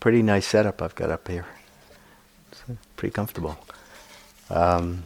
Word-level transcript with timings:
pretty 0.00 0.22
nice 0.22 0.46
setup 0.46 0.82
I've 0.82 0.94
got 0.94 1.10
up 1.10 1.28
here. 1.28 1.46
It's 2.52 2.62
pretty 2.96 3.12
comfortable. 3.12 3.58
Um, 4.50 5.04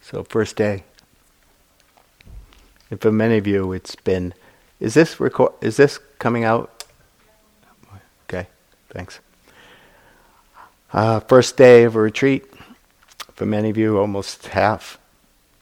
so 0.00 0.24
first 0.24 0.56
day. 0.56 0.84
And 2.90 3.00
for 3.00 3.10
many 3.10 3.38
of 3.38 3.46
you, 3.46 3.72
it's 3.72 3.96
been. 3.96 4.34
Is 4.78 4.94
this 4.94 5.18
record? 5.18 5.52
Is 5.60 5.76
this 5.76 5.98
coming 6.18 6.44
out? 6.44 6.84
Okay, 8.28 8.46
thanks. 8.90 9.20
Uh, 10.92 11.20
first 11.20 11.56
day 11.56 11.84
of 11.84 11.96
a 11.96 12.00
retreat. 12.00 12.44
For 13.34 13.44
many 13.44 13.70
of 13.70 13.76
you, 13.76 13.98
almost 13.98 14.46
half. 14.48 14.98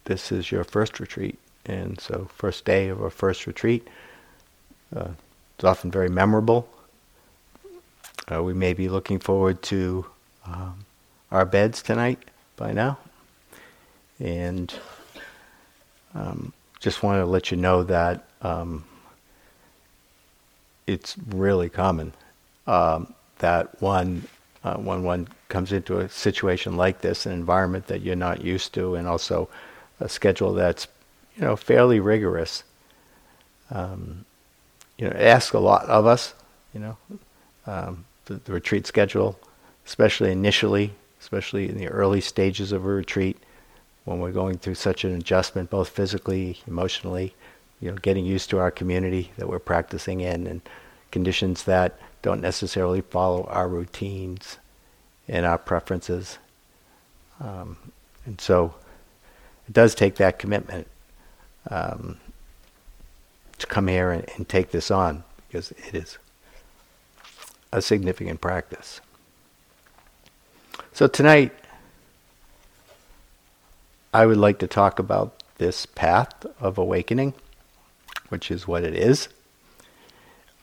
This 0.05 0.31
is 0.31 0.53
your 0.53 0.65
first 0.65 1.01
retreat, 1.01 1.39
and 1.67 2.01
so 2.01 2.29
first 2.35 2.65
day 2.65 2.89
of 2.89 3.03
our 3.03 3.11
first 3.11 3.47
retreat. 3.47 3.87
Uh, 4.95 5.09
it's 5.57 5.65
often 5.65 5.91
very 5.91 6.09
memorable. 6.09 6.69
Uh, 8.31 8.43
we 8.43 8.55
may 8.55 8.73
be 8.73 8.89
looking 8.89 9.19
forward 9.19 9.63
to 9.63 10.07
um, 10.47 10.85
our 11.31 11.45
beds 11.45 11.83
tonight 11.83 12.19
by 12.57 12.73
now, 12.73 12.99
and. 14.19 14.75
Um, 16.15 16.53
just 16.85 17.03
wanted 17.03 17.21
to 17.21 17.27
let 17.27 17.51
you 17.51 17.57
know 17.57 17.83
that 17.83 18.27
um, 18.43 18.85
it's 20.87 21.17
really 21.29 21.71
common 21.71 22.13
um, 22.67 23.15
that 23.39 23.81
one 23.81 24.23
uh, 24.65 24.77
when 24.77 25.03
one 25.03 25.27
comes 25.49 25.73
into 25.73 25.99
a 25.99 26.09
situation 26.11 26.77
like 26.77 27.01
this, 27.01 27.25
an 27.25 27.33
environment 27.33 27.87
that 27.87 28.03
you're 28.03 28.17
not 28.17 28.43
used 28.43 28.75
to, 28.75 28.97
and 28.97 29.09
also 29.09 29.49
a 30.01 30.09
schedule 30.09 30.53
that's 30.53 30.87
you 31.37 31.43
know 31.43 31.57
fairly 31.57 32.01
rigorous. 32.01 32.65
Um, 33.71 34.25
you 34.99 35.09
know, 35.09 35.17
ask 35.17 35.55
a 35.55 35.59
lot 35.59 35.87
of 35.87 36.07
us. 36.07 36.35
You 36.73 36.81
know, 36.81 36.97
um, 37.67 38.05
the, 38.27 38.35
the 38.35 38.53
retreat 38.53 38.87
schedule, 38.87 39.39
especially 39.87 40.31
initially, 40.31 40.93
especially 41.21 41.69
in 41.69 41.77
the 41.77 41.89
early 41.89 42.21
stages 42.21 42.73
of 42.73 42.85
a 42.85 42.89
retreat 42.89 43.37
when 44.05 44.19
we're 44.19 44.33
going 44.33 44.59
through 44.59 44.75
such 44.75 45.05
an 45.05 45.15
adjustment, 45.15 45.71
both 45.71 45.89
physically, 45.89 46.59
emotionally, 46.67 47.35
you 47.81 47.91
know, 47.91 47.97
getting 47.97 48.27
used 48.27 48.51
to 48.51 48.59
our 48.59 48.71
community 48.71 49.33
that 49.39 49.49
we're 49.49 49.59
practicing 49.59 50.21
in, 50.21 50.47
and 50.47 50.61
conditions 51.11 51.65
that 51.65 51.99
don't 52.23 52.41
necessarily 52.41 53.01
follow 53.01 53.45
our 53.45 53.69
routines 53.69 54.59
and 55.29 55.47
our 55.47 55.59
preferences. 55.59 56.39
Um, 57.41 57.77
and 58.27 58.41
so 58.41 58.75
it 59.67 59.73
does 59.73 59.95
take 59.95 60.17
that 60.17 60.39
commitment 60.39 60.87
um, 61.71 62.19
to 63.59 63.67
come 63.67 63.89
here 63.89 64.11
and, 64.11 64.29
and 64.37 64.49
take 64.49 64.71
this 64.71 64.91
on 64.91 65.25
because 65.49 65.71
it 65.73 65.95
is 65.95 66.19
a 67.73 67.83
significant 67.83 68.41
practice. 68.41 69.01
So 70.93 71.07
tonight, 71.07 71.53
I 74.13 74.27
would 74.27 74.37
like 74.37 74.59
to 74.61 74.69
talk 74.69 74.99
about 74.99 75.43
this 75.59 75.87
path 75.87 76.47
of 76.61 76.79
awakening, 76.79 77.35
which 78.29 78.51
is 78.51 78.69
what 78.69 78.85
it 78.85 78.95
is. 78.95 79.29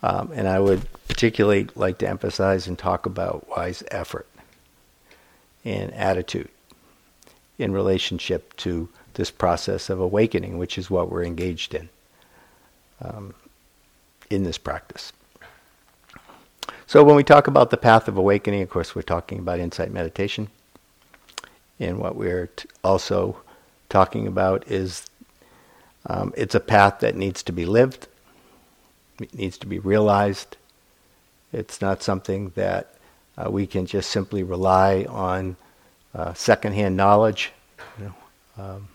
Um, 0.03 0.31
and 0.33 0.47
I 0.47 0.59
would 0.59 0.87
particularly 1.07 1.67
like 1.75 1.97
to 1.99 2.07
emphasize 2.07 2.67
and 2.67 2.77
talk 2.77 3.05
about 3.05 3.47
wise 3.49 3.83
effort 3.91 4.27
and 5.63 5.93
attitude 5.93 6.49
in 7.59 7.73
relationship 7.73 8.55
to 8.57 8.89
this 9.15 9.31
process 9.31 9.89
of 9.89 9.99
awakening, 9.99 10.57
which 10.57 10.77
is 10.77 10.89
what 10.89 11.09
we're 11.09 11.23
engaged 11.23 11.73
in 11.73 11.89
um, 13.01 13.33
in 14.29 14.43
this 14.43 14.57
practice. 14.57 15.11
So, 16.87 17.03
when 17.03 17.15
we 17.15 17.23
talk 17.23 17.47
about 17.47 17.69
the 17.69 17.77
path 17.77 18.07
of 18.07 18.17
awakening, 18.17 18.61
of 18.61 18.69
course, 18.69 18.95
we're 18.95 19.01
talking 19.01 19.39
about 19.39 19.59
insight 19.59 19.91
meditation. 19.91 20.49
And 21.79 21.99
what 21.99 22.15
we're 22.15 22.47
t- 22.47 22.67
also 22.83 23.37
talking 23.89 24.27
about 24.27 24.67
is 24.67 25.07
um, 26.05 26.33
it's 26.35 26.53
a 26.53 26.59
path 26.59 26.99
that 26.99 27.15
needs 27.15 27.43
to 27.43 27.51
be 27.51 27.65
lived, 27.65 28.07
it 29.21 29.33
needs 29.33 29.57
to 29.59 29.67
be 29.67 29.79
realized. 29.79 30.57
It's 31.53 31.81
not 31.81 32.01
something 32.01 32.51
that 32.55 32.95
uh, 33.37 33.49
we 33.49 33.67
can 33.67 33.85
just 33.85 34.09
simply 34.09 34.43
rely 34.43 35.05
on 35.09 35.57
uh, 36.13 36.33
secondhand 36.33 36.95
knowledge. 36.95 37.51
You 37.99 38.05
know, 38.05 38.63
um, 38.63 38.87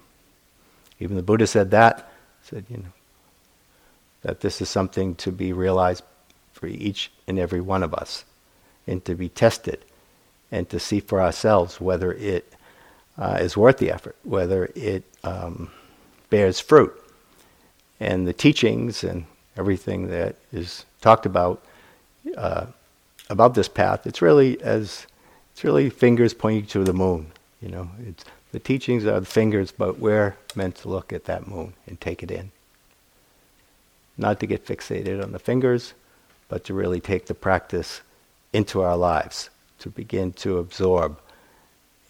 even 1.00 1.16
the 1.16 1.22
Buddha 1.22 1.46
said 1.46 1.70
that. 1.70 2.10
Said 2.42 2.64
you 2.70 2.78
know 2.78 2.92
that 4.22 4.40
this 4.40 4.60
is 4.60 4.68
something 4.68 5.14
to 5.16 5.30
be 5.30 5.52
realized 5.52 6.02
for 6.52 6.66
each 6.66 7.12
and 7.28 7.38
every 7.38 7.60
one 7.60 7.82
of 7.82 7.94
us, 7.94 8.24
and 8.86 9.04
to 9.04 9.14
be 9.14 9.28
tested, 9.28 9.84
and 10.50 10.68
to 10.70 10.78
see 10.78 11.00
for 11.00 11.20
ourselves 11.22 11.80
whether 11.80 12.12
it 12.12 12.52
uh, 13.18 13.38
is 13.40 13.56
worth 13.56 13.78
the 13.78 13.90
effort, 13.90 14.16
whether 14.24 14.70
it 14.74 15.04
um, 15.24 15.70
bears 16.30 16.60
fruit. 16.60 16.92
And 17.98 18.26
the 18.26 18.32
teachings 18.32 19.04
and 19.04 19.24
everything 19.56 20.08
that 20.08 20.36
is 20.52 20.84
talked 21.00 21.26
about 21.26 21.62
uh, 22.36 22.66
about 23.28 23.54
this 23.54 23.68
path, 23.68 24.06
it's 24.06 24.22
really 24.22 24.60
as 24.62 25.06
it's 25.52 25.64
really 25.64 25.88
fingers 25.90 26.34
pointing 26.34 26.66
to 26.66 26.84
the 26.84 26.92
moon. 26.92 27.32
You 27.62 27.70
know, 27.70 27.90
it's, 28.06 28.24
the 28.52 28.58
teachings 28.58 29.04
are 29.04 29.20
the 29.20 29.26
fingers, 29.26 29.72
but 29.72 29.98
we're 29.98 30.36
meant 30.54 30.76
to 30.76 30.88
look 30.88 31.12
at 31.12 31.24
that 31.24 31.46
moon 31.46 31.74
and 31.86 32.00
take 32.00 32.22
it 32.22 32.30
in. 32.30 32.52
Not 34.16 34.40
to 34.40 34.46
get 34.46 34.64
fixated 34.64 35.22
on 35.22 35.32
the 35.32 35.38
fingers, 35.38 35.94
but 36.48 36.64
to 36.64 36.74
really 36.74 37.00
take 37.00 37.26
the 37.26 37.34
practice 37.34 38.00
into 38.52 38.80
our 38.82 38.96
lives, 38.96 39.50
to 39.80 39.90
begin 39.90 40.32
to 40.32 40.58
absorb 40.58 41.18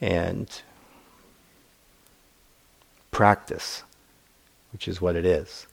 and 0.00 0.62
practice, 3.10 3.82
which 4.72 4.86
is 4.86 5.00
what 5.00 5.16
it 5.16 5.24
is. 5.24 5.66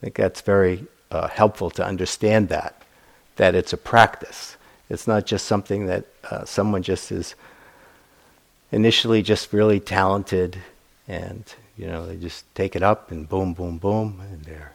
I 0.00 0.06
think 0.06 0.16
that's 0.16 0.40
very 0.40 0.86
uh, 1.10 1.28
helpful 1.28 1.70
to 1.70 1.86
understand 1.86 2.48
that, 2.48 2.82
that 3.36 3.54
it's 3.54 3.72
a 3.72 3.76
practice. 3.76 4.56
It's 4.90 5.06
not 5.06 5.24
just 5.24 5.46
something 5.46 5.86
that 5.86 6.04
uh, 6.30 6.44
someone 6.44 6.82
just 6.82 7.10
is 7.12 7.36
initially 8.74 9.22
just 9.22 9.52
really 9.52 9.78
talented 9.78 10.58
and, 11.06 11.44
you 11.76 11.86
know, 11.86 12.04
they 12.06 12.16
just 12.16 12.44
take 12.56 12.74
it 12.74 12.82
up 12.82 13.12
and 13.12 13.28
boom, 13.28 13.54
boom, 13.54 13.78
boom, 13.78 14.20
and 14.20 14.44
they're 14.44 14.72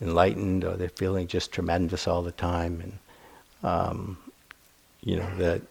enlightened 0.00 0.64
or 0.64 0.76
they're 0.76 0.88
feeling 0.88 1.28
just 1.28 1.52
tremendous 1.52 2.08
all 2.08 2.22
the 2.22 2.32
time. 2.32 2.80
And, 2.82 3.70
um, 3.70 4.18
you 5.02 5.16
know, 5.16 5.36
that 5.36 5.62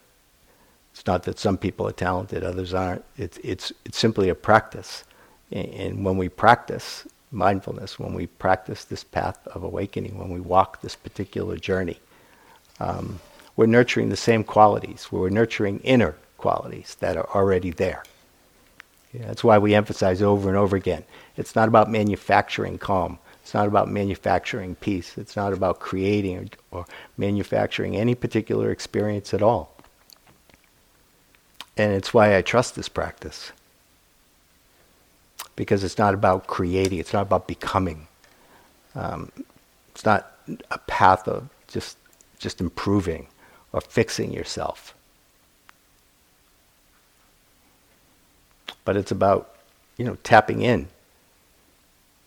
it's 0.93 1.05
not 1.05 1.23
that 1.23 1.39
some 1.39 1.57
people 1.57 1.85
are 1.85 1.91
talented, 1.91 2.41
others 2.41 2.73
aren't. 2.73 3.03
It's, 3.17 3.37
it's, 3.43 3.73
it's 3.83 3.97
simply 3.97 4.29
a 4.29 4.35
practice. 4.35 5.03
And 5.51 6.05
when 6.05 6.17
we 6.17 6.29
practice 6.29 7.05
mindfulness, 7.31 7.99
when 7.99 8.13
we 8.13 8.27
practice 8.27 8.85
this 8.85 9.03
path 9.03 9.45
of 9.47 9.63
awakening, 9.63 10.17
when 10.17 10.29
we 10.29 10.39
walk 10.39 10.81
this 10.81 10.95
particular 10.95 11.57
journey, 11.57 11.99
um, 12.79 13.19
we're 13.57 13.65
nurturing 13.65 14.07
the 14.07 14.15
same 14.15 14.45
qualities. 14.45 15.11
We're 15.11 15.29
nurturing 15.29 15.79
inner 15.79 16.15
qualities 16.43 16.97
that 16.99 17.15
are 17.15 17.29
already 17.33 17.71
there. 17.71 18.03
Yeah, 19.13 19.27
that's 19.27 19.45
why 19.45 19.57
we 19.59 19.73
emphasize 19.73 20.21
over 20.21 20.49
and 20.49 20.57
over 20.57 20.75
again. 20.75 21.05
It's 21.37 21.55
not 21.55 21.69
about 21.69 21.89
manufacturing 21.89 22.77
calm. 22.77 23.17
It's 23.41 23.53
not 23.53 23.67
about 23.67 23.87
manufacturing 23.89 24.75
peace. 24.75 25.17
It's 25.17 25.37
not 25.37 25.53
about 25.53 25.79
creating 25.79 26.37
or, 26.71 26.79
or 26.79 26.85
manufacturing 27.15 27.95
any 27.95 28.13
particular 28.13 28.71
experience 28.71 29.33
at 29.33 29.41
all. 29.41 29.73
And 31.77 31.93
it's 31.93 32.13
why 32.13 32.35
I 32.35 32.41
trust 32.41 32.75
this 32.75 32.89
practice. 32.89 33.53
Because 35.55 35.83
it's 35.85 35.97
not 35.97 36.13
about 36.13 36.47
creating, 36.47 36.99
it's 36.99 37.13
not 37.13 37.27
about 37.29 37.47
becoming. 37.47 38.07
Um, 38.95 39.31
it's 39.91 40.05
not 40.05 40.21
a 40.71 40.79
path 40.79 41.25
of 41.27 41.47
just, 41.67 41.97
just 42.37 42.59
improving 42.59 43.27
or 43.71 43.79
fixing 43.79 44.33
yourself. 44.33 44.93
But 48.85 48.97
it's 48.97 49.11
about, 49.11 49.55
you 49.97 50.05
know, 50.05 50.17
tapping 50.23 50.61
in 50.61 50.87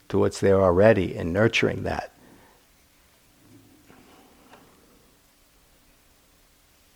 to 0.09 0.19
what's 0.19 0.41
there 0.41 0.61
already 0.61 1.17
and 1.17 1.33
nurturing 1.33 1.83
that. 1.83 2.13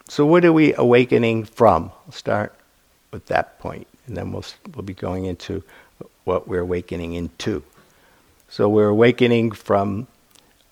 So, 0.08 0.26
what 0.26 0.44
are 0.44 0.52
we 0.52 0.74
awakening 0.74 1.44
from? 1.44 1.92
I'll 2.06 2.12
start 2.12 2.54
with 3.12 3.26
that 3.26 3.60
point, 3.60 3.86
and 4.06 4.16
then 4.16 4.32
we'll, 4.32 4.44
we'll 4.74 4.82
be 4.82 4.94
going 4.94 5.24
into 5.24 5.62
what 6.24 6.48
we're 6.48 6.60
awakening 6.60 7.14
into. 7.14 7.62
So, 8.48 8.68
we're 8.68 8.88
awakening 8.88 9.52
from, 9.52 10.08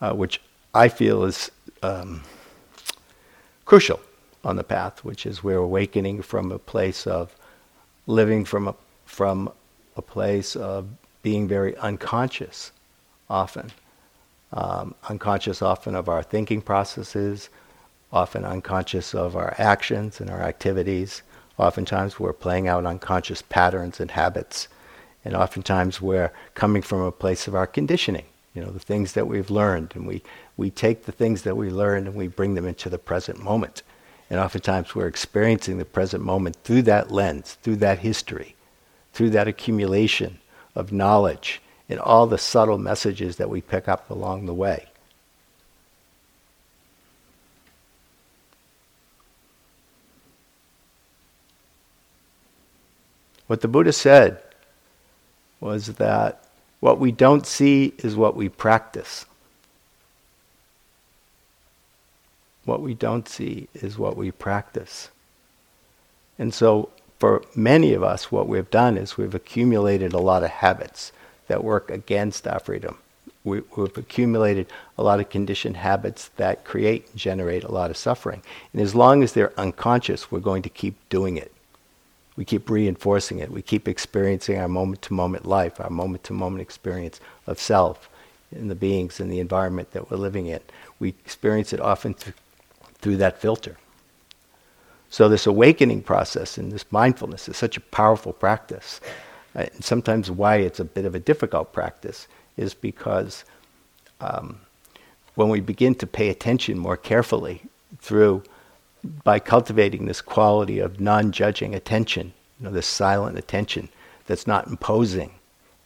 uh, 0.01 0.13
which 0.13 0.41
I 0.75 0.89
feel 0.89 1.23
is 1.25 1.53
um, 1.85 2.23
crucial 3.65 4.01
on 4.45 4.57
the 4.57 4.65
path, 4.65 5.05
which 5.05 5.25
is 5.25 5.45
we're 5.45 5.57
awakening 5.59 6.23
from 6.23 6.51
a 6.51 6.59
place 6.59 7.07
of 7.07 7.37
living 8.09 8.43
from 8.45 8.67
a, 8.67 8.75
from 9.05 9.53
a 9.97 10.03
place 10.03 10.57
of 10.57 10.89
being 11.23 11.47
very 11.47 11.77
unconscious 11.77 12.73
often. 13.31 13.71
Um, 14.53 14.95
unconscious 15.11 15.61
often 15.61 15.95
of 15.95 16.09
our 16.09 16.23
thinking 16.23 16.63
processes, 16.63 17.51
often 18.11 18.47
unconscious 18.47 19.15
of 19.15 19.37
our 19.37 19.55
actions 19.59 20.21
and 20.21 20.31
our 20.31 20.41
activities. 20.41 21.23
Oftentimes 21.59 22.19
we're 22.19 22.33
playing 22.33 22.67
out 22.67 22.87
unconscious 22.87 23.43
patterns 23.43 24.01
and 24.01 24.11
habits. 24.11 24.69
And 25.23 25.37
oftentimes 25.37 26.01
we're 26.01 26.33
coming 26.55 26.81
from 26.81 27.03
a 27.03 27.13
place 27.13 27.47
of 27.47 27.55
our 27.55 27.67
conditioning, 27.67 28.25
you 28.55 28.63
know, 28.63 28.71
the 28.71 28.79
things 28.79 29.13
that 29.13 29.27
we've 29.27 29.51
learned. 29.51 29.93
And 29.95 30.07
we, 30.07 30.23
we 30.57 30.71
take 30.71 31.05
the 31.05 31.13
things 31.13 31.43
that 31.43 31.59
we 31.59 31.69
learned 31.69 32.07
and 32.07 32.17
we 32.17 32.29
bring 32.29 32.55
them 32.55 32.67
into 32.67 32.89
the 32.89 32.99
present 32.99 33.43
moment. 33.43 33.83
And 34.31 34.39
oftentimes 34.39 34.95
we're 34.95 35.07
experiencing 35.07 35.79
the 35.79 35.85
present 35.85 36.23
moment 36.23 36.57
through 36.63 36.83
that 36.83 37.11
lens, 37.11 37.57
through 37.63 37.77
that 37.77 38.01
history, 38.01 38.55
through 39.13 39.31
that 39.31 39.49
accumulation 39.49 40.39
of 40.75 40.93
knowledge 40.93 41.63
and 41.89 41.99
all 41.99 42.27
the 42.27 42.39
subtle 42.39 42.79
messages 42.79 43.37
that 43.37 43.49
we 43.49 43.61
pick 43.61 43.89
up 43.89 44.11
along 44.11 44.47
the 44.47 44.55
way. 44.55 44.87
What 53.47 53.63
the 53.63 53.69
Buddha 53.69 53.95
said 53.95 54.43
was 55.59 55.95
that 55.95 56.45
what 56.81 57.01
we 57.01 57.11
don't 57.11 57.47
see 57.47 57.95
is 57.99 58.15
what 58.15 58.37
we 58.37 58.51
practice. 58.51 59.25
What 62.69 62.83
we 62.83 62.93
don't 62.93 63.27
see 63.27 63.67
is 63.73 63.97
what 63.97 64.15
we 64.15 64.31
practice. 64.31 65.09
And 66.39 66.53
so, 66.53 66.91
for 67.19 67.43
many 67.57 67.95
of 67.95 68.03
us, 68.03 68.31
what 68.31 68.47
we've 68.47 68.69
done 68.69 68.99
is 68.99 69.17
we've 69.17 69.35
accumulated 69.35 70.13
a 70.13 70.19
lot 70.19 70.45
of 70.45 70.51
habits 70.51 71.11
that 71.47 71.65
work 71.65 71.91
against 71.91 72.47
our 72.47 72.61
freedom. 72.61 72.99
We, 73.43 73.63
have 73.75 73.97
accumulated 73.97 74.67
a 74.99 75.03
lot 75.03 75.19
of 75.19 75.31
conditioned 75.31 75.79
habits 75.79 76.29
that 76.37 76.67
create 76.67 77.09
and 77.09 77.19
generate 77.19 77.65
a 77.65 77.73
lot 77.73 77.89
of 77.89 77.97
suffering. 77.97 78.43
And 78.75 78.83
as 78.83 78.95
long 78.95 79.23
as 79.23 79.33
they're 79.33 79.59
unconscious, 79.59 80.31
we're 80.31 80.41
going 80.41 80.61
to 80.65 80.69
keep 80.69 80.97
doing 81.09 81.39
it. 81.39 81.51
We 82.37 82.45
keep 82.45 82.69
reinforcing 82.69 83.39
it. 83.39 83.51
We 83.51 83.63
keep 83.63 83.89
experiencing 83.89 84.59
our 84.59 84.69
moment 84.69 85.01
to 85.03 85.15
moment 85.15 85.47
life, 85.47 85.81
our 85.81 85.89
moment 85.89 86.23
to 86.25 86.35
moment 86.35 86.61
experience 86.61 87.19
of 87.47 87.59
self 87.59 88.11
in 88.53 88.69
the 88.69 88.75
beings 88.75 89.21
and 89.21 89.33
the 89.33 89.41
environment 89.41 89.93
that 89.93 90.11
we're 90.11 90.19
living 90.19 90.49
in. 90.49 90.61
We 91.01 91.15
experience 91.25 91.73
it 91.73 91.81
often 91.81 92.15
through 93.01 93.17
that 93.19 93.41
filter. 93.41 93.77
So, 95.11 95.29
this 95.29 95.47
awakening 95.47 96.03
process 96.03 96.59
and 96.59 96.71
this 96.71 96.85
mindfulness 96.91 97.49
is 97.49 97.57
such 97.57 97.77
a 97.77 97.81
powerful 97.81 98.33
practice. 98.33 99.01
Uh, 99.57 99.67
and 99.73 99.85
sometimes, 99.85 100.31
why 100.31 100.57
it's 100.57 100.81
a 100.81 100.85
bit 100.85 101.07
of 101.07 101.15
a 101.15 101.21
difficult 101.21 101.73
practice 101.73 102.29
is 102.57 102.75
because 102.75 103.45
um, 104.21 104.61
when 105.35 105.49
we 105.49 105.61
begin 105.61 105.95
to 105.95 106.07
pay 106.07 106.29
attention 106.29 106.79
more 106.79 106.97
carefully 106.97 107.63
through 108.01 108.43
by 109.25 109.39
cultivating 109.39 110.05
this 110.05 110.21
quality 110.21 110.79
of 110.81 111.01
non-judging 111.01 111.75
attention, 111.75 112.33
you 112.59 112.67
know, 112.67 112.73
this 112.73 112.87
silent 112.87 113.39
attention 113.39 113.89
that's 114.27 114.47
not 114.47 114.67
imposing 114.67 115.33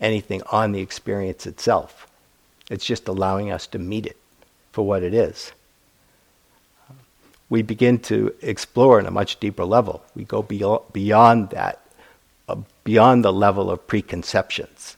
anything 0.00 0.42
on 0.50 0.72
the 0.72 0.80
experience 0.80 1.46
itself. 1.46 2.08
It's 2.70 2.84
just 2.84 3.06
allowing 3.06 3.52
us 3.52 3.66
to 3.68 3.78
meet 3.78 4.06
it 4.06 4.16
for 4.72 4.84
what 4.84 5.02
it 5.02 5.14
is. 5.14 5.52
We 7.52 7.60
begin 7.60 7.98
to 8.10 8.34
explore 8.40 8.98
in 8.98 9.06
a 9.06 9.10
much 9.10 9.38
deeper 9.38 9.64
level. 9.64 10.02
We 10.14 10.24
go 10.24 10.42
beyond 10.42 11.50
that, 11.50 11.86
uh, 12.48 12.56
beyond 12.82 13.24
the 13.24 13.32
level 13.32 13.70
of 13.70 13.86
preconceptions 13.86 14.96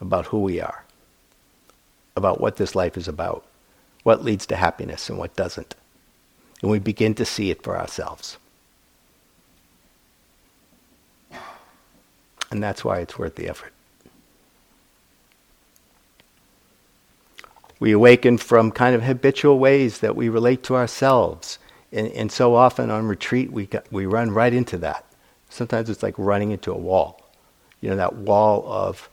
about 0.00 0.26
who 0.26 0.40
we 0.40 0.60
are, 0.60 0.84
about 2.16 2.40
what 2.40 2.56
this 2.56 2.74
life 2.74 2.96
is 2.96 3.06
about, 3.06 3.44
what 4.02 4.24
leads 4.24 4.46
to 4.46 4.56
happiness 4.56 5.08
and 5.08 5.18
what 5.18 5.36
doesn't 5.36 5.76
and 6.62 6.70
we 6.70 6.78
begin 6.78 7.14
to 7.14 7.24
see 7.24 7.50
it 7.50 7.62
for 7.62 7.78
ourselves. 7.78 8.38
And 12.50 12.62
that's 12.62 12.84
why 12.84 13.00
it's 13.00 13.18
worth 13.18 13.34
the 13.34 13.48
effort. 13.48 13.72
We 17.78 17.92
awaken 17.92 18.38
from 18.38 18.70
kind 18.70 18.94
of 18.94 19.02
habitual 19.02 19.58
ways 19.58 19.98
that 19.98 20.16
we 20.16 20.28
relate 20.28 20.62
to 20.64 20.76
ourselves. 20.76 21.58
And, 21.92 22.08
and 22.08 22.32
so 22.32 22.54
often 22.54 22.90
on 22.90 23.06
retreat, 23.06 23.52
we, 23.52 23.66
got, 23.66 23.90
we 23.92 24.06
run 24.06 24.30
right 24.30 24.52
into 24.52 24.78
that. 24.78 25.04
Sometimes 25.48 25.88
it's 25.88 26.02
like 26.02 26.14
running 26.18 26.50
into 26.50 26.72
a 26.72 26.76
wall. 26.76 27.22
You 27.80 27.90
know, 27.90 27.96
that 27.96 28.16
wall 28.16 28.64
of 28.66 29.08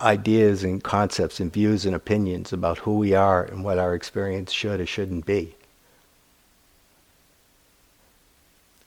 ideas 0.00 0.64
and 0.64 0.82
concepts 0.82 1.40
and 1.40 1.52
views 1.52 1.86
and 1.86 1.94
opinions 1.94 2.52
about 2.52 2.78
who 2.78 2.96
we 2.96 3.14
are 3.14 3.44
and 3.44 3.64
what 3.64 3.78
our 3.78 3.94
experience 3.94 4.52
should 4.52 4.80
or 4.80 4.86
shouldn't 4.86 5.26
be. 5.26 5.54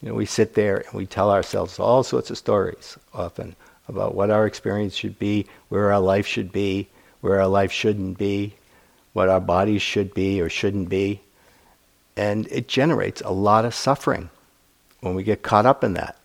You 0.01 0.09
know, 0.09 0.15
we 0.15 0.25
sit 0.25 0.53
there 0.53 0.77
and 0.77 0.93
we 0.93 1.05
tell 1.05 1.31
ourselves 1.31 1.79
all 1.79 2.03
sorts 2.03 2.29
of 2.29 2.37
stories 2.37 2.97
often 3.13 3.55
about 3.87 4.15
what 4.15 4.29
our 4.29 4.45
experience 4.45 4.95
should 4.95 5.17
be, 5.17 5.45
where 5.69 5.93
our 5.93 5.99
life 5.99 6.27
should 6.27 6.51
be, 6.51 6.89
where 7.21 7.39
our 7.39 7.47
life 7.47 7.71
shouldn't 7.71 8.17
be, 8.17 8.53
what 9.13 9.29
our 9.29 9.39
bodies 9.39 9.81
should 9.81 10.13
be 10.13 10.41
or 10.41 10.49
shouldn't 10.49 10.89
be. 10.89 11.21
And 12.15 12.47
it 12.47 12.67
generates 12.67 13.21
a 13.21 13.31
lot 13.31 13.65
of 13.65 13.73
suffering 13.73 14.29
when 15.01 15.15
we 15.15 15.23
get 15.23 15.41
caught 15.41 15.65
up 15.65 15.83
in 15.83 15.93
that. 15.93 16.17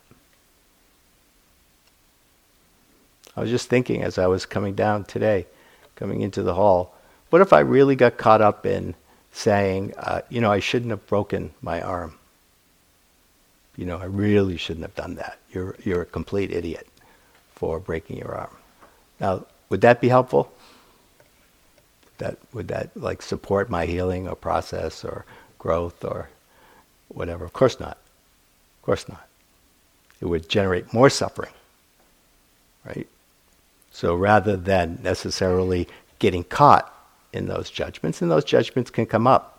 I 3.36 3.40
was 3.40 3.50
just 3.50 3.68
thinking 3.68 4.02
as 4.02 4.18
I 4.18 4.26
was 4.26 4.44
coming 4.44 4.74
down 4.74 5.04
today, 5.04 5.46
coming 5.96 6.22
into 6.22 6.42
the 6.42 6.54
hall, 6.54 6.94
what 7.30 7.42
if 7.42 7.52
I 7.52 7.60
really 7.60 7.96
got 7.96 8.16
caught 8.16 8.42
up 8.42 8.66
in 8.66 8.94
saying, 9.32 9.94
uh, 9.96 10.22
you 10.28 10.40
know, 10.40 10.50
I 10.50 10.58
shouldn't 10.58 10.90
have 10.90 11.06
broken 11.06 11.52
my 11.62 11.80
arm? 11.80 12.18
you 13.78 13.86
know, 13.86 13.96
I 13.96 14.06
really 14.06 14.56
shouldn't 14.56 14.84
have 14.84 14.96
done 14.96 15.14
that. 15.14 15.38
You're, 15.52 15.76
you're 15.84 16.02
a 16.02 16.06
complete 16.06 16.50
idiot 16.50 16.88
for 17.54 17.78
breaking 17.78 18.18
your 18.18 18.34
arm. 18.34 18.56
Now, 19.20 19.46
would 19.68 19.82
that 19.82 20.00
be 20.00 20.08
helpful? 20.08 20.52
That, 22.18 22.38
would 22.52 22.66
that 22.68 22.90
like 22.96 23.22
support 23.22 23.70
my 23.70 23.86
healing 23.86 24.26
or 24.26 24.34
process 24.34 25.04
or 25.04 25.24
growth 25.58 26.04
or 26.04 26.28
whatever? 27.08 27.44
Of 27.44 27.52
course 27.52 27.78
not. 27.80 27.98
Of 28.78 28.82
course 28.82 29.08
not. 29.08 29.26
It 30.20 30.26
would 30.26 30.48
generate 30.48 30.92
more 30.92 31.10
suffering, 31.10 31.52
right? 32.84 33.06
So 33.92 34.14
rather 34.14 34.56
than 34.56 34.98
necessarily 35.02 35.88
getting 36.18 36.44
caught 36.44 36.92
in 37.32 37.46
those 37.46 37.70
judgments, 37.70 38.20
and 38.22 38.30
those 38.30 38.44
judgments 38.44 38.90
can 38.90 39.06
come 39.06 39.26
up 39.26 39.58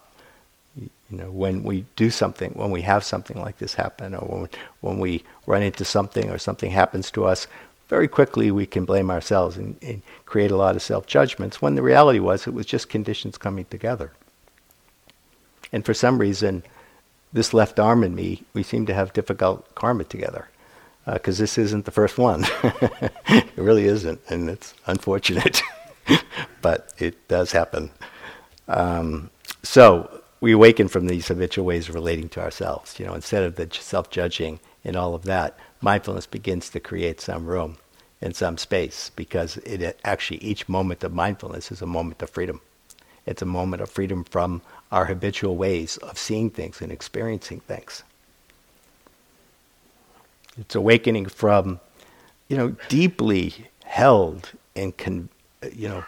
you 1.11 1.17
know, 1.17 1.31
when 1.31 1.63
we 1.63 1.85
do 1.95 2.09
something, 2.09 2.51
when 2.51 2.69
we 2.69 2.81
have 2.81 3.03
something 3.03 3.39
like 3.41 3.57
this 3.57 3.73
happen, 3.73 4.13
or 4.13 4.41
when, 4.41 4.49
when 4.81 4.99
we 4.99 5.23
run 5.47 5.63
into 5.63 5.83
something 5.83 6.29
or 6.29 6.37
something 6.37 6.71
happens 6.71 7.09
to 7.11 7.25
us, 7.25 7.47
very 7.87 8.07
quickly 8.07 8.51
we 8.51 8.67
can 8.67 8.85
blame 8.85 9.09
ourselves 9.09 9.57
and, 9.57 9.75
and 9.81 10.03
create 10.25 10.51
a 10.51 10.55
lot 10.55 10.75
of 10.75 10.81
self 10.83 11.07
judgments 11.07 11.61
when 11.61 11.73
the 11.75 11.81
reality 11.81 12.19
was 12.19 12.45
it 12.45 12.53
was 12.53 12.67
just 12.67 12.89
conditions 12.89 13.37
coming 13.37 13.65
together. 13.65 14.11
And 15.71 15.85
for 15.85 15.93
some 15.93 16.17
reason, 16.17 16.63
this 17.31 17.53
left 17.53 17.79
arm 17.79 18.03
and 18.03 18.15
me, 18.15 18.43
we 18.53 18.63
seem 18.63 18.85
to 18.87 18.93
have 18.93 19.13
difficult 19.13 19.75
karma 19.75 20.03
together. 20.03 20.49
Because 21.05 21.39
uh, 21.39 21.43
this 21.43 21.57
isn't 21.57 21.85
the 21.85 21.91
first 21.91 22.17
one. 22.17 22.45
it 22.63 23.47
really 23.55 23.85
isn't, 23.85 24.21
and 24.29 24.49
it's 24.49 24.73
unfortunate. 24.85 25.61
but 26.61 26.93
it 26.97 27.27
does 27.27 27.51
happen. 27.51 27.91
Um, 28.67 29.29
so, 29.63 30.21
we 30.41 30.51
awaken 30.51 30.87
from 30.87 31.07
these 31.07 31.27
habitual 31.27 31.65
ways 31.65 31.89
of 31.89 31.95
relating 31.95 32.29
to 32.29 32.41
ourselves. 32.41 32.99
You 32.99 33.05
know, 33.05 33.13
instead 33.13 33.43
of 33.43 33.55
the 33.55 33.67
self-judging 33.71 34.59
and 34.85 34.95
all 34.95 35.15
of 35.15 35.23
that, 35.23 35.57
mindfulness 35.81 36.25
begins 36.25 36.69
to 36.69 36.79
create 36.79 37.19
some 37.19 37.45
room 37.45 37.77
and 38.21 38.35
some 38.35 38.57
space 38.57 39.11
because 39.15 39.57
it 39.57 39.99
actually 40.03 40.37
each 40.37 40.69
moment 40.69 41.03
of 41.03 41.13
mindfulness 41.13 41.71
is 41.71 41.81
a 41.81 41.85
moment 41.85 42.21
of 42.21 42.29
freedom. 42.29 42.61
It's 43.25 43.41
a 43.41 43.45
moment 43.45 43.81
of 43.81 43.89
freedom 43.89 44.23
from 44.23 44.61
our 44.91 45.05
habitual 45.05 45.55
ways 45.55 45.97
of 45.97 46.17
seeing 46.17 46.49
things 46.49 46.81
and 46.81 46.91
experiencing 46.91 47.59
things. 47.61 48.03
It's 50.57 50.75
awakening 50.75 51.27
from, 51.27 51.79
you 52.47 52.57
know, 52.57 52.75
deeply 52.89 53.67
held 53.83 54.51
and 54.75 54.95
con- 54.97 55.29
you 55.73 55.87
know 55.87 56.03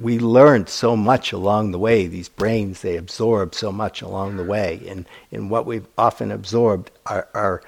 we 0.00 0.18
learned 0.18 0.68
so 0.68 0.96
much 0.96 1.32
along 1.32 1.70
the 1.70 1.78
way. 1.78 2.06
These 2.06 2.28
brains, 2.28 2.82
they 2.82 2.96
absorb 2.96 3.54
so 3.54 3.70
much 3.70 4.02
along 4.02 4.36
the 4.36 4.44
way. 4.44 4.82
And, 4.88 5.06
and 5.30 5.50
what 5.50 5.66
we've 5.66 5.86
often 5.96 6.32
absorbed 6.32 6.90
are, 7.06 7.28
are, 7.34 7.62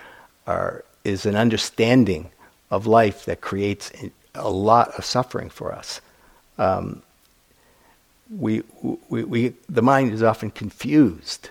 are, 0.47 0.85
is 1.05 1.27
an 1.27 1.37
understanding 1.37 2.31
of 2.71 2.87
life 2.87 3.25
that 3.27 3.41
creates 3.41 3.93
a 4.35 4.51
lot 4.51 4.91
of 4.99 5.05
suffering 5.05 5.51
for 5.51 5.73
us. 5.73 6.01
Um, 6.59 7.03
we, 8.31 8.63
we, 9.09 9.25
we, 9.25 9.55
the 9.69 9.83
mind 9.83 10.13
is 10.13 10.23
often 10.23 10.51
confused 10.51 11.51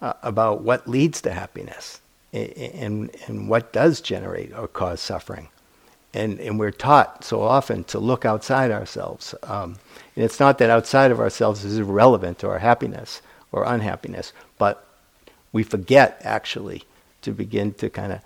uh, 0.00 0.12
about 0.22 0.62
what 0.62 0.88
leads 0.88 1.20
to 1.22 1.32
happiness 1.32 2.00
and, 2.32 3.10
and 3.26 3.48
what 3.48 3.72
does 3.72 4.00
generate 4.00 4.52
or 4.52 4.68
cause 4.68 5.00
suffering. 5.00 5.48
And, 6.12 6.38
and 6.40 6.58
we're 6.58 6.70
taught 6.70 7.24
so 7.24 7.42
often 7.42 7.84
to 7.84 7.98
look 7.98 8.24
outside 8.24 8.70
ourselves. 8.70 9.34
Um, 9.42 9.76
and 10.14 10.24
it's 10.24 10.38
not 10.38 10.58
that 10.58 10.70
outside 10.70 11.10
of 11.10 11.20
ourselves 11.20 11.64
is 11.64 11.78
irrelevant 11.78 12.38
to 12.40 12.48
our 12.48 12.58
happiness 12.60 13.20
or 13.50 13.64
unhappiness, 13.64 14.32
but 14.58 14.86
we 15.52 15.62
forget 15.62 16.20
actually 16.22 16.84
to 17.22 17.32
begin 17.32 17.72
to 17.74 17.88
kind 17.88 18.12
of 18.12 18.20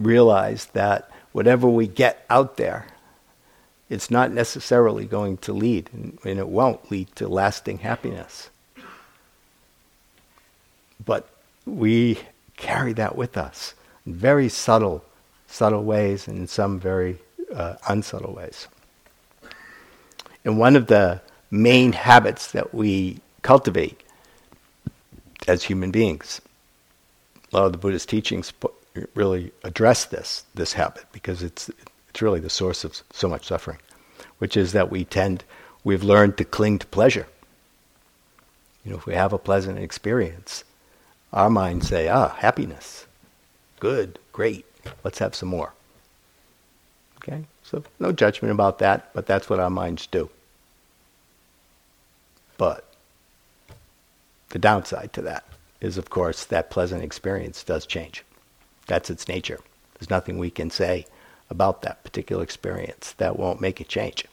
realize 0.00 0.66
that 0.66 1.10
whatever 1.32 1.68
we 1.68 1.86
get 1.86 2.24
out 2.28 2.56
there, 2.56 2.86
it's 3.88 4.10
not 4.10 4.32
necessarily 4.32 5.04
going 5.04 5.36
to 5.38 5.52
lead, 5.52 5.90
and, 5.92 6.18
and 6.24 6.38
it 6.38 6.48
won't 6.48 6.90
lead 6.90 7.14
to 7.16 7.28
lasting 7.28 7.78
happiness. 7.78 8.50
But 11.04 11.28
we 11.64 12.18
carry 12.56 12.92
that 12.94 13.16
with 13.16 13.36
us 13.36 13.74
in 14.04 14.14
very 14.14 14.48
subtle, 14.48 15.04
subtle 15.46 15.84
ways, 15.84 16.26
and 16.26 16.38
in 16.38 16.46
some 16.46 16.80
very 16.80 17.18
uh, 17.54 17.76
unsubtle 17.88 18.34
ways. 18.34 18.66
And 20.44 20.58
one 20.58 20.76
of 20.76 20.86
the 20.86 21.20
main 21.50 21.92
habits 21.92 22.52
that 22.52 22.74
we 22.74 23.20
cultivate 23.42 24.02
as 25.46 25.64
human 25.64 25.90
beings, 25.90 26.40
a 27.52 27.56
lot 27.56 27.66
of 27.66 27.72
the 27.72 27.78
Buddhist 27.78 28.08
teachings 28.08 28.52
really 29.14 29.52
address 29.62 30.06
this 30.06 30.44
this 30.54 30.72
habit 30.72 31.04
because 31.12 31.42
it's 31.42 31.70
it's 32.16 32.22
really 32.22 32.40
the 32.40 32.48
source 32.48 32.82
of 32.82 33.02
so 33.12 33.28
much 33.28 33.44
suffering, 33.44 33.76
which 34.38 34.56
is 34.56 34.72
that 34.72 34.90
we 34.90 35.04
tend 35.04 35.44
we've 35.84 36.02
learned 36.02 36.38
to 36.38 36.46
cling 36.46 36.78
to 36.78 36.86
pleasure. 36.86 37.26
You 38.82 38.92
know, 38.92 38.96
if 38.96 39.04
we 39.04 39.12
have 39.12 39.34
a 39.34 39.38
pleasant 39.38 39.78
experience, 39.78 40.64
our 41.30 41.50
minds 41.50 41.88
say, 41.88 42.08
"Ah, 42.08 42.30
happiness, 42.30 43.04
good, 43.80 44.18
great, 44.32 44.64
let's 45.04 45.18
have 45.18 45.34
some 45.34 45.50
more." 45.50 45.74
Okay, 47.18 47.44
so 47.62 47.84
no 48.00 48.12
judgment 48.12 48.50
about 48.50 48.78
that, 48.78 49.12
but 49.12 49.26
that's 49.26 49.50
what 49.50 49.60
our 49.60 49.68
minds 49.68 50.06
do. 50.06 50.30
But 52.56 52.94
the 54.48 54.58
downside 54.58 55.12
to 55.12 55.20
that 55.20 55.44
is, 55.82 55.98
of 55.98 56.08
course, 56.08 56.46
that 56.46 56.70
pleasant 56.70 57.04
experience 57.04 57.62
does 57.62 57.84
change. 57.84 58.24
That's 58.86 59.10
its 59.10 59.28
nature. 59.28 59.60
There's 59.98 60.08
nothing 60.08 60.38
we 60.38 60.50
can 60.50 60.70
say 60.70 61.04
about 61.50 61.82
that 61.82 62.02
particular 62.04 62.42
experience 62.42 63.12
that 63.18 63.38
won't 63.38 63.60
make 63.60 63.80
it 63.80 63.88
change. 63.88 64.24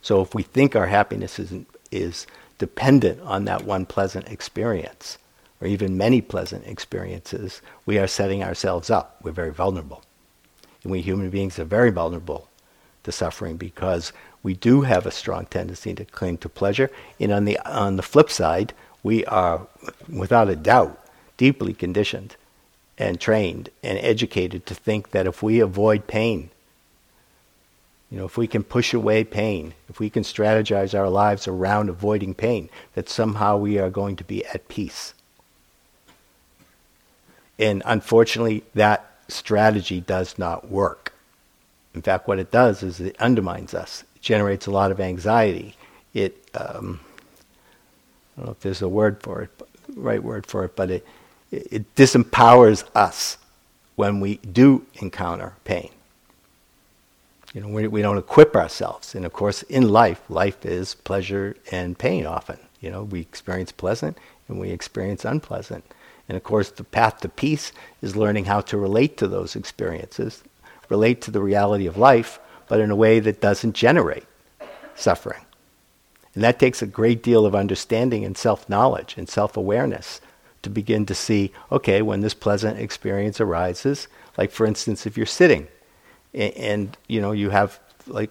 So 0.00 0.20
if 0.22 0.34
we 0.34 0.42
think 0.42 0.74
our 0.74 0.86
happiness 0.86 1.38
is, 1.38 1.52
is 1.90 2.26
dependent 2.58 3.20
on 3.22 3.44
that 3.44 3.64
one 3.64 3.86
pleasant 3.86 4.28
experience, 4.28 5.18
or 5.60 5.66
even 5.66 5.96
many 5.96 6.20
pleasant 6.20 6.66
experiences, 6.66 7.60
we 7.84 7.98
are 7.98 8.06
setting 8.06 8.42
ourselves 8.42 8.90
up. 8.90 9.18
We're 9.22 9.32
very 9.32 9.52
vulnerable. 9.52 10.02
And 10.82 10.92
we 10.92 11.00
human 11.00 11.30
beings 11.30 11.58
are 11.58 11.64
very 11.64 11.90
vulnerable 11.90 12.48
to 13.04 13.12
suffering 13.12 13.56
because 13.56 14.12
we 14.42 14.54
do 14.54 14.82
have 14.82 15.06
a 15.06 15.10
strong 15.10 15.46
tendency 15.46 15.94
to 15.94 16.04
cling 16.04 16.38
to 16.38 16.48
pleasure. 16.48 16.90
And 17.18 17.32
on 17.32 17.44
the, 17.44 17.58
on 17.68 17.96
the 17.96 18.02
flip 18.02 18.30
side, 18.30 18.72
we 19.02 19.24
are, 19.26 19.66
without 20.08 20.48
a 20.48 20.56
doubt, 20.56 21.04
deeply 21.36 21.74
conditioned 21.74 22.36
and 22.98 23.20
trained 23.20 23.70
and 23.82 23.98
educated 23.98 24.66
to 24.66 24.74
think 24.74 25.10
that 25.10 25.26
if 25.26 25.42
we 25.42 25.60
avoid 25.60 26.06
pain, 26.06 26.50
you 28.10 28.18
know, 28.18 28.24
if 28.24 28.36
we 28.36 28.46
can 28.46 28.62
push 28.62 28.94
away 28.94 29.24
pain, 29.24 29.74
if 29.88 29.98
we 29.98 30.08
can 30.08 30.22
strategize 30.22 30.98
our 30.98 31.10
lives 31.10 31.48
around 31.48 31.88
avoiding 31.88 32.34
pain, 32.34 32.68
that 32.94 33.08
somehow 33.08 33.56
we 33.56 33.78
are 33.78 33.90
going 33.90 34.16
to 34.16 34.24
be 34.24 34.44
at 34.46 34.68
peace. 34.68 35.12
And 37.58 37.82
unfortunately, 37.84 38.62
that 38.74 39.10
strategy 39.28 40.00
does 40.00 40.38
not 40.38 40.70
work. 40.70 41.12
In 41.94 42.02
fact, 42.02 42.28
what 42.28 42.38
it 42.38 42.50
does 42.50 42.82
is 42.82 43.00
it 43.00 43.16
undermines 43.18 43.74
us, 43.74 44.04
it 44.14 44.22
generates 44.22 44.66
a 44.66 44.70
lot 44.70 44.92
of 44.92 45.00
anxiety. 45.00 45.76
It, 46.14 46.48
um, 46.54 47.00
I 48.36 48.40
don't 48.40 48.46
know 48.46 48.52
if 48.52 48.60
there's 48.60 48.82
a 48.82 48.88
word 48.88 49.22
for 49.22 49.42
it, 49.42 49.50
right 49.94 50.22
word 50.22 50.46
for 50.46 50.64
it, 50.64 50.76
but 50.76 50.90
it, 50.90 51.06
it 51.50 51.94
disempowers 51.94 52.84
us 52.94 53.38
when 53.94 54.20
we 54.20 54.36
do 54.36 54.86
encounter 54.96 55.54
pain. 55.64 55.90
You 57.54 57.62
know, 57.62 57.68
we, 57.68 57.88
we 57.88 58.02
don't 58.02 58.18
equip 58.18 58.54
ourselves. 58.54 59.14
And 59.14 59.24
of 59.24 59.32
course, 59.32 59.62
in 59.62 59.88
life, 59.88 60.20
life 60.28 60.66
is 60.66 60.94
pleasure 60.94 61.56
and 61.70 61.98
pain 61.98 62.26
often. 62.26 62.58
You 62.80 62.90
know, 62.90 63.04
we 63.04 63.20
experience 63.20 63.72
pleasant 63.72 64.18
and 64.48 64.60
we 64.60 64.70
experience 64.70 65.24
unpleasant. 65.24 65.84
And 66.28 66.36
of 66.36 66.42
course, 66.42 66.70
the 66.70 66.84
path 66.84 67.20
to 67.20 67.28
peace 67.28 67.72
is 68.02 68.16
learning 68.16 68.46
how 68.46 68.60
to 68.62 68.76
relate 68.76 69.16
to 69.18 69.28
those 69.28 69.56
experiences, 69.56 70.42
relate 70.88 71.22
to 71.22 71.30
the 71.30 71.40
reality 71.40 71.86
of 71.86 71.96
life, 71.96 72.38
but 72.68 72.80
in 72.80 72.90
a 72.90 72.96
way 72.96 73.20
that 73.20 73.40
doesn't 73.40 73.74
generate 73.74 74.26
suffering. 74.94 75.40
And 76.34 76.44
that 76.44 76.58
takes 76.58 76.82
a 76.82 76.86
great 76.86 77.22
deal 77.22 77.46
of 77.46 77.54
understanding 77.54 78.24
and 78.24 78.36
self 78.36 78.68
knowledge 78.68 79.14
and 79.16 79.28
self 79.28 79.56
awareness 79.56 80.20
to 80.66 80.70
begin 80.70 81.06
to 81.06 81.14
see 81.14 81.52
okay, 81.70 82.02
when 82.02 82.20
this 82.20 82.34
pleasant 82.34 82.78
experience 82.78 83.40
arises, 83.40 84.08
like 84.36 84.50
for 84.50 84.66
instance, 84.66 85.06
if 85.06 85.16
you're 85.16 85.24
sitting 85.24 85.68
and, 86.34 86.54
and 86.54 86.96
you 87.06 87.20
know, 87.20 87.30
you 87.30 87.50
have 87.50 87.78
like 88.08 88.30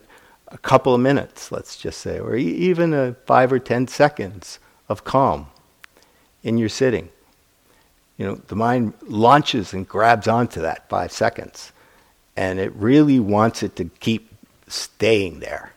a 0.50 0.58
couple 0.58 0.94
of 0.94 1.00
minutes, 1.00 1.50
let's 1.50 1.78
just 1.78 2.00
say, 2.00 2.20
or 2.20 2.36
e- 2.36 2.44
even 2.44 2.94
a 2.94 3.14
five 3.26 3.54
or 3.54 3.60
ten 3.60 3.88
seconds 3.88 4.60
of 4.90 5.06
calm 5.06 5.48
in 6.44 6.58
your 6.58 6.70
sitting. 6.70 7.10
You 8.18 8.26
know, 8.26 8.36
the 8.36 8.56
mind 8.56 8.94
launches 9.08 9.74
and 9.74 9.88
grabs 9.88 10.28
onto 10.28 10.62
that 10.62 10.90
five 10.90 11.12
seconds, 11.14 11.72
and 12.36 12.60
it 12.60 12.74
really 12.76 13.20
wants 13.20 13.64
it 13.64 13.78
to 13.78 13.86
keep 14.02 14.30
staying 14.68 15.40
there. 15.40 15.72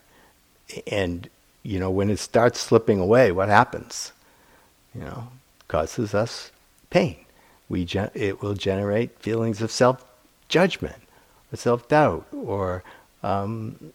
And 0.89 1.31
you 1.63 1.79
know, 1.79 1.91
when 1.91 2.11
it 2.11 2.19
starts 2.19 2.59
slipping 2.59 2.99
away, 2.99 3.31
what 3.31 3.49
happens? 3.49 4.13
You 4.93 5.03
know, 5.03 5.29
causes 5.69 6.15
us 6.15 6.51
pain. 6.91 7.17
We 7.69 7.85
gen- 7.85 8.11
it 8.15 8.43
will 8.43 8.55
generate 8.55 9.19
feelings 9.19 9.63
of 9.63 9.71
self 9.71 10.05
judgment, 10.49 10.97
or 11.53 11.57
self 11.57 11.89
doubt, 11.89 12.27
or 12.33 12.83
um, 13.23 13.93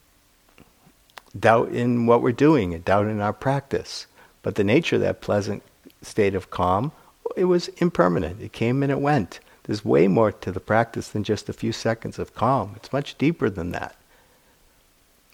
doubt 1.38 1.70
in 1.70 2.06
what 2.06 2.22
we're 2.22 2.32
doing, 2.32 2.74
and 2.74 2.86
doubt 2.86 3.08
in 3.08 3.20
our 3.20 3.34
practice. 3.34 4.06
But 4.44 4.56
the 4.56 4.64
nature 4.64 4.98
of 4.98 5.02
that 5.02 5.22
pleasant 5.22 5.64
state 6.02 6.36
of 6.36 6.52
calm, 6.52 6.92
it 7.36 7.46
was 7.46 7.70
impermanent. 7.80 8.42
It 8.42 8.52
came 8.52 8.84
and 8.84 8.92
it 8.92 9.00
went. 9.00 9.40
There's 9.64 9.86
way 9.86 10.08
more 10.08 10.32
to 10.32 10.52
the 10.52 10.60
practice 10.60 11.08
than 11.08 11.24
just 11.24 11.48
a 11.48 11.54
few 11.54 11.72
seconds 11.72 12.20
of 12.20 12.36
calm. 12.36 12.74
It's 12.76 12.92
much 12.92 13.18
deeper 13.18 13.50
than 13.50 13.72
that. 13.72 13.96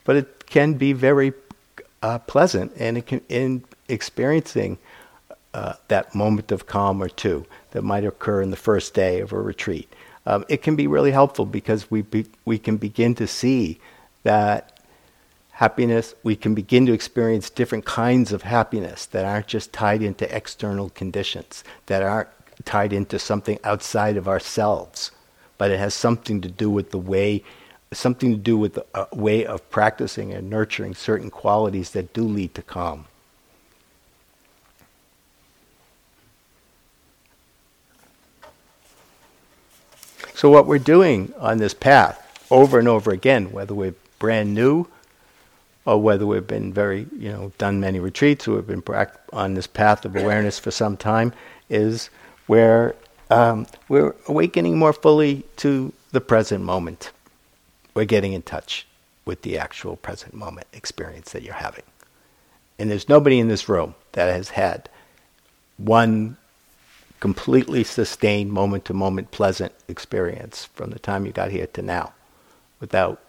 But 0.04 0.16
it 0.16 0.46
can 0.46 0.74
be 0.74 0.94
very 0.94 1.34
uh, 2.02 2.20
pleasant 2.20 2.72
and 2.78 2.98
it 2.98 3.08
can, 3.08 3.22
in 3.28 3.64
experiencing 3.88 4.78
uh, 5.54 5.74
that 5.88 6.14
moment 6.14 6.52
of 6.52 6.66
calm 6.68 7.02
or 7.02 7.10
two 7.10 7.46
that 7.72 7.84
might 7.84 8.06
occur 8.06 8.42
in 8.42 8.52
the 8.52 8.58
first 8.58 8.94
day 8.94 9.20
of 9.20 9.34
a 9.34 9.40
retreat. 9.40 9.92
Um, 10.26 10.46
it 10.48 10.62
can 10.62 10.76
be 10.76 10.88
really 10.88 11.12
helpful 11.12 11.46
because 11.46 11.90
we 11.90 12.02
be, 12.04 12.28
we 12.46 12.60
can 12.60 12.78
begin 12.78 13.16
to 13.16 13.28
see 13.28 13.80
that 14.24 14.80
happiness, 15.52 16.14
we 16.24 16.36
can 16.36 16.54
begin 16.54 16.86
to 16.86 16.94
experience 16.94 17.50
different 17.50 17.86
kinds 17.86 18.32
of 18.32 18.44
happiness 18.44 19.06
that 19.08 19.26
aren't 19.26 19.48
just 19.48 19.74
tied 19.74 20.02
into 20.02 20.36
external 20.36 20.90
conditions, 20.92 21.64
that 21.88 22.04
aren't 22.04 22.30
tied 22.66 22.94
into 22.94 23.18
something 23.18 23.58
outside 23.64 24.18
of 24.18 24.28
ourselves, 24.28 25.12
but 25.58 25.72
it 25.72 25.80
has 25.80 25.94
something 25.94 26.42
to 26.42 26.50
do 26.50 26.70
with 26.70 26.92
the 26.92 26.98
way 26.98 27.44
something 27.92 28.32
to 28.32 28.38
do 28.38 28.58
with 28.58 28.78
a 28.94 29.08
way 29.16 29.46
of 29.46 29.68
practicing 29.72 30.32
and 30.32 30.50
nurturing 30.50 30.94
certain 30.94 31.32
qualities 31.32 31.90
that 31.92 32.14
do 32.14 32.22
lead 32.22 32.54
to 32.54 32.62
calm. 32.62 33.06
So, 40.40 40.50
what 40.50 40.68
we're 40.68 40.80
doing 40.80 41.34
on 41.38 41.58
this 41.58 41.74
path 41.74 42.48
over 42.50 42.80
and 42.80 42.88
over 42.88 43.12
again, 43.12 43.52
whether 43.52 43.74
we're 43.74 43.96
brand 44.20 44.54
new 44.54 44.88
or 45.84 46.02
whether 46.02 46.26
we've 46.26 46.48
been 46.48 46.72
very, 46.72 47.08
you 47.12 47.30
know, 47.30 47.52
done 47.58 47.82
many 47.82 48.00
retreats 48.00 48.48
or 48.48 48.56
we've 48.56 48.66
been 48.66 48.82
on 49.34 49.56
this 49.56 49.68
path 49.68 50.06
of 50.06 50.16
awareness 50.16 50.58
for 50.58 50.72
some 50.72 50.96
time, 50.96 51.34
is 51.70 52.10
where 52.48 52.96
um, 53.30 53.68
we're 53.90 54.16
awakening 54.30 54.80
more 54.80 54.94
fully 54.94 55.44
to 55.58 55.92
the 56.14 56.22
present 56.22 56.64
moment 56.64 57.12
we're 57.94 58.06
getting 58.06 58.32
in 58.32 58.42
touch 58.42 58.88
with 59.26 59.42
the 59.42 59.58
actual 59.58 59.98
present 59.98 60.34
moment 60.34 60.68
experience 60.72 61.34
that 61.34 61.44
you're 61.44 61.54
having. 61.56 61.84
And 62.80 62.90
there's 62.90 63.10
nobody 63.10 63.40
in 63.40 63.50
this 63.50 63.68
room 63.68 63.94
that 64.14 64.34
has 64.34 64.52
had 64.52 64.88
one 65.76 66.38
completely 67.20 67.84
sustained 67.84 68.52
moment 68.52 68.86
to 68.86 68.94
moment 68.94 69.32
pleasant 69.32 69.74
experience 69.88 70.66
from 70.66 70.92
the 70.92 71.00
time 71.00 71.26
you 71.26 71.32
got 71.32 71.52
here 71.52 71.68
to 71.68 71.82
now 71.82 72.14
without 72.80 73.22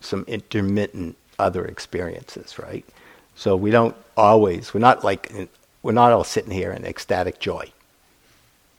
some 0.00 0.24
intermittent 0.26 1.16
other 1.38 1.64
experiences, 1.64 2.58
right? 2.58 2.84
So 3.34 3.56
we 3.56 3.70
don't 3.70 3.96
always, 4.16 4.72
we're 4.72 4.80
not 4.80 5.04
like, 5.04 5.30
we're 5.82 5.92
not 5.92 6.12
all 6.12 6.24
sitting 6.24 6.50
here 6.50 6.72
in 6.72 6.84
ecstatic 6.84 7.38
joy. 7.38 7.70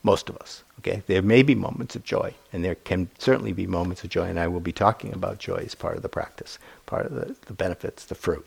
Most 0.03 0.29
of 0.29 0.37
us. 0.37 0.63
Okay, 0.79 1.03
there 1.07 1.21
may 1.21 1.43
be 1.43 1.55
moments 1.55 1.97
of 1.97 2.05
joy, 2.05 2.33
and 2.53 2.63
there 2.63 2.75
can 2.75 3.09
certainly 3.17 3.51
be 3.51 3.67
moments 3.67 4.05
of 4.05 4.09
joy, 4.09 4.27
and 4.29 4.39
I 4.39 4.47
will 4.47 4.61
be 4.61 4.71
talking 4.71 5.13
about 5.13 5.37
joy 5.37 5.57
as 5.65 5.75
part 5.75 5.97
of 5.97 6.03
the 6.03 6.09
practice, 6.09 6.57
part 6.85 7.05
of 7.05 7.13
the, 7.15 7.35
the 7.47 7.53
benefits, 7.53 8.05
the 8.05 8.15
fruit. 8.15 8.45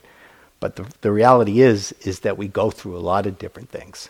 But 0.58 0.76
the, 0.76 0.86
the 1.02 1.12
reality 1.12 1.60
is, 1.60 1.92
is 2.00 2.20
that 2.20 2.38
we 2.38 2.48
go 2.48 2.70
through 2.70 2.96
a 2.96 3.00
lot 3.00 3.26
of 3.26 3.38
different 3.38 3.68
things. 3.68 4.08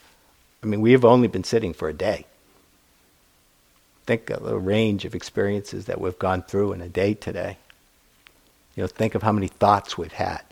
I 0.63 0.67
mean, 0.67 0.81
we 0.81 0.93
have 0.93 1.05
only 1.05 1.29
been 1.29 1.45
sitting 1.45 1.73
for 1.73 1.89
a 1.89 1.93
day. 1.93 2.27
Think 4.07 4.31
of 4.31 4.43
the 4.43 4.59
range 4.59 5.05
of 5.05 5.15
experiences 5.15 5.87
that 5.87 6.01
we've 6.01 6.19
gone 6.19 6.43
through 6.43 6.73
in 6.73 6.81
a 6.81 6.89
day 6.89 7.15
today. 7.15 7.59
You 8.77 8.83
know, 8.83 8.87
think 8.87 9.15
of 9.15 9.23
how 9.23 9.33
many 9.33 9.49
thoughts 9.49 9.99
we've 9.99 10.13
had. 10.13 10.43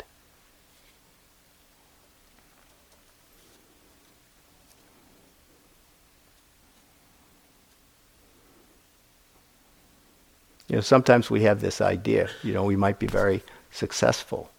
You 10.69 10.77
know, 10.77 10.83
sometimes 10.83 11.29
we 11.29 11.43
have 11.43 11.61
this 11.61 11.81
idea, 11.81 12.31
you 12.45 12.53
know, 12.53 12.63
we 12.63 12.77
might 12.77 13.01
be 13.01 13.09
very 13.09 13.43
successful 13.73 14.53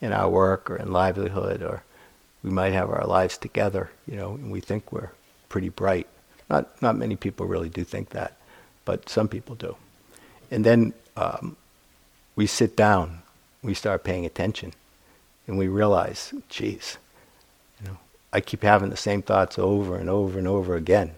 in 0.00 0.12
our 0.12 0.28
work 0.28 0.70
or 0.70 0.76
in 0.76 0.92
livelihood, 0.92 1.60
or 1.60 1.82
we 2.44 2.50
might 2.50 2.74
have 2.74 2.90
our 2.90 3.06
lives 3.06 3.38
together, 3.38 3.90
you 4.06 4.16
know, 4.16 4.34
and 4.34 4.52
we 4.52 4.60
think 4.60 4.92
we're 4.92 5.10
pretty 5.48 5.70
bright. 5.70 6.06
Not, 6.50 6.80
not 6.82 6.96
many 6.96 7.16
people 7.16 7.46
really 7.46 7.70
do 7.70 7.82
think 7.84 8.10
that, 8.10 8.36
but 8.84 9.08
some 9.08 9.28
people 9.28 9.54
do. 9.54 9.76
And 10.50 10.64
then 10.64 10.92
um, 11.16 11.56
we 12.36 12.46
sit 12.46 12.76
down, 12.76 13.22
we 13.62 13.72
start 13.72 14.04
paying 14.04 14.26
attention, 14.26 14.74
and 15.46 15.56
we 15.56 15.68
realize, 15.68 16.34
geez, 16.50 16.98
you 17.80 17.88
know, 17.88 17.96
I 18.32 18.40
keep 18.40 18.62
having 18.62 18.90
the 18.90 18.96
same 18.96 19.22
thoughts 19.22 19.58
over 19.58 19.96
and 19.96 20.10
over 20.10 20.38
and 20.38 20.46
over 20.46 20.76
again. 20.76 21.12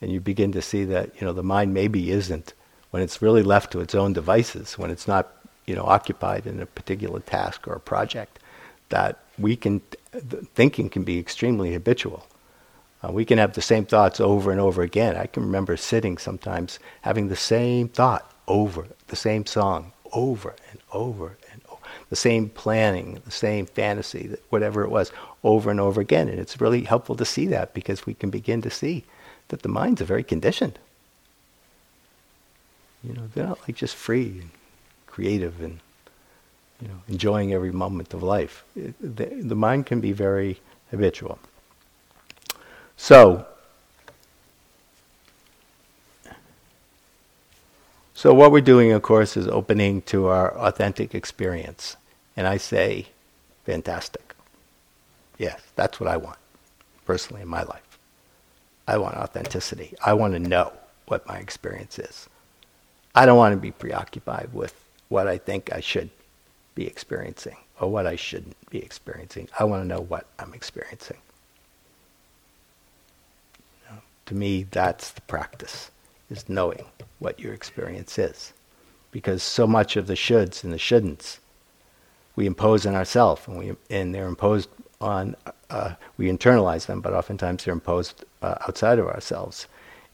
And 0.00 0.12
you 0.12 0.20
begin 0.20 0.52
to 0.52 0.62
see 0.62 0.84
that, 0.84 1.10
you 1.18 1.26
know, 1.26 1.32
the 1.32 1.42
mind 1.42 1.72
maybe 1.72 2.10
isn't 2.10 2.52
when 2.90 3.02
it's 3.02 3.22
really 3.22 3.42
left 3.42 3.72
to 3.72 3.80
its 3.80 3.94
own 3.94 4.12
devices, 4.12 4.78
when 4.78 4.90
it's 4.90 5.08
not 5.08 5.32
you 5.66 5.74
know 5.74 5.84
occupied 5.84 6.46
in 6.46 6.60
a 6.60 6.66
particular 6.66 7.20
task 7.20 7.68
or 7.68 7.74
a 7.74 7.80
project, 7.80 8.38
that 8.88 9.18
we 9.38 9.56
can 9.56 9.80
thinking 10.54 10.88
can 10.88 11.04
be 11.04 11.18
extremely 11.18 11.72
habitual. 11.72 12.26
Uh, 13.02 13.12
we 13.12 13.24
can 13.24 13.38
have 13.38 13.52
the 13.52 13.62
same 13.62 13.84
thoughts 13.84 14.20
over 14.20 14.50
and 14.50 14.60
over 14.60 14.82
again. 14.82 15.16
I 15.16 15.26
can 15.26 15.44
remember 15.44 15.76
sitting 15.76 16.18
sometimes 16.18 16.78
having 17.02 17.28
the 17.28 17.36
same 17.36 17.88
thought 17.88 18.32
over, 18.48 18.86
the 19.06 19.16
same 19.16 19.46
song 19.46 19.92
over 20.12 20.56
and 20.70 20.80
over 20.92 21.36
and 21.52 21.62
over, 21.70 21.80
the 22.10 22.16
same 22.16 22.48
planning, 22.48 23.20
the 23.24 23.30
same 23.30 23.66
fantasy, 23.66 24.34
whatever 24.48 24.82
it 24.82 24.90
was, 24.90 25.12
over 25.44 25.70
and 25.70 25.78
over 25.78 26.00
again. 26.00 26.28
And 26.28 26.40
it's 26.40 26.60
really 26.60 26.82
helpful 26.82 27.14
to 27.16 27.24
see 27.24 27.46
that 27.46 27.74
because 27.74 28.06
we 28.06 28.14
can 28.14 28.30
begin 28.30 28.62
to 28.62 28.70
see 28.70 29.04
that 29.48 29.62
the 29.62 29.68
minds 29.68 30.00
are 30.00 30.06
very 30.06 30.24
conditioned. 30.24 30.78
You 33.04 33.14
know, 33.14 33.28
they're 33.32 33.46
not 33.46 33.60
like 33.62 33.76
just 33.76 33.94
free 33.94 34.40
and 34.40 34.50
creative 35.06 35.60
and 35.60 35.78
you 36.80 36.88
know 36.88 37.00
enjoying 37.08 37.52
every 37.52 37.72
moment 37.72 38.14
of 38.14 38.22
life. 38.22 38.64
It, 38.76 38.94
the, 39.00 39.26
the 39.26 39.54
mind 39.54 39.86
can 39.86 40.00
be 40.00 40.12
very 40.12 40.60
habitual. 40.90 41.38
So, 42.96 43.46
so 48.14 48.34
what 48.34 48.50
we're 48.50 48.60
doing, 48.60 48.92
of 48.92 49.02
course, 49.02 49.36
is 49.36 49.46
opening 49.46 50.02
to 50.02 50.26
our 50.26 50.56
authentic 50.58 51.14
experience, 51.14 51.96
and 52.36 52.46
I 52.46 52.56
say, 52.56 53.06
fantastic. 53.64 54.34
Yes, 55.38 55.60
that's 55.76 56.00
what 56.00 56.08
I 56.08 56.16
want, 56.16 56.38
personally 57.06 57.42
in 57.42 57.48
my 57.48 57.62
life. 57.62 57.98
I 58.88 58.98
want 58.98 59.16
authenticity. 59.16 59.94
I 60.04 60.14
want 60.14 60.32
to 60.32 60.40
know 60.40 60.72
what 61.06 61.26
my 61.26 61.36
experience 61.38 61.98
is. 61.98 62.28
I 63.14 63.26
don't 63.26 63.36
want 63.36 63.52
to 63.52 63.60
be 63.60 63.70
preoccupied 63.70 64.50
with 64.52 64.74
what 65.08 65.28
I 65.28 65.38
think 65.38 65.72
I 65.72 65.80
should 65.80 66.10
be 66.78 66.86
experiencing 66.86 67.56
or 67.80 67.90
what 67.90 68.06
I 68.06 68.14
shouldn't 68.14 68.56
be 68.70 68.78
experiencing. 68.78 69.48
I 69.58 69.64
want 69.64 69.82
to 69.82 69.88
know 69.88 70.00
what 70.00 70.26
I'm 70.38 70.54
experiencing. 70.54 71.16
You 73.58 73.96
know, 73.96 74.02
to 74.26 74.34
me, 74.36 74.62
that's 74.70 75.10
the 75.10 75.20
practice, 75.22 75.90
is 76.30 76.48
knowing 76.48 76.84
what 77.18 77.40
your 77.40 77.52
experience 77.52 78.16
is. 78.16 78.52
Because 79.10 79.42
so 79.42 79.66
much 79.66 79.96
of 79.96 80.06
the 80.06 80.14
shoulds 80.14 80.62
and 80.62 80.72
the 80.72 80.78
shouldn'ts 80.78 81.38
we 82.36 82.46
impose 82.46 82.86
on 82.86 82.94
ourselves, 82.94 83.42
and, 83.48 83.58
we, 83.58 83.72
and 83.90 84.14
they're 84.14 84.28
imposed 84.28 84.68
on, 85.00 85.34
uh, 85.70 85.94
we 86.16 86.26
internalize 86.30 86.86
them, 86.86 87.00
but 87.00 87.12
oftentimes 87.12 87.64
they're 87.64 87.74
imposed 87.74 88.24
uh, 88.42 88.54
outside 88.68 89.00
of 89.00 89.08
ourselves. 89.08 89.66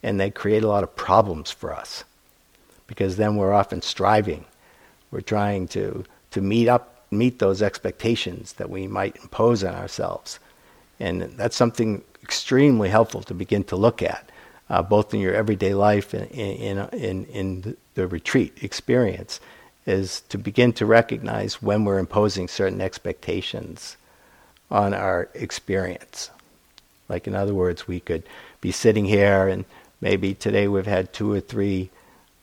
And 0.03 0.19
they 0.19 0.31
create 0.31 0.65
a 0.65 0.69
lot 0.69 0.83
of 0.83 0.97
problems 0.97 1.51
for 1.51 1.75
us 1.75 2.05
because 2.87 3.17
then 3.17 3.37
we're 3.37 3.53
often 3.53 3.83
striving. 3.83 4.47
We're 5.11 5.21
trying 5.21 5.69
to, 5.69 6.05
to 6.35 6.41
meet 6.41 6.69
up, 6.69 7.05
meet 7.13 7.39
those 7.39 7.63
expectations 7.63 8.55
that 8.55 8.69
we 8.69 8.89
might 8.89 9.17
impose 9.17 9.63
on 9.63 9.73
ourselves. 9.73 10.41
And 10.99 11.23
that's 11.23 11.55
something 11.55 12.03
extremely 12.25 12.89
helpful 12.89 13.23
to 13.23 13.35
begin 13.35 13.63
to 13.65 13.77
look 13.77 14.03
at, 14.03 14.31
uh, 14.69 14.83
both 14.83 15.15
in 15.15 15.21
your 15.21 15.33
everyday 15.33 15.75
life 15.75 16.13
and 16.13 16.29
in, 16.33 16.79
in, 16.93 17.25
in, 17.27 17.77
the 17.95 18.09
retreat 18.09 18.53
experience, 18.63 19.39
is 19.87 20.23
to 20.29 20.37
begin 20.37 20.73
to 20.73 20.85
recognize 20.85 21.63
when 21.63 21.85
we're 21.85 22.01
imposing 22.01 22.49
certain 22.49 22.81
expectations 22.81 23.97
on 24.69 24.93
our 24.93 25.29
experience. 25.35 26.31
Like, 27.09 27.29
in 27.29 27.37
other 27.37 27.55
words, 27.55 27.87
we 27.87 28.01
could 28.01 28.25
be 28.61 28.73
sitting 28.73 29.05
here, 29.05 29.47
and 29.47 29.65
maybe 30.01 30.35
today 30.35 30.67
we've 30.67 30.87
had 30.87 31.13
two 31.13 31.31
or 31.31 31.39
three 31.39 31.91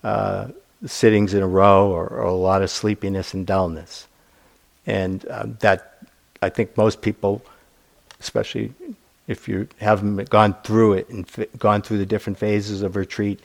uh, 0.01 0.47
sittings 0.85 1.33
in 1.33 1.43
a 1.43 1.47
row 1.47 1.91
or, 1.91 2.07
or, 2.07 2.23
a 2.23 2.33
lot 2.33 2.61
of 2.61 2.69
sleepiness 2.69 3.33
and 3.33 3.45
dullness. 3.45 4.07
And 4.87 5.25
um, 5.29 5.57
that, 5.61 5.99
I 6.41 6.49
think 6.49 6.75
most 6.75 7.01
people, 7.01 7.43
especially 8.19 8.73
if 9.27 9.47
you 9.47 9.67
haven't 9.79 10.29
gone 10.29 10.55
through 10.63 10.93
it 10.93 11.09
and 11.09 11.25
f- 11.37 11.47
gone 11.57 11.81
through 11.81 11.99
the 11.99 12.05
different 12.05 12.39
phases 12.39 12.81
of 12.81 12.95
retreat, 12.95 13.39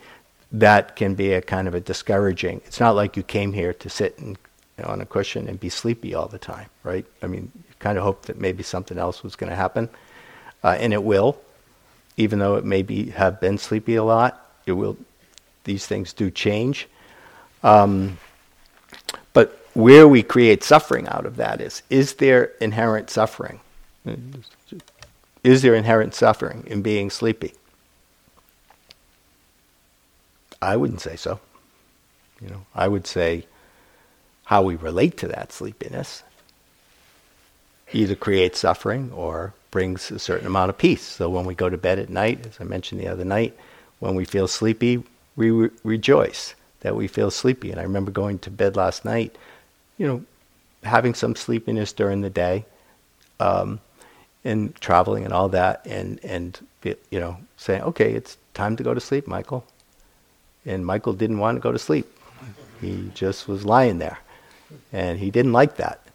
that 0.51 0.95
can 0.95 1.13
be 1.13 1.33
a 1.33 1.41
kind 1.41 1.67
of 1.67 1.75
a 1.75 1.79
discouraging. 1.79 2.61
It's 2.65 2.79
not 2.79 2.95
like 2.95 3.15
you 3.15 3.23
came 3.23 3.53
here 3.53 3.73
to 3.73 3.89
sit 3.89 4.17
and, 4.17 4.37
you 4.77 4.83
know, 4.83 4.89
on 4.89 5.01
a 5.01 5.05
cushion 5.05 5.47
and 5.47 5.59
be 5.59 5.69
sleepy 5.69 6.15
all 6.15 6.27
the 6.27 6.39
time, 6.39 6.69
right? 6.83 7.05
I 7.21 7.27
mean, 7.27 7.51
you 7.55 7.75
kind 7.79 7.97
of 7.97 8.03
hope 8.03 8.23
that 8.23 8.39
maybe 8.39 8.63
something 8.63 8.97
else 8.97 9.23
was 9.23 9.35
going 9.35 9.49
to 9.49 9.55
happen, 9.55 9.89
uh, 10.63 10.77
and 10.79 10.93
it 10.93 11.03
will, 11.03 11.39
even 12.15 12.39
though 12.39 12.55
it 12.55 12.65
maybe 12.65 13.11
have 13.11 13.39
been 13.39 13.57
sleepy 13.57 13.95
a 13.95 14.03
lot. 14.03 14.43
It 14.65 14.71
will 14.73 14.97
these 15.63 15.85
things 15.85 16.13
do 16.13 16.31
change. 16.31 16.87
Um, 17.67 18.17
but 19.33 19.67
where 19.73 20.07
we 20.07 20.23
create 20.23 20.63
suffering 20.63 21.05
out 21.09 21.25
of 21.25 21.35
that 21.35 21.59
is 21.59 21.83
is 21.89 22.13
there 22.13 22.45
inherent 22.61 23.09
suffering? 23.09 23.59
Is 25.43 25.61
there 25.61 25.75
inherent 25.75 26.15
suffering 26.15 26.63
in 26.65 26.81
being 26.81 27.09
sleepy? 27.09 27.53
I 30.61 30.77
wouldn't 30.77 31.01
say 31.01 31.17
so. 31.17 31.41
You 32.41 32.49
know, 32.49 32.65
I 32.73 32.87
would 32.87 33.05
say 33.05 33.45
how 34.45 34.61
we 34.61 34.75
relate 34.75 35.17
to 35.17 35.27
that 35.27 35.51
sleepiness 35.51 36.23
either 37.91 38.15
creates 38.15 38.59
suffering 38.59 39.11
or 39.11 39.53
brings 39.71 40.09
a 40.09 40.19
certain 40.19 40.47
amount 40.47 40.69
of 40.69 40.77
peace. 40.77 41.03
So 41.03 41.29
when 41.29 41.45
we 41.45 41.53
go 41.53 41.69
to 41.69 41.77
bed 41.77 41.99
at 41.99 42.09
night, 42.09 42.45
as 42.45 42.57
I 42.61 42.63
mentioned 42.63 43.01
the 43.01 43.09
other 43.09 43.25
night, 43.25 43.57
when 43.99 44.15
we 44.15 44.23
feel 44.23 44.47
sleepy, 44.47 45.03
we 45.35 45.51
re- 45.51 45.69
rejoice 45.83 46.55
that 46.81 46.95
we 46.95 47.07
feel 47.07 47.31
sleepy. 47.31 47.71
And 47.71 47.79
I 47.79 47.83
remember 47.83 48.11
going 48.11 48.39
to 48.39 48.51
bed 48.51 48.75
last 48.75 49.05
night, 49.05 49.35
you 49.97 50.07
know, 50.07 50.23
having 50.83 51.13
some 51.13 51.35
sleepiness 51.35 51.91
during 51.93 52.21
the 52.21 52.29
day, 52.29 52.65
um, 53.39 53.79
and 54.43 54.73
traveling 54.75 55.25
and 55.25 55.33
all 55.33 55.49
that, 55.49 55.85
and 55.85 56.19
and 56.23 56.59
you 56.83 57.19
know, 57.19 57.37
saying, 57.57 57.81
okay, 57.81 58.13
it's 58.13 58.37
time 58.53 58.75
to 58.77 58.83
go 58.83 58.93
to 58.93 59.01
sleep, 59.01 59.27
Michael. 59.27 59.65
And 60.65 60.85
Michael 60.85 61.13
didn't 61.13 61.39
want 61.39 61.57
to 61.57 61.61
go 61.61 61.71
to 61.71 61.79
sleep. 61.79 62.05
He 62.81 63.11
just 63.13 63.47
was 63.47 63.65
lying 63.65 63.97
there, 63.97 64.19
and 64.93 65.19
he 65.19 65.31
didn't 65.31 65.53
like 65.53 65.77
that. 65.77 66.06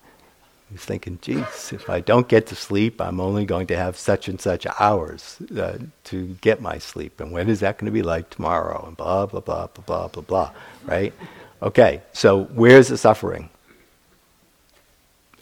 He's 0.72 0.80
thinking, 0.80 1.18
geez, 1.20 1.70
if 1.74 1.90
I 1.90 2.00
don't 2.00 2.28
get 2.28 2.46
to 2.46 2.56
sleep, 2.56 2.98
I'm 2.98 3.20
only 3.20 3.44
going 3.44 3.66
to 3.66 3.76
have 3.76 3.98
such 3.98 4.26
and 4.26 4.40
such 4.40 4.66
hours 4.80 5.36
uh, 5.54 5.76
to 6.04 6.26
get 6.40 6.62
my 6.62 6.78
sleep. 6.78 7.20
And 7.20 7.30
when 7.30 7.50
is 7.50 7.60
that 7.60 7.76
going 7.76 7.86
to 7.86 7.92
be 7.92 8.02
like 8.02 8.30
tomorrow? 8.30 8.82
And 8.86 8.96
blah, 8.96 9.26
blah, 9.26 9.40
blah, 9.40 9.66
blah, 9.66 9.82
blah, 9.84 10.08
blah, 10.08 10.22
blah, 10.22 10.50
right? 10.86 11.12
Okay, 11.60 12.00
so 12.14 12.44
where's 12.44 12.88
the 12.88 12.96
suffering? 12.96 13.50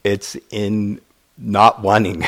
It's 0.03 0.37
in 0.51 1.01
not 1.39 1.81
wanting, 1.81 2.25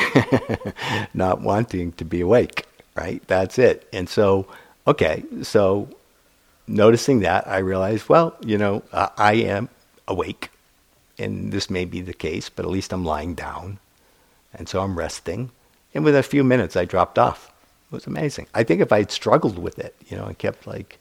not 1.13 1.41
wanting 1.41 1.91
to 1.93 2.05
be 2.05 2.21
awake, 2.21 2.65
right? 2.95 3.21
That's 3.27 3.59
it. 3.59 3.85
And 3.91 4.07
so, 4.07 4.47
okay, 4.87 5.25
so 5.41 5.89
noticing 6.67 7.19
that, 7.19 7.49
I 7.49 7.57
realized, 7.57 8.07
well, 8.07 8.37
you 8.45 8.57
know, 8.57 8.81
uh, 8.93 9.09
I 9.17 9.33
am 9.33 9.67
awake 10.07 10.51
and 11.23 11.51
this 11.51 11.69
may 11.69 11.85
be 11.85 12.01
the 12.01 12.13
case, 12.13 12.49
but 12.49 12.65
at 12.65 12.71
least 12.71 12.93
I'm 12.93 13.05
lying 13.05 13.33
down. 13.33 13.79
And 14.53 14.69
so 14.69 14.81
I'm 14.81 14.97
resting. 14.97 15.49
And 15.93 16.03
within 16.03 16.19
a 16.19 16.23
few 16.23 16.43
minutes, 16.43 16.75
I 16.75 16.85
dropped 16.85 17.17
off. 17.17 17.51
It 17.91 17.95
was 17.95 18.07
amazing. 18.07 18.47
I 18.53 18.63
think 18.63 18.81
if 18.81 18.91
I 18.91 18.99
had 18.99 19.11
struggled 19.11 19.57
with 19.57 19.79
it, 19.79 19.95
you 20.07 20.17
know, 20.17 20.25
and 20.25 20.37
kept 20.37 20.67
like 20.67 20.99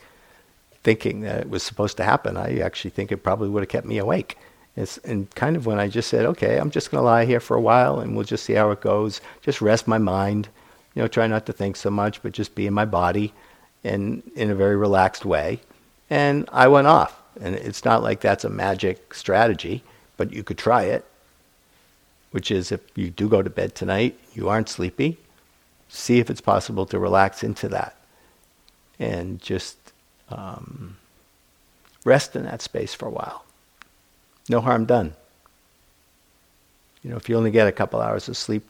thinking 0.83 1.21
that 1.23 1.41
it 1.41 1.51
was 1.51 1.63
supposed 1.63 1.97
to 1.99 2.05
happen, 2.05 2.37
I 2.37 2.59
actually 2.59 2.91
think 2.91 3.13
it 3.13 3.19
probably 3.19 3.49
would 3.49 3.63
have 3.63 3.69
kept 3.69 3.87
me 3.87 3.99
awake. 3.99 4.39
It's, 4.77 4.99
and 4.99 5.31
kind 5.35 5.57
of 5.57 5.67
when 5.67 5.79
I 5.79 5.89
just 5.89 6.09
said, 6.09 6.25
okay, 6.25 6.59
I'm 6.59 6.71
just 6.71 6.91
going 6.91 7.01
to 7.01 7.05
lie 7.05 7.27
here 7.27 7.41
for 7.41 7.57
a 7.57 7.61
while 7.61 8.01
and 8.01 8.17
we'll 8.17 8.25
just 8.25 8.45
see 8.45 8.55
how 8.55 8.71
it 8.71 8.81
goes. 8.81 9.21
Just 9.43 9.61
rest 9.61 9.87
my 9.87 9.99
mind, 9.99 10.49
you 10.95 11.03
know, 11.03 11.09
try 11.09 11.27
not 11.27 11.45
to 11.47 11.53
think 11.53 11.77
so 11.77 11.91
much, 11.91 12.23
but 12.23 12.33
just 12.33 12.55
be 12.55 12.67
in 12.67 12.75
my 12.75 12.87
body 12.87 13.35
and 13.85 14.23
in 14.35 14.51
a 14.51 14.55
very 14.55 14.77
relaxed 14.77 15.25
way. 15.25 15.61
And 16.09 16.49
I 16.53 16.69
went 16.69 16.87
off. 16.87 17.19
And 17.41 17.55
it's 17.55 17.85
not 17.85 18.03
like 18.03 18.21
that's 18.21 18.45
a 18.45 18.51
magic 18.51 19.15
strategy, 19.15 19.83
but 20.17 20.33
you 20.33 20.43
could 20.43 20.59
try 20.59 20.85
it, 20.85 21.05
which 22.31 22.51
is 22.51 22.73
if 22.73 22.81
you 22.95 23.11
do 23.11 23.29
go 23.29 23.43
to 23.43 23.51
bed 23.51 23.75
tonight, 23.75 24.19
you 24.35 24.49
aren't 24.49 24.69
sleepy, 24.69 25.19
see 25.89 26.19
if 26.19 26.31
it's 26.31 26.41
possible 26.41 26.87
to 26.87 26.99
relax 26.99 27.43
into 27.43 27.69
that 27.69 27.97
and 28.99 29.41
just 29.41 29.77
um, 30.31 30.97
rest 32.05 32.37
in 32.37 32.45
that 32.45 32.63
space 32.63 32.95
for 32.95 33.07
a 33.07 33.11
while. 33.11 33.45
No 34.49 34.61
harm 34.61 34.87
done. 34.87 35.15
You 37.03 37.11
know, 37.11 37.17
if 37.17 37.29
you 37.29 37.37
only 37.37 37.51
get 37.51 37.67
a 37.67 37.73
couple 37.73 38.01
hours 38.01 38.29
of 38.29 38.37
sleep 38.37 38.65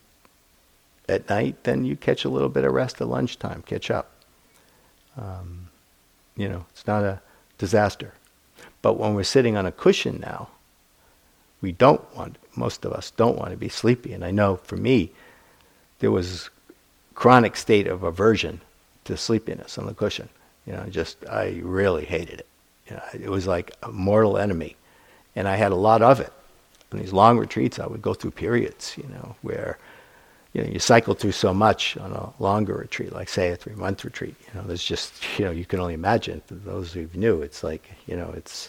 at 1.08 1.28
night, 1.28 1.64
then 1.64 1.84
you 1.84 1.96
catch 1.96 2.24
a 2.24 2.28
little 2.28 2.48
bit 2.48 2.64
of 2.64 2.72
rest 2.72 3.00
at 3.00 3.08
lunchtime, 3.08 3.62
catch 3.66 3.90
up. 3.90 4.10
Um, 5.16 5.68
you 6.36 6.48
know, 6.48 6.64
it's 6.70 6.86
not 6.86 7.04
a 7.04 7.20
disaster. 7.58 8.14
But 8.80 8.94
when 8.94 9.14
we're 9.14 9.24
sitting 9.24 9.56
on 9.56 9.66
a 9.66 9.72
cushion 9.72 10.20
now, 10.20 10.48
we 11.62 11.72
don't 11.72 12.02
want, 12.14 12.36
most 12.56 12.84
of 12.84 12.92
us 12.92 13.12
don't 13.12 13.38
want 13.38 13.52
to 13.52 13.56
be 13.56 13.68
sleepy. 13.68 14.12
And 14.12 14.24
I 14.24 14.30
know 14.30 14.56
for 14.56 14.76
me, 14.76 15.10
there 16.00 16.10
was 16.10 16.50
chronic 17.14 17.56
state 17.56 17.86
of 17.86 18.02
aversion 18.02 18.60
to 19.04 19.16
sleepiness 19.16 19.78
on 19.78 19.86
the 19.86 19.94
cushion. 19.94 20.28
You 20.66 20.74
know, 20.74 20.84
just, 20.90 21.24
I 21.28 21.60
really 21.62 22.04
hated 22.04 22.40
it. 22.40 22.46
You 22.88 22.96
know, 22.96 23.02
it 23.14 23.30
was 23.30 23.46
like 23.46 23.74
a 23.82 23.90
mortal 23.90 24.36
enemy. 24.36 24.76
And 25.34 25.48
I 25.48 25.56
had 25.56 25.72
a 25.72 25.76
lot 25.76 26.02
of 26.02 26.20
it. 26.20 26.32
In 26.92 26.98
these 26.98 27.12
long 27.12 27.38
retreats, 27.38 27.78
I 27.78 27.86
would 27.86 28.02
go 28.02 28.12
through 28.12 28.32
periods, 28.32 28.94
you 28.98 29.08
know, 29.08 29.34
where 29.40 29.78
you 30.52 30.62
know 30.62 30.68
you 30.68 30.78
cycle 30.78 31.14
through 31.14 31.32
so 31.32 31.54
much 31.54 31.96
on 31.96 32.12
a 32.12 32.30
longer 32.38 32.74
retreat, 32.74 33.12
like 33.12 33.30
say 33.30 33.50
a 33.50 33.56
three-month 33.56 34.04
retreat. 34.04 34.34
You 34.46 34.60
know, 34.60 34.66
there's 34.66 34.84
just 34.84 35.14
you 35.38 35.46
know 35.46 35.50
you 35.50 35.64
can 35.64 35.80
only 35.80 35.94
imagine. 35.94 36.42
For 36.46 36.54
those 36.54 36.92
who 36.92 37.08
knew, 37.14 37.40
it's 37.40 37.64
like 37.64 37.90
you 38.06 38.14
know 38.14 38.30
it's 38.36 38.68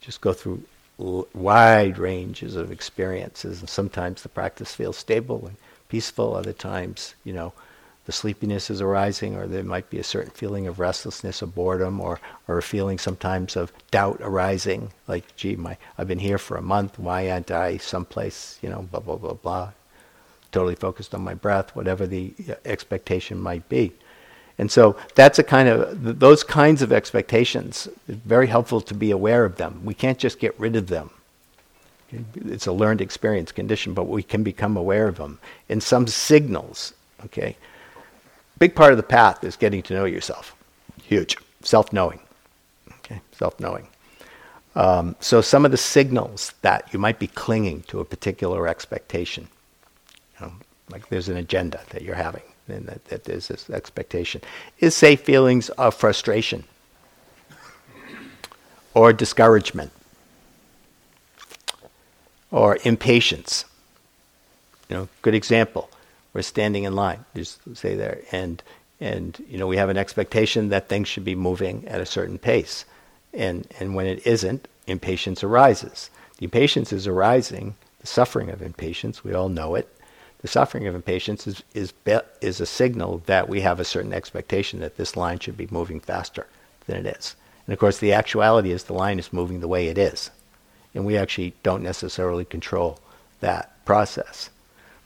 just 0.00 0.20
go 0.20 0.32
through 0.32 0.62
wide 0.98 1.98
ranges 1.98 2.56
of 2.56 2.70
experiences, 2.70 3.60
and 3.60 3.68
sometimes 3.68 4.22
the 4.22 4.28
practice 4.28 4.74
feels 4.74 4.96
stable 4.96 5.46
and 5.46 5.56
peaceful. 5.88 6.34
Other 6.34 6.52
times, 6.52 7.14
you 7.24 7.32
know, 7.32 7.52
the 8.04 8.12
sleepiness 8.12 8.68
is 8.70 8.80
arising, 8.80 9.36
or 9.36 9.46
there 9.46 9.62
might 9.62 9.88
be 9.88 9.98
a 9.98 10.04
certain 10.04 10.32
feeling 10.32 10.66
of 10.66 10.80
restlessness 10.80 11.42
or 11.42 11.46
boredom, 11.46 12.00
or, 12.00 12.20
or 12.48 12.58
a 12.58 12.62
feeling 12.62 12.98
sometimes 12.98 13.56
of 13.56 13.72
doubt 13.90 14.18
arising, 14.20 14.90
like, 15.06 15.36
gee, 15.36 15.56
my, 15.56 15.76
I've 15.96 16.08
been 16.08 16.18
here 16.18 16.38
for 16.38 16.56
a 16.56 16.62
month, 16.62 16.98
why 16.98 17.30
aren't 17.30 17.50
I 17.50 17.76
someplace, 17.76 18.58
you 18.60 18.68
know, 18.68 18.82
blah, 18.82 19.00
blah, 19.00 19.16
blah, 19.16 19.34
blah. 19.34 19.70
Totally 20.50 20.74
focused 20.74 21.14
on 21.14 21.22
my 21.22 21.34
breath, 21.34 21.74
whatever 21.76 22.06
the 22.06 22.34
uh, 22.48 22.54
expectation 22.64 23.38
might 23.38 23.68
be. 23.68 23.92
And 24.58 24.70
so 24.70 24.96
that's 25.14 25.38
a 25.38 25.42
kind 25.42 25.68
of, 25.68 26.18
those 26.20 26.44
kinds 26.44 26.82
of 26.82 26.92
expectations, 26.92 27.88
very 28.06 28.46
helpful 28.46 28.80
to 28.82 28.94
be 28.94 29.10
aware 29.10 29.44
of 29.44 29.56
them. 29.56 29.80
We 29.84 29.94
can't 29.94 30.18
just 30.18 30.38
get 30.38 30.58
rid 30.60 30.76
of 30.76 30.88
them. 30.88 31.10
It's 32.34 32.66
a 32.66 32.72
learned 32.72 33.00
experience 33.00 33.52
condition, 33.52 33.94
but 33.94 34.04
we 34.04 34.22
can 34.22 34.42
become 34.42 34.76
aware 34.76 35.08
of 35.08 35.16
them. 35.16 35.38
in 35.68 35.80
some 35.80 36.06
signals, 36.06 36.92
okay, 37.24 37.56
big 38.58 38.74
part 38.74 38.92
of 38.92 38.98
the 38.98 39.02
path 39.02 39.42
is 39.42 39.56
getting 39.56 39.82
to 39.84 39.94
know 39.94 40.04
yourself. 40.04 40.54
Huge. 41.02 41.36
Self 41.62 41.92
knowing. 41.92 42.20
Okay, 42.98 43.20
self 43.32 43.58
knowing. 43.58 43.88
Um, 44.74 45.16
so, 45.20 45.40
some 45.40 45.64
of 45.64 45.70
the 45.70 45.76
signals 45.76 46.54
that 46.62 46.92
you 46.92 46.98
might 46.98 47.18
be 47.18 47.26
clinging 47.26 47.82
to 47.88 48.00
a 48.00 48.04
particular 48.04 48.66
expectation, 48.68 49.48
you 50.40 50.46
know, 50.46 50.52
like 50.90 51.08
there's 51.08 51.28
an 51.28 51.36
agenda 51.36 51.80
that 51.90 52.02
you're 52.02 52.14
having, 52.14 52.42
and 52.68 52.86
that, 52.86 53.04
that 53.06 53.24
there's 53.24 53.48
this 53.48 53.68
expectation, 53.70 54.40
is 54.78 54.94
say 54.94 55.16
feelings 55.16 55.68
of 55.70 55.94
frustration 55.94 56.64
or 58.94 59.12
discouragement 59.12 59.92
or 62.50 62.78
impatience. 62.84 63.64
You 64.88 64.96
know, 64.96 65.08
good 65.22 65.34
example 65.34 65.88
we're 66.32 66.42
standing 66.42 66.84
in 66.84 66.94
line, 66.94 67.24
just 67.34 67.60
say 67.76 67.94
there, 67.94 68.20
and 68.32 68.62
and 69.00 69.44
you 69.48 69.58
know 69.58 69.66
we 69.66 69.76
have 69.76 69.88
an 69.88 69.96
expectation 69.96 70.68
that 70.70 70.88
things 70.88 71.08
should 71.08 71.24
be 71.24 71.34
moving 71.34 71.86
at 71.88 72.00
a 72.00 72.06
certain 72.06 72.38
pace, 72.38 72.84
and 73.34 73.66
and 73.78 73.94
when 73.94 74.06
it 74.06 74.26
isn't, 74.26 74.68
impatience 74.86 75.44
arises. 75.44 76.10
The 76.38 76.44
impatience 76.44 76.92
is 76.92 77.06
arising, 77.06 77.74
the 78.00 78.06
suffering 78.06 78.50
of 78.50 78.62
impatience. 78.62 79.22
We 79.22 79.34
all 79.34 79.48
know 79.48 79.74
it. 79.74 79.88
The 80.42 80.48
suffering 80.48 80.86
of 80.88 80.94
impatience 80.94 81.46
is 81.46 81.62
is 81.72 81.94
is 82.40 82.60
a 82.60 82.66
signal 82.66 83.22
that 83.26 83.48
we 83.48 83.60
have 83.60 83.80
a 83.80 83.84
certain 83.84 84.12
expectation 84.12 84.80
that 84.80 84.96
this 84.96 85.16
line 85.16 85.38
should 85.38 85.56
be 85.56 85.68
moving 85.70 86.00
faster 86.00 86.46
than 86.86 87.06
it 87.06 87.16
is. 87.16 87.36
And 87.66 87.72
of 87.72 87.78
course, 87.78 87.98
the 87.98 88.12
actuality 88.12 88.72
is 88.72 88.84
the 88.84 88.92
line 88.92 89.20
is 89.20 89.32
moving 89.32 89.60
the 89.60 89.68
way 89.68 89.86
it 89.86 89.96
is, 89.96 90.30
and 90.94 91.06
we 91.06 91.16
actually 91.16 91.54
don't 91.62 91.82
necessarily 91.82 92.44
control 92.44 92.98
that 93.38 93.84
process. 93.84 94.50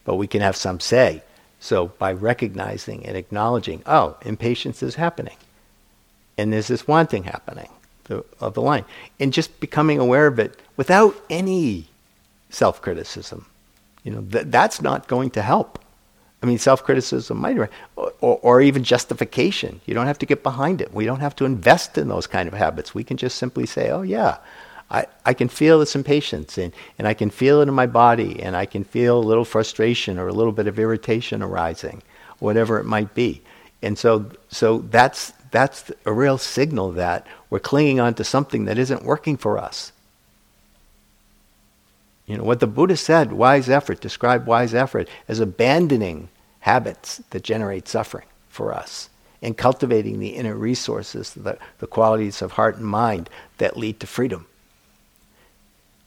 But 0.05 0.17
we 0.17 0.27
can 0.27 0.41
have 0.41 0.57
some 0.57 0.81
say. 0.81 1.23
So 1.61 1.89
by 1.89 2.13
recognizing 2.13 3.05
and 3.07 3.17
acknowledging, 3.17 3.83
oh, 3.87 4.17
impatience 4.23 4.83
is 4.83 4.95
happening, 4.95 5.37
and 6.39 6.53
there's 6.53 6.69
this 6.69 6.89
wanting 6.89 7.25
happening 7.25 7.69
of 8.41 8.55
the 8.55 8.63
line, 8.63 8.85
and 9.21 9.33
just 9.33 9.61
becoming 9.61 9.99
aware 9.99 10.29
of 10.29 10.39
it 10.39 10.59
without 10.77 11.15
any 11.29 11.89
self-criticism, 12.51 13.47
you 14.07 14.13
know, 14.13 14.23
th- 14.23 14.47
that's 14.49 14.81
not 14.81 15.09
going 15.09 15.31
to 15.31 15.43
help. 15.43 15.81
I 16.41 16.47
mean, 16.47 16.59
self-criticism 16.59 17.37
might, 17.37 17.59
or, 17.59 17.69
or, 17.97 18.39
or 18.41 18.61
even 18.61 18.85
justification. 18.85 19.81
You 19.85 19.95
don't 19.95 20.07
have 20.07 20.19
to 20.21 20.27
get 20.27 20.45
behind 20.45 20.81
it. 20.81 20.95
We 20.95 21.07
don't 21.07 21.19
have 21.21 21.35
to 21.37 21.45
invest 21.45 21.99
in 21.99 22.07
those 22.07 22.29
kind 22.29 22.47
of 22.47 22.55
habits. 22.55 22.95
We 22.95 23.03
can 23.03 23.17
just 23.17 23.37
simply 23.37 23.67
say, 23.67 23.91
oh 23.91 24.03
yeah, 24.03 24.37
I, 24.93 25.07
I 25.25 25.35
can 25.35 25.49
feel 25.49 25.81
this 25.81 25.97
impatience 25.97 26.57
and, 26.57 26.73
and 26.99 27.09
I 27.09 27.15
can 27.15 27.31
feel 27.31 27.61
it 27.61 27.69
in 27.69 27.75
my 27.75 27.87
body 27.87 28.41
and 28.41 28.55
I 28.55 28.65
can 28.65 28.85
feel 28.85 29.19
a 29.19 29.29
little 29.29 29.45
frustration 29.45 30.21
or 30.21 30.29
a 30.29 30.33
little 30.33 30.53
bit 30.53 30.69
of 30.69 30.79
irritation 30.79 31.43
arising, 31.43 32.01
whatever 32.39 32.79
it 32.79 32.85
might 32.85 33.13
be. 33.13 33.43
And 33.83 33.99
so, 33.99 34.31
so 34.49 34.79
that's, 34.79 35.33
that's 35.51 35.91
a 36.05 36.13
real 36.13 36.39
signal 36.39 36.93
that 36.93 37.27
we're 37.51 37.59
clinging 37.59 37.99
on 37.99 38.15
to 38.15 38.25
something 38.25 38.67
that 38.67 38.79
isn't 38.79 39.05
working 39.05 39.37
for 39.37 39.59
us. 39.59 39.91
You 42.27 42.37
know, 42.37 42.45
what 42.45 42.61
the 42.61 42.67
Buddha 42.67 42.97
said, 42.97 43.33
wise 43.33 43.69
effort, 43.69 44.01
described 44.01 44.47
wise 44.47 44.75
effort 44.75 45.09
as 45.29 45.39
abandoning 45.39 46.29
habits 46.61 47.23
that 47.31 47.45
generate 47.45 47.87
suffering 47.87 48.27
for 48.49 48.75
us 48.75 49.09
and 49.41 49.57
cultivating 49.57 50.19
the 50.19 50.31
inner 50.31 50.57
resources, 50.57 51.35
the, 51.35 51.57
the 51.79 51.87
qualities 51.87 52.43
of 52.43 52.53
heart 52.53 52.77
and 52.77 52.87
mind 52.87 53.31
that 53.59 53.77
lead 53.77 54.01
to 54.01 54.07
freedom. 54.07 54.47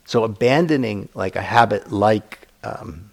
So 0.03 0.23
abandoning 0.23 1.07
like 1.13 1.35
a 1.35 1.41
habit 1.41 1.91
like 1.91 2.47
um, 2.63 3.11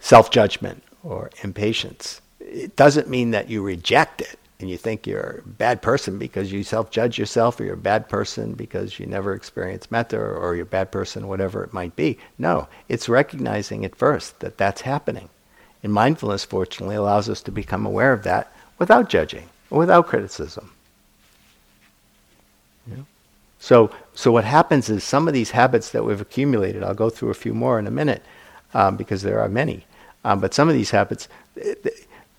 self-judgment 0.00 0.82
or 1.02 1.30
impatience, 1.42 2.22
it 2.40 2.76
doesn't 2.76 3.08
mean 3.08 3.32
that 3.32 3.50
you 3.50 3.62
reject 3.62 4.22
it 4.22 4.38
and 4.60 4.70
you 4.70 4.76
think 4.76 5.06
you're 5.06 5.42
a 5.44 5.48
bad 5.48 5.82
person 5.82 6.18
because 6.18 6.52
you 6.52 6.62
self-judge 6.62 7.18
yourself 7.18 7.58
or 7.58 7.64
you're 7.64 7.74
a 7.74 7.78
bad 7.78 8.08
person 8.08 8.54
because 8.54 8.98
you 8.98 9.06
never 9.06 9.34
experienced 9.34 9.90
metta 9.90 10.16
or, 10.16 10.34
or 10.34 10.54
you're 10.54 10.62
a 10.62 10.66
bad 10.66 10.92
person, 10.92 11.28
whatever 11.28 11.64
it 11.64 11.72
might 11.72 11.96
be. 11.96 12.18
No, 12.38 12.68
it's 12.88 13.08
recognizing 13.08 13.84
at 13.84 13.96
first 13.96 14.40
that 14.40 14.56
that's 14.56 14.82
happening. 14.82 15.28
And 15.82 15.92
mindfulness, 15.92 16.44
fortunately, 16.44 16.96
allows 16.96 17.28
us 17.28 17.42
to 17.42 17.50
become 17.50 17.84
aware 17.84 18.12
of 18.12 18.22
that 18.22 18.52
without 18.78 19.10
judging, 19.10 19.48
without 19.70 20.06
criticism. 20.06 20.70
So, 23.64 23.90
so 24.12 24.30
what 24.30 24.44
happens 24.44 24.90
is 24.90 25.02
some 25.04 25.26
of 25.26 25.32
these 25.32 25.52
habits 25.52 25.88
that 25.92 26.04
we've 26.04 26.20
accumulated, 26.20 26.82
I'll 26.82 26.92
go 26.92 27.08
through 27.08 27.30
a 27.30 27.34
few 27.34 27.54
more 27.54 27.78
in 27.78 27.86
a 27.86 27.90
minute 27.90 28.22
um, 28.74 28.98
because 28.98 29.22
there 29.22 29.40
are 29.40 29.48
many, 29.48 29.86
um, 30.22 30.38
but 30.38 30.52
some 30.52 30.68
of 30.68 30.74
these 30.74 30.90
habits, 30.90 31.28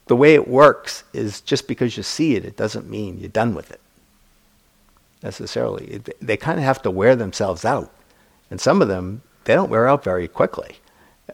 the 0.07 0.15
way 0.15 0.35
it 0.35 0.47
works 0.47 1.03
is 1.13 1.41
just 1.41 1.67
because 1.67 1.97
you 1.97 2.03
see 2.03 2.35
it, 2.35 2.45
it 2.45 2.57
doesn't 2.57 2.89
mean 2.89 3.19
you're 3.19 3.29
done 3.29 3.55
with 3.55 3.71
it 3.71 3.81
necessarily. 5.23 6.01
They 6.21 6.37
kind 6.37 6.59
of 6.59 6.65
have 6.65 6.81
to 6.83 6.91
wear 6.91 7.15
themselves 7.15 7.65
out. 7.65 7.91
And 8.51 8.61
some 8.61 8.81
of 8.81 8.87
them, 8.87 9.23
they 9.45 9.55
don't 9.55 9.71
wear 9.71 9.87
out 9.87 10.03
very 10.03 10.27
quickly. 10.27 10.75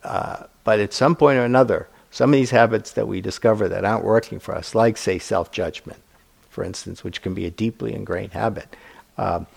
Uh, 0.04 0.46
but 0.64 0.80
at 0.80 0.94
some 0.94 1.16
point 1.16 1.38
or 1.38 1.44
another, 1.44 1.90
some 2.10 2.30
of 2.30 2.38
these 2.38 2.52
habits 2.52 2.92
that 2.94 3.08
we 3.08 3.22
discover 3.22 3.68
that 3.68 3.86
aren't 3.86 4.06
working 4.06 4.40
for 4.40 4.56
us, 4.56 4.74
like, 4.74 4.98
say, 4.98 5.20
self 5.20 5.52
judgment, 5.52 6.02
for 6.50 6.64
instance, 6.64 7.04
which 7.04 7.22
can 7.22 7.34
be 7.34 7.46
a 7.46 7.52
deeply 7.52 7.94
ingrained 7.94 8.34
habit, 8.34 8.76
um, 9.18 9.48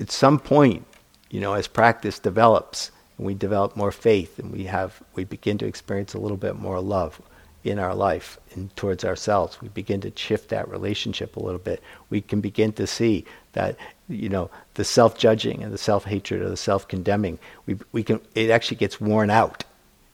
at 0.00 0.10
some 0.10 0.38
point, 0.38 0.84
you 1.30 1.40
know, 1.40 1.54
as 1.54 1.66
practice 1.66 2.18
develops 2.18 2.90
and 3.18 3.26
we 3.26 3.34
develop 3.34 3.76
more 3.76 3.92
faith 3.92 4.38
and 4.38 4.52
we 4.52 4.64
have 4.64 5.02
we 5.14 5.24
begin 5.24 5.58
to 5.58 5.66
experience 5.66 6.14
a 6.14 6.18
little 6.18 6.36
bit 6.36 6.56
more 6.56 6.80
love, 6.80 7.20
in 7.66 7.78
our 7.78 7.94
life 7.94 8.38
and 8.54 8.74
towards 8.76 9.04
ourselves, 9.04 9.60
we 9.60 9.68
begin 9.68 10.00
to 10.02 10.12
shift 10.14 10.48
that 10.50 10.68
relationship 10.68 11.36
a 11.36 11.42
little 11.42 11.58
bit. 11.58 11.82
We 12.10 12.20
can 12.20 12.40
begin 12.40 12.72
to 12.74 12.86
see 12.86 13.24
that 13.52 13.76
you 14.08 14.28
know 14.28 14.50
the 14.74 14.84
self-judging 14.84 15.62
and 15.62 15.72
the 15.72 15.78
self-hatred 15.78 16.40
or 16.40 16.48
the 16.48 16.56
self-condemning. 16.56 17.38
We 17.66 17.78
we 17.92 18.02
can 18.02 18.20
it 18.34 18.50
actually 18.50 18.76
gets 18.76 19.00
worn 19.00 19.30
out. 19.30 19.64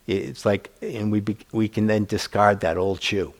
It's 0.07 0.45
like 0.45 0.71
and 0.81 1.13
we 1.13 1.21
be, 1.21 1.37
we 1.53 1.69
can 1.69 1.87
then 1.87 2.05
discard 2.05 2.61
that 2.61 2.77
old 2.77 3.03
shoe 3.03 3.35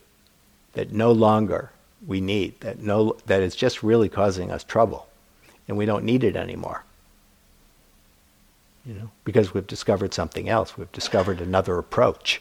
that 0.75 0.93
no 0.93 1.13
longer 1.13 1.71
we 2.07 2.21
need 2.21 2.61
that 2.61 2.81
no 2.81 3.17
that 3.27 3.43
is 3.43 3.57
just 3.57 3.83
really 3.83 4.09
causing 4.09 4.51
us 4.51 4.65
trouble, 4.65 5.09
and 5.69 5.77
we 5.77 5.87
don't 5.87 6.05
need 6.05 6.25
it 6.25 6.37
anymore. 6.37 6.85
You 8.85 8.95
know, 8.95 9.11
because 9.25 9.55
we've 9.55 9.67
discovered 9.67 10.13
something 10.13 10.49
else. 10.49 10.77
We've 10.77 10.91
discovered 10.91 11.41
another 11.41 11.79
approach. 11.79 12.41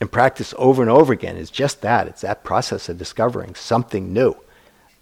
And 0.00 0.10
practice 0.10 0.52
over 0.58 0.82
and 0.82 0.90
over 0.90 1.12
again 1.12 1.36
is 1.36 1.50
just 1.50 1.80
that. 1.82 2.08
It's 2.08 2.22
that 2.22 2.44
process 2.44 2.88
of 2.88 2.98
discovering 2.98 3.54
something 3.54 4.12
new. 4.12 4.36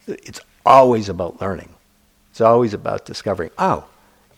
It's 0.07 0.41
always 0.67 1.09
about 1.09 1.41
learning. 1.41 1.75
It's 2.31 2.41
always 2.41 2.75
about 2.75 3.05
discovering, 3.05 3.51
oh, 3.59 3.87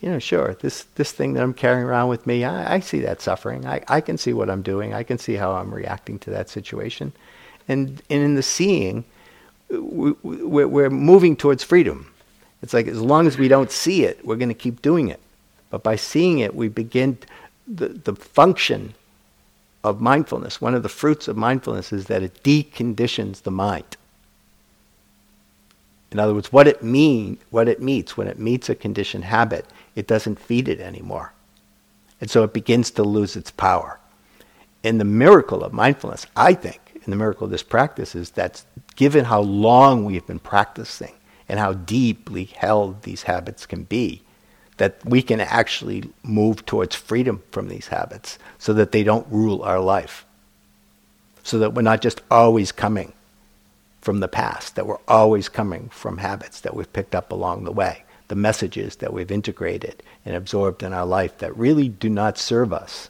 you 0.01 0.11
know, 0.11 0.19
sure, 0.19 0.55
this, 0.61 0.85
this 0.97 1.13
thing 1.13 1.33
that 1.35 1.43
I'm 1.43 1.55
carrying 1.55 1.85
around 1.85 2.09
with 2.09 2.27
me, 2.27 2.45
I, 2.45 2.75
I 2.75 2.81
see 2.81 3.01
that 3.01 3.23
suffering. 3.23 3.67
I, 3.67 3.83
I 3.89 4.01
can 4.01 4.19
see 4.19 4.33
what 4.33 4.51
I'm 4.51 4.63
doing. 4.63 4.93
I 4.93 5.03
can 5.03 5.19
see 5.19 5.35
how 5.35 5.53
I'm 5.53 5.73
reacting 5.73 6.19
to 6.21 6.31
that 6.31 6.49
situation. 6.49 7.13
And, 7.69 8.03
and 8.11 8.23
in 8.23 8.35
the 8.35 8.43
seeing, 8.43 9.05
we, 9.71 10.13
we're, 10.23 10.69
we're 10.69 10.91
moving 10.91 11.37
towards 11.37 11.65
freedom. 11.65 12.13
It's 12.63 12.75
like 12.75 12.87
as 12.87 13.01
long 13.01 13.27
as 13.27 13.39
we 13.39 13.49
don't 13.49 13.71
see 13.71 14.05
it, 14.05 14.25
we're 14.25 14.37
going 14.37 14.49
to 14.51 14.55
keep 14.55 14.83
doing 14.83 15.09
it. 15.09 15.21
But 15.71 15.83
by 15.83 15.97
seeing 15.97 16.39
it, 16.39 16.55
we 16.55 16.69
begin 16.69 17.19
the, 17.67 17.89
the 17.89 18.15
function 18.15 18.95
of 19.85 20.01
mindfulness, 20.01 20.61
one 20.61 20.75
of 20.75 20.83
the 20.83 20.89
fruits 20.89 21.29
of 21.29 21.37
mindfulness 21.37 21.93
is 21.93 22.07
that 22.07 22.23
it 22.23 22.43
deconditions 22.43 23.43
the 23.43 23.51
mind. 23.51 23.97
In 26.11 26.19
other 26.19 26.35
words, 26.35 26.53
what 26.53 26.67
it 26.67 26.83
mean, 26.83 27.39
what 27.51 27.69
it 27.69 27.83
meets, 27.83 28.17
when 28.17 28.27
it 28.27 28.39
meets 28.39 28.69
a 28.69 28.75
conditioned 28.75 29.25
habit, 29.25 29.67
it 29.95 30.07
doesn't 30.07 30.41
feed 30.41 30.69
it 30.69 30.81
anymore. 30.81 31.33
And 32.21 32.31
so 32.31 32.43
it 32.45 32.55
begins 32.55 32.91
to 32.93 33.03
lose 33.03 33.37
its 33.37 33.51
power. 33.51 34.01
And 34.83 34.99
the 35.01 35.05
miracle 35.05 35.63
of 35.63 35.73
mindfulness, 35.73 36.27
I 36.37 36.55
think, 36.55 36.81
and 36.95 37.13
the 37.13 37.17
miracle 37.17 37.45
of 37.45 37.51
this 37.51 37.63
practice 37.63 38.15
is 38.15 38.31
that 38.31 38.65
given 38.97 39.27
how 39.27 39.41
long 39.41 40.05
we've 40.05 40.27
been 40.27 40.39
practicing 40.39 41.15
and 41.49 41.59
how 41.59 41.75
deeply 41.75 42.45
held 42.45 43.03
these 43.03 43.25
habits 43.25 43.67
can 43.67 43.83
be, 43.85 44.23
that 44.77 44.99
we 45.05 45.23
can 45.23 45.41
actually 45.41 46.11
move 46.23 46.67
towards 46.67 46.97
freedom 46.97 47.43
from 47.51 47.69
these 47.69 47.89
habits 47.89 48.39
so 48.59 48.73
that 48.73 48.93
they 48.93 49.05
don't 49.05 49.27
rule 49.31 49.63
our 49.63 49.81
life. 49.81 50.25
So 51.43 51.59
that 51.59 51.75
we're 51.75 51.83
not 51.83 52.03
just 52.03 52.23
always 52.31 52.73
coming 52.73 53.13
from 54.01 54.21
the 54.21 54.29
past, 54.29 54.77
that 54.77 54.87
we're 54.87 54.99
always 55.07 55.49
coming 55.49 55.89
from 55.91 56.19
habits 56.19 56.61
that 56.61 56.75
we've 56.75 56.93
picked 56.93 57.15
up 57.15 57.31
along 57.31 57.65
the 57.65 57.73
way, 57.73 58.05
the 58.29 58.35
messages 58.35 58.97
that 58.97 59.13
we've 59.13 59.31
integrated 59.31 60.03
and 60.25 60.35
absorbed 60.35 60.83
in 60.83 60.93
our 60.93 61.07
life 61.07 61.39
that 61.39 61.57
really 61.57 61.89
do 61.89 62.09
not 62.09 62.37
serve 62.37 62.73
us. 62.73 63.09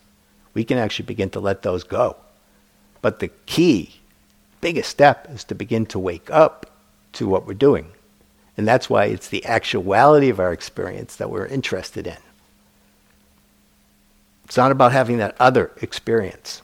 We 0.53 0.64
can 0.64 0.79
actually 0.79 1.07
begin 1.07 1.31
to 1.31 1.40
let 1.40 1.62
those 1.62 1.83
go. 1.83 2.16
But 3.03 3.20
the 3.20 3.29
key, 3.46 4.00
biggest 4.61 4.90
step 4.90 5.29
is 5.31 5.44
to 5.44 5.55
begin 5.55 5.87
to 5.87 5.98
wake 5.98 6.31
up 6.31 6.70
to 7.14 7.27
what 7.27 7.46
we're 7.46 7.55
doing 7.55 7.93
and 8.56 8.66
that's 8.66 8.88
why 8.88 9.06
it's 9.06 9.28
the 9.28 9.44
actuality 9.44 10.28
of 10.28 10.38
our 10.40 10.52
experience 10.52 11.16
that 11.16 11.30
we're 11.30 11.46
interested 11.46 12.06
in. 12.06 12.16
It's 14.44 14.56
not 14.56 14.70
about 14.70 14.92
having 14.92 15.18
that 15.18 15.34
other 15.40 15.72
experience, 15.80 16.62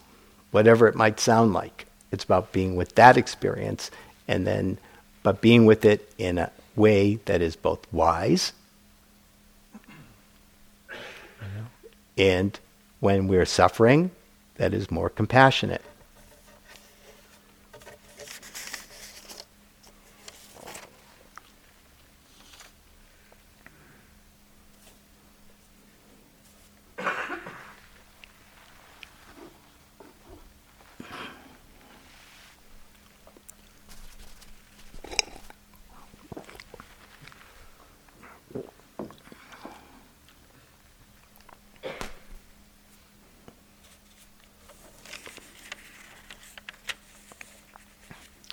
whatever 0.50 0.86
it 0.86 0.94
might 0.94 1.18
sound 1.18 1.52
like. 1.52 1.86
It's 2.12 2.24
about 2.24 2.52
being 2.52 2.76
with 2.76 2.94
that 2.96 3.16
experience 3.16 3.90
and 4.28 4.46
then, 4.46 4.78
but 5.22 5.40
being 5.40 5.66
with 5.66 5.84
it 5.84 6.12
in 6.18 6.38
a 6.38 6.50
way 6.76 7.16
that 7.24 7.42
is 7.42 7.56
both 7.56 7.80
wise 7.92 8.52
mm-hmm. 9.74 11.64
and 12.16 12.58
when 13.00 13.26
we're 13.26 13.46
suffering, 13.46 14.10
that 14.56 14.74
is 14.74 14.90
more 14.90 15.08
compassionate. 15.08 15.82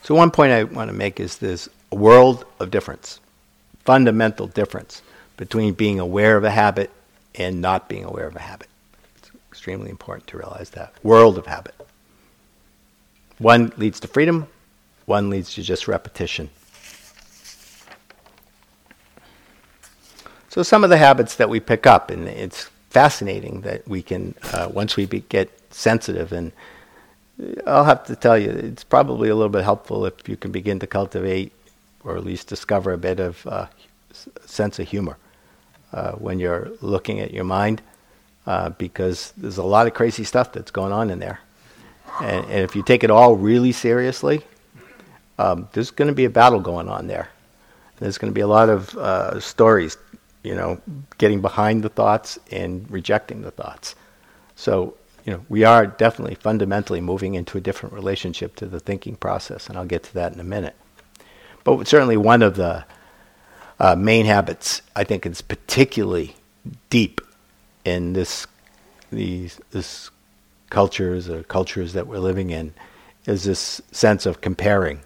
So, 0.08 0.16
one 0.16 0.32
point 0.32 0.54
I 0.54 0.64
want 0.64 0.90
to 0.90 0.96
make 0.96 1.20
is 1.20 1.40
this 1.40 1.68
world 1.92 2.46
of 2.62 2.72
difference, 2.72 3.20
fundamental 3.84 4.48
difference 4.48 5.02
between 5.36 5.74
being 5.74 6.00
aware 6.00 6.38
of 6.38 6.46
a 6.46 6.50
habit 6.50 6.92
and 7.36 7.60
not 7.60 7.90
being 7.90 8.06
aware 8.06 8.26
of 8.26 8.38
a 8.38 8.40
habit. 8.40 8.70
It's 9.18 9.32
extremely 9.52 9.90
important 9.90 10.26
to 10.28 10.38
realize 10.38 10.70
that. 10.70 10.94
World 11.04 11.38
of 11.38 11.46
habit. 11.46 11.76
One 13.40 13.74
leads 13.76 14.00
to 14.00 14.08
freedom, 14.08 14.48
one 15.08 15.30
leads 15.30 15.54
to 15.56 15.62
just 15.62 15.90
repetition. 15.90 16.52
So, 20.48 20.64
some 20.64 20.86
of 20.86 20.90
the 20.90 20.96
habits 20.96 21.36
that 21.36 21.50
we 21.50 21.60
pick 21.60 21.86
up, 21.86 22.12
and 22.12 22.30
it's 22.30 22.70
fascinating 22.92 23.60
that 23.64 23.86
we 23.86 24.02
can, 24.02 24.36
uh, 24.54 24.70
once 24.72 24.96
we 24.96 25.06
be, 25.06 25.26
get 25.28 25.52
sensitive 25.70 26.32
and 26.32 26.54
I'll 27.66 27.84
have 27.84 28.04
to 28.06 28.16
tell 28.16 28.38
you, 28.38 28.50
it's 28.50 28.84
probably 28.84 29.30
a 29.30 29.36
little 29.36 29.50
bit 29.50 29.64
helpful 29.64 30.06
if 30.06 30.28
you 30.28 30.38
can 30.38 30.52
begin 30.52 30.80
to 30.80 30.88
cultivate 30.88 31.54
or 32.04 32.18
at 32.18 32.24
least 32.24 32.48
discover 32.48 32.94
a 32.94 32.98
bit 32.98 33.20
of 33.20 33.46
uh, 33.46 33.68
sense 34.46 34.80
of 34.80 34.88
humor 34.88 35.18
uh, 35.94 36.14
when 36.14 36.40
you're 36.40 36.72
looking 36.82 37.20
at 37.20 37.34
your 37.34 37.44
mind, 37.44 37.82
uh, 38.46 38.70
because 38.70 39.34
there's 39.38 39.58
a 39.58 39.64
lot 39.64 39.88
of 39.88 39.94
crazy 39.94 40.24
stuff 40.24 40.52
that's 40.52 40.72
going 40.72 40.92
on 40.92 41.10
in 41.10 41.20
there. 41.20 41.40
And, 42.22 42.46
and 42.46 42.64
if 42.64 42.76
you 42.76 42.82
take 42.82 43.04
it 43.04 43.12
all 43.12 43.36
really 43.36 43.72
seriously, 43.72 44.42
um, 45.38 45.68
there's 45.74 45.92
going 45.92 46.08
to 46.08 46.16
be 46.16 46.26
a 46.26 46.30
battle 46.30 46.60
going 46.60 46.90
on 46.90 47.08
there. 47.08 47.30
There's 47.98 48.18
going 48.18 48.32
to 48.32 48.36
be 48.36 48.42
a 48.42 48.48
lot 48.48 48.70
of 48.70 48.96
uh, 48.98 49.40
stories, 49.40 49.98
you 50.44 50.56
know, 50.56 50.82
getting 51.18 51.42
behind 51.42 51.84
the 51.84 51.90
thoughts 51.90 52.40
and 52.52 52.90
rejecting 52.90 53.42
the 53.42 53.52
thoughts. 53.52 53.96
So 54.56 54.96
you 55.28 55.34
know, 55.34 55.46
we 55.50 55.66
are 55.66 55.86
definitely 55.86 56.36
fundamentally 56.36 57.02
moving 57.02 57.36
into 57.36 57.58
a 57.58 57.62
different 57.62 57.94
relationship 57.94 58.56
to 58.56 58.66
the 58.66 58.80
thinking 58.80 59.18
process, 59.18 59.68
and 59.68 59.78
I'll 59.78 59.86
get 59.86 60.04
to 60.04 60.14
that 60.14 60.32
in 60.32 60.40
a 60.40 60.44
minute. 60.44 60.74
But 61.66 61.86
certainly 61.86 62.16
one 62.16 62.42
of 62.42 62.56
the 62.56 62.86
uh, 63.78 63.98
main 63.98 64.26
habits, 64.26 64.82
I 64.96 65.04
think, 65.04 65.26
is 65.26 65.42
particularly 65.42 66.38
deep 66.90 67.20
in 67.84 68.14
this 68.14 68.48
these 69.12 69.60
this 69.72 70.12
cultures 70.70 71.30
or 71.30 71.44
cultures 71.44 71.92
that 71.92 72.08
we're 72.08 72.20
living 72.20 72.50
in, 72.50 72.74
is 73.26 73.44
this 73.44 73.82
sense 73.92 74.26
of 74.26 74.40
comparing 74.40 75.02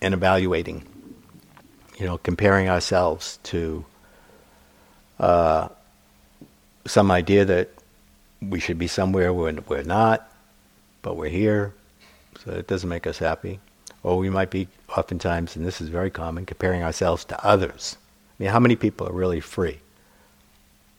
and 0.00 0.14
evaluating. 0.14 0.86
You 1.98 2.06
know, 2.06 2.16
comparing 2.16 2.70
ourselves 2.70 3.38
to 3.42 3.84
uh, 5.18 5.68
some 6.86 7.10
idea 7.10 7.44
that 7.44 7.68
we 8.40 8.60
should 8.60 8.78
be 8.78 8.86
somewhere 8.86 9.32
where 9.32 9.52
we're 9.68 9.82
not, 9.82 10.30
but 11.02 11.16
we're 11.16 11.28
here, 11.28 11.74
so 12.44 12.52
it 12.52 12.66
doesn't 12.66 12.88
make 12.88 13.06
us 13.06 13.18
happy. 13.18 13.60
Or 14.02 14.16
we 14.18 14.30
might 14.30 14.50
be 14.50 14.68
oftentimes, 14.96 15.56
and 15.56 15.66
this 15.66 15.80
is 15.80 15.88
very 15.88 16.10
common, 16.10 16.46
comparing 16.46 16.82
ourselves 16.82 17.24
to 17.26 17.44
others. 17.44 17.96
I 18.38 18.42
mean, 18.42 18.52
how 18.52 18.60
many 18.60 18.76
people 18.76 19.06
are 19.08 19.12
really 19.12 19.40
free 19.40 19.80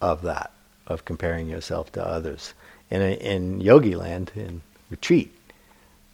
of 0.02 0.22
that, 0.22 0.52
of 0.86 1.06
comparing 1.06 1.50
yourself 1.50 1.92
to 1.94 2.06
others? 2.06 2.54
In, 2.92 3.02
a, 3.02 3.14
in 3.14 3.62
yogi 3.62 3.96
land, 3.96 4.32
in 4.36 4.62
retreat, 4.90 5.34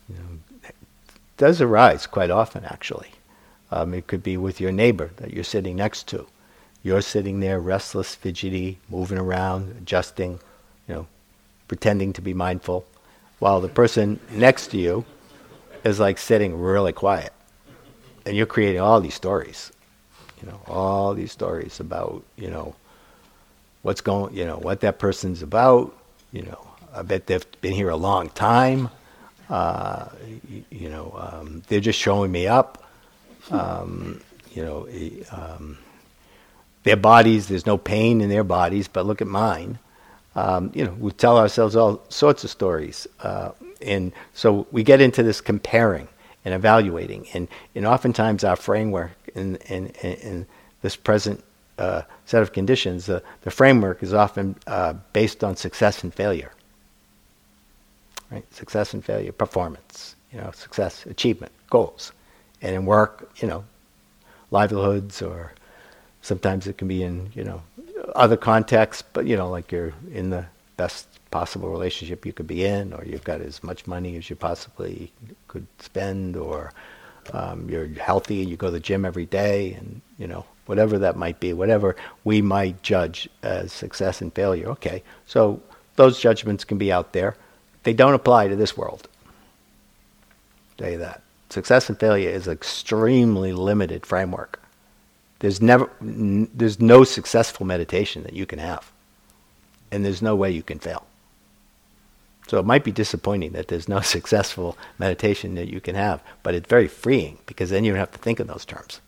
you 0.07 0.15
know, 0.15 0.69
does 1.35 1.61
arise 1.61 2.07
quite 2.07 2.31
often, 2.31 2.63
actually. 2.65 3.11
Um, 3.71 3.93
it 3.93 4.07
could 4.07 4.23
be 4.23 4.37
with 4.37 4.61
your 4.61 4.71
neighbor 4.71 5.11
that 5.17 5.33
you're 5.33 5.43
sitting 5.43 5.75
next 5.75 6.07
to. 6.07 6.25
You're 6.83 7.01
sitting 7.01 7.41
there 7.41 7.59
restless, 7.59 8.15
fidgety, 8.15 8.77
moving 8.89 9.17
around, 9.17 9.75
adjusting, 9.77 10.39
you 10.87 10.95
know, 10.95 11.07
pretending 11.67 12.13
to 12.13 12.21
be 12.21 12.33
mindful, 12.33 12.85
while 13.39 13.61
the 13.61 13.67
person 13.67 14.19
next 14.31 14.67
to 14.67 14.77
you 14.77 15.05
is 15.83 15.99
like 15.99 16.17
sitting 16.17 16.59
really 16.59 16.93
quiet. 16.93 17.33
And 18.25 18.35
you're 18.35 18.45
creating 18.45 18.81
all 18.81 18.99
these 18.99 19.13
stories, 19.13 19.71
you 20.41 20.47
know, 20.47 20.59
all 20.67 21.13
these 21.13 21.31
stories 21.31 21.79
about, 21.79 22.23
you 22.35 22.49
know, 22.49 22.75
what's 23.83 24.01
going, 24.01 24.35
you 24.35 24.45
know, 24.45 24.57
what 24.57 24.81
that 24.81 24.99
person's 24.99 25.41
about, 25.41 25.95
you 26.33 26.41
know, 26.41 26.67
I 26.93 27.03
bet 27.03 27.27
they've 27.27 27.45
been 27.61 27.73
here 27.73 27.89
a 27.89 27.95
long 27.95 28.29
time. 28.29 28.89
Uh, 29.49 30.09
you, 30.49 30.63
you, 30.69 30.89
know, 30.89 31.15
um, 31.17 31.63
they're 31.67 31.79
just 31.79 31.99
showing 31.99 32.31
me 32.31 32.47
up. 32.47 32.83
Um, 33.49 34.19
you 34.53 34.63
know, 34.63 34.87
um, 35.31 35.77
their 36.83 36.97
bodies, 36.97 37.47
there's 37.47 37.65
no 37.65 37.77
pain 37.77 38.19
in 38.19 38.29
their 38.29 38.43
bodies, 38.43 38.87
but 38.87 39.05
look 39.05 39.21
at 39.21 39.27
mine. 39.27 39.79
Um, 40.37 40.71
you 40.75 40.85
know, 40.85 40.95
we 40.99 41.11
tell 41.13 41.39
ourselves 41.39 41.75
all 41.75 42.03
sorts 42.09 42.43
of 42.43 42.51
stories. 42.51 43.07
Uh, 43.21 43.51
and 43.81 44.13
so 44.35 44.67
we 44.71 44.83
get 44.83 45.01
into 45.01 45.23
this 45.23 45.41
comparing 45.41 46.07
and 46.45 46.53
evaluating. 46.53 47.25
And, 47.33 47.47
and 47.73 47.87
oftentimes 47.87 48.43
our 48.43 48.55
framework 48.55 49.11
in, 49.33 49.55
in, 49.67 49.87
in 49.87 50.45
this 50.83 50.95
present 50.95 51.43
uh, 51.79 52.03
set 52.25 52.43
of 52.43 52.53
conditions, 52.53 53.09
uh, 53.09 53.19
the 53.41 53.49
framework 53.49 54.03
is 54.03 54.13
often 54.13 54.55
uh, 54.67 54.93
based 55.11 55.43
on 55.43 55.55
success 55.55 56.03
and 56.03 56.13
failure. 56.13 56.51
Right? 58.29 58.45
Success 58.53 58.93
and 58.93 59.03
failure, 59.03 59.31
performance, 59.31 60.15
you 60.31 60.39
know, 60.39 60.51
success, 60.51 61.07
achievement, 61.07 61.51
goals. 61.71 62.11
And 62.61 62.75
in 62.75 62.85
work, 62.85 63.31
you 63.37 63.47
know, 63.47 63.63
livelihoods 64.51 65.19
or 65.23 65.53
sometimes 66.21 66.67
it 66.67 66.77
can 66.77 66.87
be 66.87 67.01
in, 67.01 67.31
you 67.33 67.43
know, 67.43 67.63
other 68.15 68.37
contexts, 68.37 69.03
but 69.13 69.25
you 69.25 69.35
know, 69.35 69.49
like 69.49 69.71
you're 69.71 69.93
in 70.11 70.29
the 70.29 70.45
best 70.77 71.07
possible 71.31 71.69
relationship 71.69 72.25
you 72.25 72.33
could 72.33 72.47
be 72.47 72.63
in, 72.63 72.93
or 72.93 73.03
you've 73.05 73.23
got 73.23 73.41
as 73.41 73.63
much 73.63 73.87
money 73.87 74.15
as 74.17 74.29
you 74.29 74.35
possibly 74.35 75.11
could 75.47 75.67
spend, 75.79 76.35
or 76.35 76.71
um, 77.33 77.69
you're 77.69 77.87
healthy 77.87 78.41
and 78.41 78.49
you 78.49 78.57
go 78.57 78.67
to 78.67 78.71
the 78.71 78.79
gym 78.79 79.05
every 79.05 79.25
day, 79.25 79.73
and 79.73 80.01
you 80.17 80.27
know 80.27 80.45
whatever 80.65 80.99
that 80.99 81.15
might 81.15 81.39
be, 81.39 81.53
whatever 81.53 81.95
we 82.23 82.41
might 82.41 82.81
judge 82.83 83.29
as 83.43 83.71
success 83.71 84.21
and 84.21 84.33
failure. 84.33 84.67
Okay, 84.69 85.03
so 85.25 85.61
those 85.95 86.19
judgments 86.19 86.63
can 86.63 86.77
be 86.77 86.91
out 86.91 87.13
there. 87.13 87.35
They 87.83 87.93
don't 87.93 88.13
apply 88.13 88.49
to 88.49 88.55
this 88.55 88.77
world. 88.77 89.07
Say 90.79 90.95
that 90.97 91.21
success 91.49 91.89
and 91.89 91.99
failure 91.99 92.29
is 92.29 92.47
an 92.47 92.53
extremely 92.53 93.53
limited 93.53 94.05
framework. 94.05 94.61
There's 95.39 95.61
never, 95.61 95.89
n- 96.01 96.49
there's 96.53 96.79
no 96.79 97.03
successful 97.03 97.65
meditation 97.65 98.23
that 98.23 98.33
you 98.33 98.45
can 98.45 98.59
have, 98.59 98.91
and 99.91 100.03
there's 100.03 100.21
no 100.21 100.35
way 100.35 100.51
you 100.51 100.63
can 100.63 100.79
fail. 100.79 101.05
So 102.47 102.59
it 102.59 102.65
might 102.65 102.83
be 102.83 102.91
disappointing 102.91 103.51
that 103.51 103.67
there's 103.67 103.89
no 103.89 103.99
successful 104.15 104.77
meditation 104.97 105.55
that 105.55 105.67
you 105.67 105.81
can 105.81 105.95
have, 105.95 106.23
but 106.43 106.55
it's 106.55 106.67
very 106.67 106.87
freeing 106.87 107.37
because 107.45 107.69
then 107.69 107.83
you 107.83 107.91
don't 107.91 107.99
have 107.99 108.11
to 108.11 108.17
think 108.17 108.39
in 108.39 108.47
those 108.47 108.65
terms. 108.65 109.01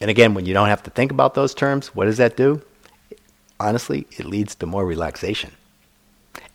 And 0.00 0.10
again, 0.10 0.34
when 0.34 0.46
you 0.46 0.54
don't 0.54 0.68
have 0.68 0.82
to 0.84 0.90
think 0.90 1.10
about 1.10 1.34
those 1.34 1.54
terms, 1.54 1.88
what 1.88 2.04
does 2.04 2.18
that 2.18 2.36
do? 2.36 2.62
Honestly, 3.58 4.06
it 4.12 4.24
leads 4.26 4.54
to 4.56 4.66
more 4.66 4.86
relaxation. 4.86 5.50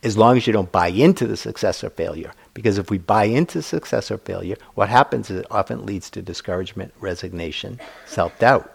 As 0.01 0.17
long 0.17 0.38
as 0.38 0.47
you 0.47 0.53
don't 0.53 0.71
buy 0.71 0.88
into 0.88 1.27
the 1.27 1.36
success 1.36 1.83
or 1.83 1.89
failure. 1.89 2.33
Because 2.53 2.77
if 2.77 2.89
we 2.89 2.99
buy 2.99 3.25
into 3.25 3.61
success 3.61 4.11
or 4.11 4.17
failure, 4.17 4.57
what 4.75 4.89
happens 4.89 5.29
is 5.29 5.39
it 5.39 5.47
often 5.49 5.85
leads 5.85 6.09
to 6.11 6.21
discouragement, 6.21 6.93
resignation, 6.99 7.79
self 8.05 8.37
doubt. 8.39 8.71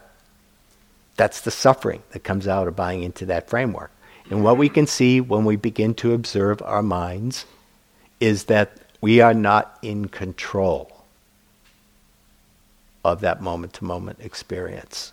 That's 1.16 1.40
the 1.40 1.50
suffering 1.50 2.02
that 2.10 2.24
comes 2.24 2.48
out 2.48 2.68
of 2.68 2.76
buying 2.76 3.02
into 3.02 3.26
that 3.26 3.48
framework. 3.48 3.90
And 4.30 4.44
what 4.44 4.58
we 4.58 4.68
can 4.68 4.86
see 4.86 5.20
when 5.20 5.44
we 5.44 5.56
begin 5.56 5.94
to 5.94 6.12
observe 6.12 6.60
our 6.62 6.82
minds 6.82 7.44
is 8.20 8.44
that 8.44 8.76
we 9.00 9.20
are 9.20 9.34
not 9.34 9.78
in 9.82 10.08
control 10.08 10.92
of 13.04 13.20
that 13.20 13.40
moment 13.40 13.72
to 13.74 13.84
moment 13.84 14.18
experience. 14.20 15.12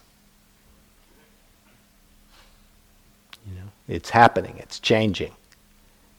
You 3.47 3.55
know, 3.55 3.67
it's 3.87 4.09
happening, 4.09 4.55
it's 4.57 4.79
changing. 4.79 5.31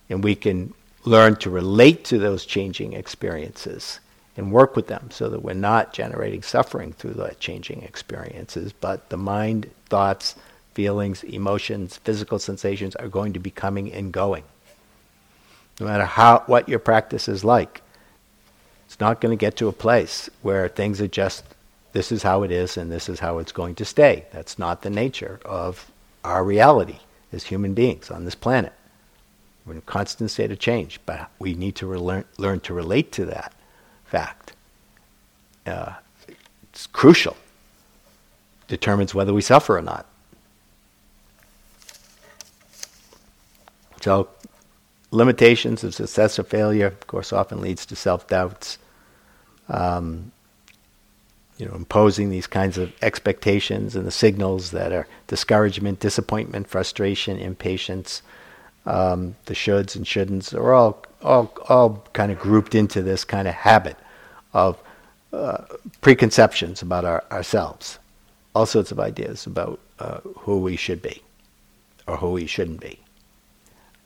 And 0.08 0.22
we 0.22 0.36
can 0.36 0.72
learn 1.06 1.36
to 1.36 1.48
relate 1.48 2.04
to 2.04 2.18
those 2.18 2.44
changing 2.44 2.92
experiences 2.92 4.00
and 4.36 4.52
work 4.52 4.76
with 4.76 4.88
them 4.88 5.08
so 5.10 5.30
that 5.30 5.42
we're 5.42 5.54
not 5.54 5.92
generating 5.92 6.42
suffering 6.42 6.92
through 6.92 7.14
the 7.14 7.34
changing 7.38 7.82
experiences, 7.82 8.72
but 8.72 9.08
the 9.08 9.16
mind, 9.16 9.70
thoughts, 9.88 10.34
feelings, 10.74 11.22
emotions, 11.24 11.96
physical 11.98 12.38
sensations 12.38 12.94
are 12.96 13.08
going 13.08 13.32
to 13.32 13.38
be 13.38 13.50
coming 13.50 13.90
and 13.92 14.12
going. 14.12 14.42
No 15.80 15.86
matter 15.86 16.04
how 16.04 16.42
what 16.46 16.68
your 16.68 16.80
practice 16.80 17.28
is 17.28 17.44
like, 17.44 17.82
it's 18.84 19.00
not 19.00 19.20
going 19.20 19.36
to 19.36 19.40
get 19.40 19.56
to 19.56 19.68
a 19.68 19.72
place 19.72 20.28
where 20.42 20.68
things 20.68 21.00
are 21.00 21.08
just 21.08 21.44
this 21.92 22.12
is 22.12 22.22
how 22.22 22.42
it 22.42 22.50
is 22.50 22.76
and 22.76 22.92
this 22.92 23.08
is 23.08 23.20
how 23.20 23.38
it's 23.38 23.52
going 23.52 23.74
to 23.76 23.84
stay. 23.84 24.26
That's 24.32 24.58
not 24.58 24.82
the 24.82 24.90
nature 24.90 25.40
of 25.44 25.90
our 26.24 26.44
reality 26.44 26.98
as 27.32 27.44
human 27.44 27.72
beings 27.72 28.10
on 28.10 28.24
this 28.24 28.34
planet. 28.34 28.72
We're 29.66 29.72
in 29.72 29.78
a 29.78 29.82
constant 29.82 30.30
state 30.30 30.52
of 30.52 30.60
change, 30.60 31.00
but 31.06 31.28
we 31.40 31.54
need 31.54 31.74
to 31.76 31.86
relearn, 31.86 32.24
learn 32.38 32.60
to 32.60 32.74
relate 32.74 33.10
to 33.12 33.24
that 33.26 33.52
fact. 34.04 34.52
Uh, 35.66 35.94
it's 36.70 36.86
crucial. 36.86 37.36
Determines 38.68 39.14
whether 39.14 39.34
we 39.34 39.42
suffer 39.42 39.76
or 39.76 39.82
not. 39.82 40.06
So, 44.00 44.28
limitations 45.10 45.82
of 45.82 45.94
success 45.94 46.38
or 46.38 46.44
failure, 46.44 46.86
of 46.86 47.06
course, 47.08 47.32
often 47.32 47.60
leads 47.60 47.84
to 47.86 47.96
self 47.96 48.28
doubts. 48.28 48.78
Um, 49.68 50.30
you 51.58 51.66
know, 51.66 51.74
imposing 51.74 52.30
these 52.30 52.46
kinds 52.46 52.76
of 52.76 52.92
expectations 53.02 53.96
and 53.96 54.06
the 54.06 54.10
signals 54.10 54.72
that 54.72 54.92
are 54.92 55.08
discouragement, 55.26 56.00
disappointment, 56.00 56.68
frustration, 56.68 57.38
impatience, 57.38 58.22
um, 58.86 59.36
the 59.46 59.54
shoulds 59.54 59.96
and 59.96 60.04
shouldn'ts 60.04 60.54
are 60.54 60.72
all 60.72 61.04
all 61.22 61.52
all 61.68 62.04
kind 62.12 62.30
of 62.30 62.38
grouped 62.38 62.74
into 62.74 63.02
this 63.02 63.24
kind 63.24 63.48
of 63.48 63.54
habit 63.54 63.96
of 64.52 64.78
uh, 65.32 65.64
preconceptions 66.00 66.82
about 66.82 67.04
our, 67.04 67.24
ourselves, 67.30 67.98
all 68.54 68.66
sorts 68.66 68.90
of 68.92 69.00
ideas 69.00 69.46
about 69.46 69.78
uh, 69.98 70.20
who 70.38 70.58
we 70.58 70.76
should 70.76 71.02
be 71.02 71.22
or 72.06 72.16
who 72.16 72.30
we 72.30 72.46
shouldn't 72.46 72.80
be. 72.80 72.98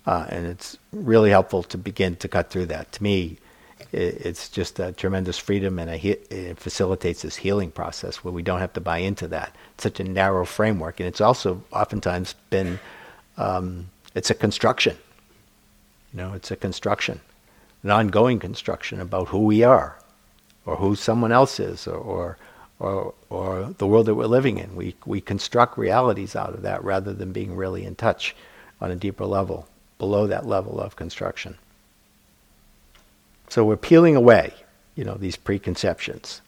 Uh, 0.06 0.26
and 0.30 0.46
it's 0.46 0.78
really 0.92 1.30
helpful 1.30 1.62
to 1.62 1.76
begin 1.76 2.16
to 2.16 2.26
cut 2.26 2.50
through 2.50 2.66
that. 2.66 2.90
To 2.92 3.02
me, 3.02 3.36
it, 3.92 4.26
it's 4.26 4.48
just 4.48 4.80
a 4.80 4.92
tremendous 4.92 5.38
freedom, 5.38 5.78
and 5.78 5.90
he- 5.90 6.12
it 6.30 6.58
facilitates 6.58 7.22
this 7.22 7.36
healing 7.36 7.70
process 7.70 8.24
where 8.24 8.32
we 8.32 8.42
don't 8.42 8.60
have 8.60 8.72
to 8.72 8.80
buy 8.80 8.98
into 8.98 9.28
that. 9.28 9.54
It's 9.74 9.84
such 9.84 10.00
a 10.00 10.04
narrow 10.04 10.46
framework, 10.46 11.00
and 11.00 11.06
it's 11.06 11.20
also 11.20 11.62
oftentimes 11.70 12.34
been 12.48 12.80
um, 13.36 13.90
it's 14.14 14.30
a 14.30 14.34
construction. 14.34 14.96
You 16.12 16.18
know, 16.18 16.32
it's 16.32 16.50
a 16.50 16.56
construction, 16.56 17.20
an 17.82 17.90
ongoing 17.90 18.38
construction 18.38 19.00
about 19.00 19.28
who 19.28 19.40
we 19.40 19.62
are, 19.62 19.96
or 20.66 20.76
who 20.76 20.96
someone 20.96 21.32
else 21.32 21.60
is, 21.60 21.86
or, 21.86 21.98
or 21.98 22.36
or, 22.80 23.74
the 23.78 23.86
world 23.86 24.06
that 24.06 24.14
we're 24.14 24.26
living 24.26 24.58
in. 24.58 24.74
We, 24.74 24.94
we 25.06 25.20
construct 25.20 25.78
realities 25.78 26.34
out 26.34 26.54
of 26.54 26.62
that 26.62 26.82
rather 26.82 27.12
than 27.12 27.32
being 27.32 27.54
really 27.54 27.84
in 27.84 27.94
touch 27.94 28.34
on 28.80 28.90
a 28.90 28.96
deeper 28.96 29.26
level 29.26 29.68
below 29.98 30.26
that 30.26 30.46
level 30.46 30.80
of 30.80 30.96
construction. 30.96 31.56
So 33.48 33.64
we're 33.64 33.76
peeling 33.76 34.16
away, 34.16 34.54
you 34.96 35.04
know, 35.04 35.14
these 35.14 35.36
preconceptions 35.36 36.40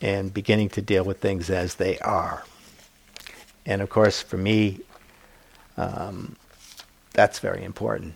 and 0.00 0.32
beginning 0.32 0.68
to 0.70 0.82
deal 0.82 1.04
with 1.04 1.18
things 1.18 1.50
as 1.50 1.76
they 1.76 1.98
are. 1.98 2.44
And 3.64 3.82
of 3.82 3.90
course, 3.90 4.22
for 4.22 4.36
me, 4.36 4.80
um, 5.76 6.36
that's 7.16 7.40
very 7.40 7.64
important 7.64 8.14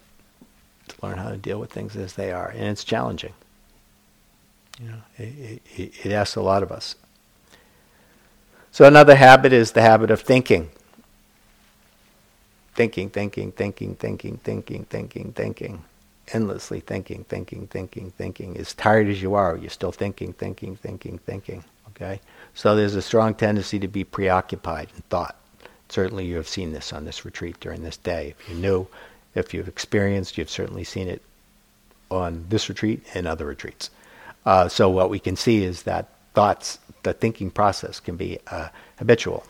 to 0.88 0.94
learn 1.02 1.18
how 1.18 1.30
to 1.30 1.36
deal 1.36 1.58
with 1.58 1.72
things 1.72 1.96
as 1.96 2.12
they 2.12 2.30
are, 2.30 2.50
and 2.50 2.64
it's 2.64 2.84
challenging. 2.84 3.32
You 4.80 4.90
know, 4.90 5.02
it, 5.18 5.62
it, 5.74 6.06
it 6.06 6.12
asks 6.12 6.36
a 6.36 6.40
lot 6.42 6.62
of 6.62 6.70
us. 6.70 6.94
So 8.70 8.84
another 8.84 9.16
habit 9.16 9.52
is 9.52 9.72
the 9.72 9.82
habit 9.82 10.10
of 10.10 10.20
thinking 10.20 10.70
thinking, 12.80 13.10
thinking, 13.10 13.52
thinking, 13.52 13.94
thinking, 13.94 14.38
thinking, 14.38 14.84
thinking, 14.84 15.32
thinking, 15.32 15.84
endlessly 16.32 16.80
thinking, 16.80 17.24
thinking, 17.24 17.66
thinking, 17.66 18.10
thinking. 18.12 18.56
As 18.56 18.72
tired 18.72 19.08
as 19.08 19.20
you 19.20 19.34
are, 19.34 19.54
you're 19.54 19.68
still 19.68 19.92
thinking, 19.92 20.32
thinking, 20.32 20.76
thinking, 20.76 21.18
thinking. 21.18 21.62
Okay? 21.90 22.20
So 22.54 22.74
there's 22.74 22.94
a 22.94 23.02
strong 23.02 23.34
tendency 23.34 23.78
to 23.80 23.88
be 23.88 24.04
preoccupied 24.04 24.88
in 24.96 25.02
thought. 25.10 25.36
Certainly 25.90 26.26
you 26.26 26.36
have 26.36 26.48
seen 26.48 26.72
this 26.72 26.92
on 26.92 27.04
this 27.04 27.24
retreat 27.24 27.58
during 27.60 27.82
this 27.82 27.96
day. 27.96 28.34
If 28.38 28.48
you 28.48 28.54
knew, 28.54 28.86
if 29.34 29.52
you've 29.52 29.68
experienced, 29.68 30.38
you've 30.38 30.48
certainly 30.48 30.84
seen 30.84 31.08
it 31.08 31.20
on 32.10 32.46
this 32.48 32.68
retreat 32.68 33.02
and 33.14 33.26
other 33.26 33.44
retreats. 33.44 33.90
Uh, 34.46 34.68
so 34.68 34.88
what 34.88 35.10
we 35.10 35.18
can 35.18 35.36
see 35.36 35.64
is 35.64 35.82
that 35.82 36.08
thoughts, 36.32 36.78
the 37.02 37.12
thinking 37.12 37.50
process 37.50 37.98
can 37.98 38.16
be 38.16 38.38
uh, 38.46 38.68
habitual. 38.98 39.44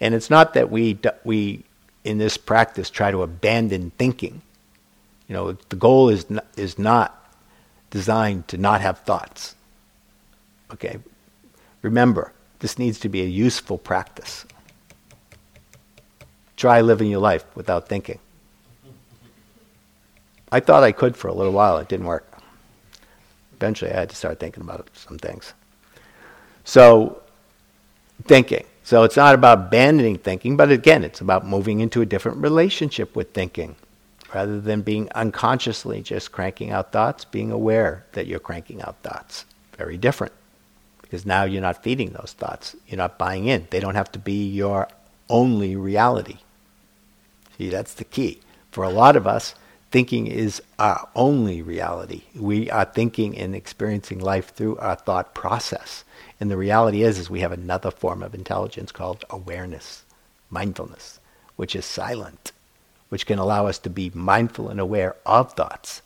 And 0.00 0.14
it's 0.14 0.30
not 0.30 0.54
that 0.54 0.70
we, 0.70 0.98
we 1.24 1.64
in 2.02 2.18
this 2.18 2.38
practice 2.38 2.88
try 2.88 3.10
to 3.10 3.22
abandon 3.22 3.90
thinking. 3.98 4.40
You 5.28 5.34
know, 5.34 5.52
the 5.52 5.76
goal 5.76 6.08
is 6.08 6.30
not, 6.30 6.46
is 6.56 6.78
not 6.78 7.14
designed 7.90 8.48
to 8.48 8.56
not 8.56 8.80
have 8.80 9.00
thoughts. 9.00 9.54
Okay, 10.72 10.98
remember, 11.82 12.32
this 12.60 12.78
needs 12.78 12.98
to 13.00 13.08
be 13.08 13.22
a 13.22 13.26
useful 13.26 13.76
practice. 13.76 14.46
Try 16.58 16.80
living 16.80 17.08
your 17.08 17.20
life 17.20 17.44
without 17.54 17.88
thinking. 17.88 18.18
I 20.50 20.58
thought 20.58 20.82
I 20.82 20.90
could 20.90 21.16
for 21.16 21.28
a 21.28 21.32
little 21.32 21.52
while. 21.52 21.78
It 21.78 21.88
didn't 21.88 22.06
work. 22.06 22.26
Eventually, 23.52 23.92
I 23.92 24.00
had 24.00 24.10
to 24.10 24.16
start 24.16 24.40
thinking 24.40 24.64
about 24.64 24.88
some 24.92 25.18
things. 25.18 25.54
So, 26.64 27.22
thinking. 28.24 28.64
So, 28.82 29.04
it's 29.04 29.16
not 29.16 29.36
about 29.36 29.58
abandoning 29.58 30.18
thinking, 30.18 30.56
but 30.56 30.72
again, 30.72 31.04
it's 31.04 31.20
about 31.20 31.46
moving 31.46 31.78
into 31.78 32.02
a 32.02 32.06
different 32.06 32.38
relationship 32.38 33.14
with 33.14 33.32
thinking. 33.32 33.76
Rather 34.34 34.60
than 34.60 34.82
being 34.82 35.08
unconsciously 35.14 36.02
just 36.02 36.32
cranking 36.32 36.72
out 36.72 36.90
thoughts, 36.90 37.24
being 37.24 37.52
aware 37.52 38.04
that 38.12 38.26
you're 38.26 38.40
cranking 38.40 38.82
out 38.82 38.96
thoughts. 39.04 39.44
Very 39.76 39.96
different. 39.96 40.32
Because 41.02 41.24
now 41.24 41.44
you're 41.44 41.62
not 41.62 41.84
feeding 41.84 42.10
those 42.10 42.34
thoughts. 42.36 42.74
You're 42.88 42.98
not 42.98 43.16
buying 43.16 43.46
in. 43.46 43.68
They 43.70 43.78
don't 43.78 43.94
have 43.94 44.10
to 44.12 44.18
be 44.18 44.48
your 44.48 44.88
only 45.28 45.76
reality. 45.76 46.38
See, 47.58 47.68
that's 47.68 47.94
the 47.94 48.04
key. 48.04 48.40
For 48.70 48.84
a 48.84 48.90
lot 48.90 49.16
of 49.16 49.26
us, 49.26 49.54
thinking 49.90 50.28
is 50.28 50.62
our 50.78 51.08
only 51.16 51.60
reality. 51.60 52.22
We 52.34 52.70
are 52.70 52.84
thinking 52.84 53.36
and 53.36 53.54
experiencing 53.54 54.20
life 54.20 54.54
through 54.54 54.76
our 54.76 54.94
thought 54.94 55.34
process. 55.34 56.04
And 56.40 56.50
the 56.50 56.56
reality 56.56 57.02
is, 57.02 57.18
is 57.18 57.28
we 57.28 57.40
have 57.40 57.52
another 57.52 57.90
form 57.90 58.22
of 58.22 58.34
intelligence 58.34 58.92
called 58.92 59.24
awareness, 59.28 60.04
mindfulness, 60.50 61.18
which 61.56 61.74
is 61.74 61.84
silent, 61.84 62.52
which 63.08 63.26
can 63.26 63.40
allow 63.40 63.66
us 63.66 63.78
to 63.80 63.90
be 63.90 64.12
mindful 64.14 64.68
and 64.68 64.78
aware 64.78 65.16
of 65.26 65.52
thoughts, 65.54 66.02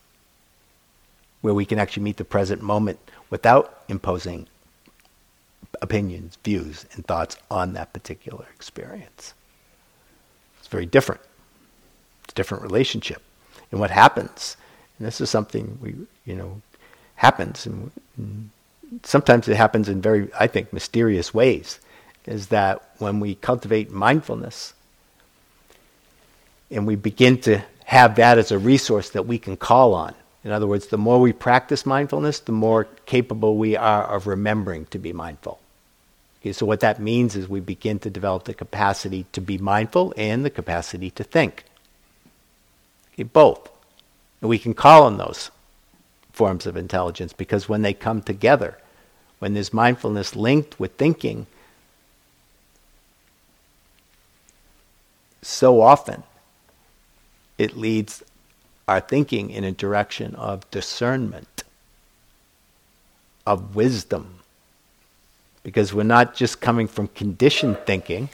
where 1.42 1.54
we 1.54 1.66
can 1.66 1.78
actually 1.78 2.04
meet 2.04 2.16
the 2.16 2.24
present 2.24 2.62
moment 2.62 2.98
without 3.28 3.82
imposing 3.88 4.48
opinions, 5.82 6.38
views, 6.44 6.86
and 6.92 7.04
thoughts 7.04 7.36
on 7.50 7.72
that 7.72 7.92
particular 7.92 8.46
experience. 8.54 9.34
It's 10.60 10.68
very 10.68 10.86
different. 10.86 11.20
It's 12.32 12.38
a 12.38 12.42
different 12.42 12.62
relationship. 12.62 13.22
And 13.70 13.78
what 13.78 13.90
happens, 13.90 14.56
and 14.98 15.06
this 15.06 15.20
is 15.20 15.28
something 15.28 15.78
we, 15.82 15.94
you 16.24 16.34
know, 16.34 16.62
happens, 17.16 17.66
and, 17.66 17.90
and 18.16 18.48
sometimes 19.02 19.48
it 19.48 19.56
happens 19.56 19.86
in 19.86 20.00
very, 20.00 20.30
I 20.38 20.46
think, 20.46 20.72
mysterious 20.72 21.34
ways, 21.34 21.78
is 22.24 22.46
that 22.46 22.82
when 22.98 23.20
we 23.20 23.34
cultivate 23.34 23.90
mindfulness 23.90 24.72
and 26.70 26.86
we 26.86 26.96
begin 26.96 27.38
to 27.42 27.62
have 27.84 28.14
that 28.14 28.38
as 28.38 28.50
a 28.50 28.58
resource 28.58 29.10
that 29.10 29.26
we 29.26 29.38
can 29.38 29.58
call 29.58 29.92
on. 29.92 30.14
In 30.42 30.52
other 30.52 30.66
words, 30.66 30.86
the 30.86 30.96
more 30.96 31.20
we 31.20 31.34
practice 31.34 31.84
mindfulness, 31.84 32.40
the 32.40 32.52
more 32.52 32.84
capable 33.04 33.58
we 33.58 33.76
are 33.76 34.04
of 34.04 34.26
remembering 34.26 34.86
to 34.86 34.98
be 34.98 35.12
mindful. 35.12 35.60
Okay, 36.40 36.54
so 36.54 36.64
what 36.64 36.80
that 36.80 36.98
means 36.98 37.36
is 37.36 37.46
we 37.46 37.60
begin 37.60 37.98
to 37.98 38.08
develop 38.08 38.44
the 38.44 38.54
capacity 38.54 39.26
to 39.32 39.42
be 39.42 39.58
mindful 39.58 40.14
and 40.16 40.46
the 40.46 40.50
capacity 40.50 41.10
to 41.10 41.22
think. 41.22 41.64
Okay, 43.14 43.24
both. 43.24 43.70
And 44.40 44.48
we 44.48 44.58
can 44.58 44.74
call 44.74 45.04
on 45.04 45.18
those 45.18 45.50
forms 46.32 46.66
of 46.66 46.76
intelligence 46.76 47.32
because 47.32 47.68
when 47.68 47.82
they 47.82 47.92
come 47.92 48.22
together, 48.22 48.78
when 49.38 49.54
there's 49.54 49.72
mindfulness 49.72 50.34
linked 50.34 50.78
with 50.80 50.92
thinking, 50.94 51.46
so 55.42 55.80
often 55.80 56.22
it 57.58 57.76
leads 57.76 58.22
our 58.88 59.00
thinking 59.00 59.50
in 59.50 59.64
a 59.64 59.72
direction 59.72 60.34
of 60.34 60.68
discernment, 60.70 61.64
of 63.46 63.74
wisdom. 63.74 64.40
Because 65.62 65.94
we're 65.94 66.02
not 66.02 66.34
just 66.34 66.60
coming 66.60 66.88
from 66.88 67.06
conditioned 67.08 67.78
thinking, 67.86 68.28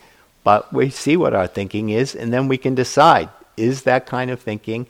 but 0.45 0.72
we 0.72 0.89
see 0.89 1.16
what 1.16 1.35
our 1.35 1.47
thinking 1.47 1.91
is, 1.91 2.14
and 2.14 2.33
then 2.33 2.49
we 2.49 2.57
can 2.57 2.74
decide 2.74 3.29
is 3.59 3.82
that 3.82 4.06
kind 4.06 4.30
of 4.30 4.40
thinking, 4.40 4.86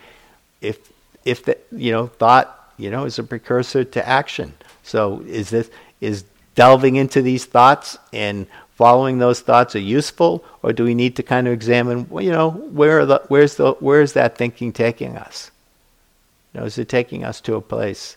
if 0.61 0.79
if 1.25 1.45
the 1.45 1.59
you 1.73 1.93
know 1.93 2.07
thought 2.07 2.73
you 2.77 2.91
know 2.91 3.05
is 3.05 3.19
a 3.19 3.25
precursor 3.25 3.85
to 3.85 4.09
action. 4.09 4.55
So 4.83 5.23
is 5.27 5.51
this 5.51 5.71
is 6.01 6.25
delving 6.55 6.97
into 6.97 7.23
these 7.23 7.45
thoughts 7.45 7.99
and 8.13 8.47
following 8.75 9.19
those 9.19 9.41
thoughts 9.41 9.77
are 9.77 9.81
useful, 9.81 10.45
or 10.63 10.73
do 10.73 10.85
we 10.85 10.95
need 10.95 11.15
to 11.17 11.23
kind 11.23 11.47
of 11.47 11.53
examine, 11.53 12.09
well, 12.09 12.25
you 12.25 12.33
know, 12.33 12.51
where 12.51 13.07
the, 13.07 13.23
where's 13.29 13.55
the 13.55 13.73
where's 13.79 14.15
that 14.15 14.37
thinking 14.37 14.73
taking 14.73 15.17
us? 15.17 15.53
You 16.53 16.61
know, 16.61 16.67
is 16.67 16.79
it 16.79 16.89
taking 16.89 17.25
us 17.25 17.41
to 17.43 17.55
a 17.55 17.61
place 17.61 18.17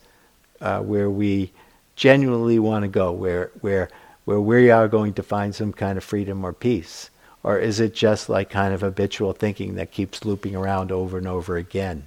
uh, 0.60 0.80
where 0.80 1.10
we 1.10 1.52
genuinely 1.96 2.58
want 2.58 2.82
to 2.82 2.88
go, 2.88 3.12
where 3.12 3.52
where 3.62 3.90
where 4.26 4.42
we 4.42 4.72
are 4.72 4.88
going 4.88 5.14
to 5.14 5.24
find 5.24 5.54
some 5.54 5.72
kind 5.72 5.98
of 6.00 6.04
freedom 6.04 6.44
or 6.44 6.52
peace? 6.54 7.11
Or 7.44 7.58
is 7.58 7.80
it 7.80 7.94
just 7.94 8.30
like 8.30 8.50
kind 8.50 8.74
of 8.74 8.82
habitual 8.82 9.34
thinking 9.34 9.76
that 9.76 9.92
keeps 9.92 10.26
looping 10.26 10.56
around 10.56 10.92
over 10.92 11.18
and 11.18 11.28
over 11.28 11.58
again? 11.58 12.06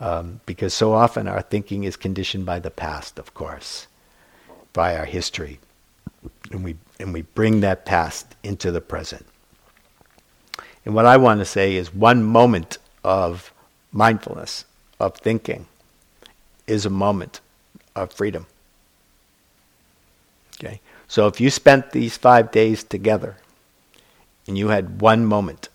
Um, 0.00 0.40
because 0.44 0.74
so 0.74 0.92
often 0.92 1.28
our 1.28 1.42
thinking 1.42 1.84
is 1.84 1.96
conditioned 1.96 2.44
by 2.44 2.58
the 2.58 2.70
past, 2.70 3.18
of 3.18 3.32
course, 3.32 3.86
by 4.72 4.96
our 4.96 5.04
history. 5.04 5.60
And 6.50 6.64
we 6.64 6.76
and 6.98 7.12
we 7.12 7.22
bring 7.22 7.60
that 7.60 7.84
past 7.84 8.34
into 8.42 8.70
the 8.70 8.80
present. 8.80 9.26
And 10.84 10.94
what 10.94 11.06
I 11.06 11.16
want 11.16 11.40
to 11.40 11.44
say 11.44 11.76
is 11.76 11.94
one 11.94 12.22
moment 12.22 12.78
of 13.02 13.52
mindfulness, 13.92 14.64
of 15.00 15.16
thinking, 15.16 15.66
is 16.66 16.84
a 16.84 16.90
moment 16.90 17.40
of 17.94 18.12
freedom. 18.12 18.46
Okay? 20.56 20.80
So 21.08 21.26
if 21.26 21.40
you 21.40 21.50
spent 21.50 21.92
these 21.92 22.16
five 22.16 22.50
days 22.50 22.84
together 22.84 23.36
and 24.46 24.58
you 24.58 24.68
had 24.68 25.00
one 25.00 25.24
moment 25.24 25.68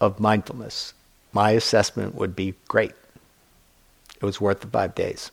of 0.00 0.20
mindfulness, 0.20 0.94
my 1.32 1.52
assessment 1.52 2.14
would 2.14 2.36
be 2.36 2.54
great. 2.68 2.92
It 4.16 4.24
was 4.24 4.40
worth 4.40 4.60
the 4.60 4.66
five 4.66 4.94
days. 4.94 5.30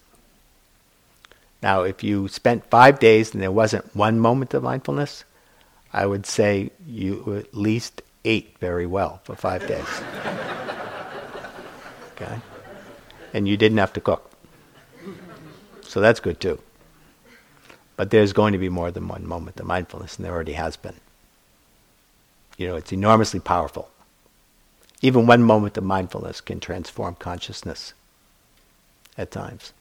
Now, 1.62 1.84
if 1.84 2.04
you 2.04 2.28
spent 2.28 2.70
five 2.70 3.00
days 3.00 3.34
and 3.34 3.44
there 3.44 3.52
wasn't 3.52 3.96
one 3.96 4.20
moment 4.20 4.54
of 4.54 4.64
mindfulness, 4.64 5.26
I 5.92 6.06
would 6.06 6.26
say 6.26 6.72
you 6.88 7.36
at 7.38 7.54
least 7.54 8.02
ate 8.24 8.58
very 8.60 8.86
well 8.86 9.22
for 9.24 9.36
five 9.36 9.68
days. 9.68 9.86
okay? 12.14 12.40
And 13.34 13.48
you 13.48 13.58
didn't 13.58 13.78
have 13.80 13.94
to 13.94 14.02
cook. 14.02 14.32
So 15.82 16.00
that's 16.00 16.20
good 16.20 16.40
too. 16.40 16.60
But 17.98 18.12
there's 18.12 18.32
going 18.32 18.54
to 18.54 18.60
be 18.60 18.70
more 18.70 18.92
than 18.92 19.08
one 19.08 19.28
moment 19.28 19.60
of 19.60 19.66
mindfulness, 19.66 20.16
and 20.16 20.26
there 20.26 20.34
already 20.34 20.54
has 20.54 20.78
been. 20.78 20.96
You 22.60 22.68
know, 22.68 22.76
it's 22.76 22.94
enormously 22.94 23.40
powerful. 23.40 23.90
Even 25.02 25.26
one 25.26 25.42
moment 25.42 25.78
of 25.78 25.84
mindfulness 25.84 26.42
can 26.42 26.60
transform 26.60 27.16
consciousness 27.16 27.96
at 29.18 29.32
times 29.32 29.74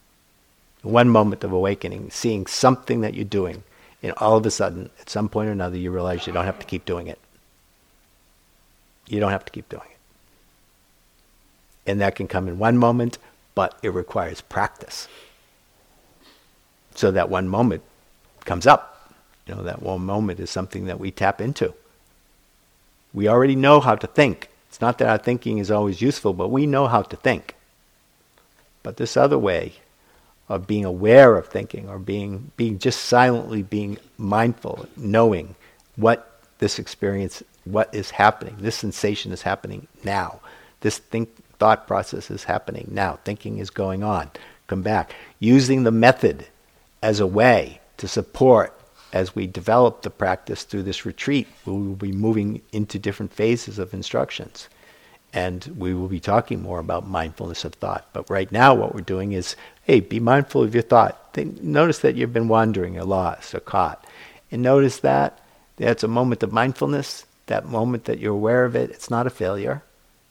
one 0.83 1.09
moment 1.09 1.45
of 1.45 1.53
awakening, 1.53 2.11
seeing 2.11 2.47
something 2.47 3.01
that 3.01 3.15
you're 3.15 3.25
doing, 3.25 3.63
and 4.03 4.13
all 4.19 4.37
of 4.37 4.47
a 4.47 4.51
sudden, 4.51 4.91
at 5.01 5.11
some 5.11 5.29
point 5.29 5.49
or 5.49 5.53
another, 5.53 5.77
you 5.77 5.91
realize 5.91 6.27
you 6.27 6.33
don't 6.33 6.45
have 6.45 6.61
to 6.61 6.67
keep 6.67 6.85
doing 6.85 7.09
it. 7.09 7.19
You 9.09 9.21
don't 9.21 9.33
have 9.33 9.45
to 9.45 9.53
keep 9.53 9.69
doing 9.69 9.89
it. 9.91 11.91
And 11.91 12.01
that 12.01 12.15
can 12.15 12.29
come 12.29 12.49
in 12.49 12.59
one 12.59 12.77
moment, 12.77 13.19
but 13.55 13.77
it 13.83 13.93
requires 13.93 14.41
practice. 14.41 15.09
So 16.95 17.11
that 17.11 17.31
one 17.31 17.49
moment 17.49 17.83
comes 18.45 18.67
up. 18.67 19.13
You 19.47 19.55
know, 19.55 19.63
that 19.63 19.83
one 19.83 20.03
moment 20.03 20.41
is 20.41 20.51
something 20.51 20.85
that 20.85 21.01
we 21.01 21.11
tap 21.11 21.41
into. 21.41 21.73
We 23.13 23.29
already 23.29 23.57
know 23.57 23.81
how 23.81 23.97
to 23.97 24.07
think. 24.07 24.49
It's 24.69 24.81
not 24.81 24.99
that 24.99 25.09
our 25.09 25.19
thinking 25.19 25.59
is 25.59 25.71
always 25.71 26.03
useful, 26.03 26.35
but 26.35 26.49
we 26.49 26.67
know 26.67 26.87
how 26.87 27.03
to 27.03 27.17
think. 27.17 27.55
But 28.83 28.97
this 28.97 29.17
other 29.17 29.39
way, 29.39 29.75
of 30.49 30.67
being 30.67 30.85
aware 30.85 31.37
of 31.37 31.47
thinking 31.47 31.89
or 31.89 31.99
being 31.99 32.51
being 32.57 32.79
just 32.79 33.05
silently 33.05 33.63
being 33.63 33.99
mindful, 34.17 34.89
knowing 34.97 35.55
what 35.97 36.41
this 36.59 36.79
experience, 36.79 37.43
what 37.65 37.95
is 37.95 38.11
happening, 38.11 38.57
this 38.59 38.77
sensation 38.77 39.33
is 39.33 39.43
happening 39.43 39.87
now. 40.05 40.41
This 40.81 40.99
think 40.99 41.31
thought 41.59 41.87
process 41.87 42.31
is 42.31 42.45
happening 42.45 42.89
now. 42.91 43.19
Thinking 43.25 43.59
is 43.59 43.71
going 43.71 44.03
on. 44.03 44.31
Come 44.69 44.83
back. 44.83 45.15
Using 45.39 45.83
the 45.83 45.91
method 45.91 46.47
as 47.03 47.21
a 47.21 47.27
way 47.27 47.81
to 47.97 48.09
support 48.09 48.78
as 49.13 49.35
we 49.35 49.47
develop 49.47 50.03
the 50.03 50.11
practice 50.11 50.65
through 50.65 50.83
this 50.83 51.07
retreat, 51.07 51.49
we 51.65 51.73
will 51.73 51.97
be 51.97 52.13
moving 52.13 52.61
into 52.73 52.99
different 52.99 53.33
phases 53.33 53.79
of 53.79 53.95
instructions. 53.95 54.69
And 55.33 55.75
we 55.77 55.95
will 55.95 56.09
be 56.09 56.21
talking 56.21 56.63
more 56.63 56.79
about 56.79 57.07
mindfulness 57.07 57.65
of 57.65 57.75
thought. 57.75 58.09
But 58.13 58.31
right 58.31 58.51
now, 58.51 58.75
what 58.75 58.95
we're 58.95 59.01
doing 59.03 59.33
is 59.33 59.57
hey, 59.83 60.01
be 60.01 60.21
mindful 60.21 60.63
of 60.63 60.75
your 60.75 60.83
thought. 60.83 61.35
notice 61.63 62.01
that 62.01 62.15
you've 62.15 62.33
been 62.33 62.49
wandering 62.49 62.99
or 62.99 63.05
lost 63.05 63.55
or 63.55 63.61
caught. 63.61 64.07
And 64.51 64.63
notice 64.63 64.99
that 65.01 65.41
that's 65.77 66.03
a 66.03 66.09
moment 66.09 66.43
of 66.43 66.53
mindfulness, 66.53 67.25
that 67.47 67.67
moment 67.67 68.05
that 68.05 68.19
you're 68.19 68.35
aware 68.35 68.65
of 68.65 68.77
it. 68.77 68.91
It's 68.91 69.11
not 69.11 69.27
a 69.27 69.31
failure. 69.31 69.83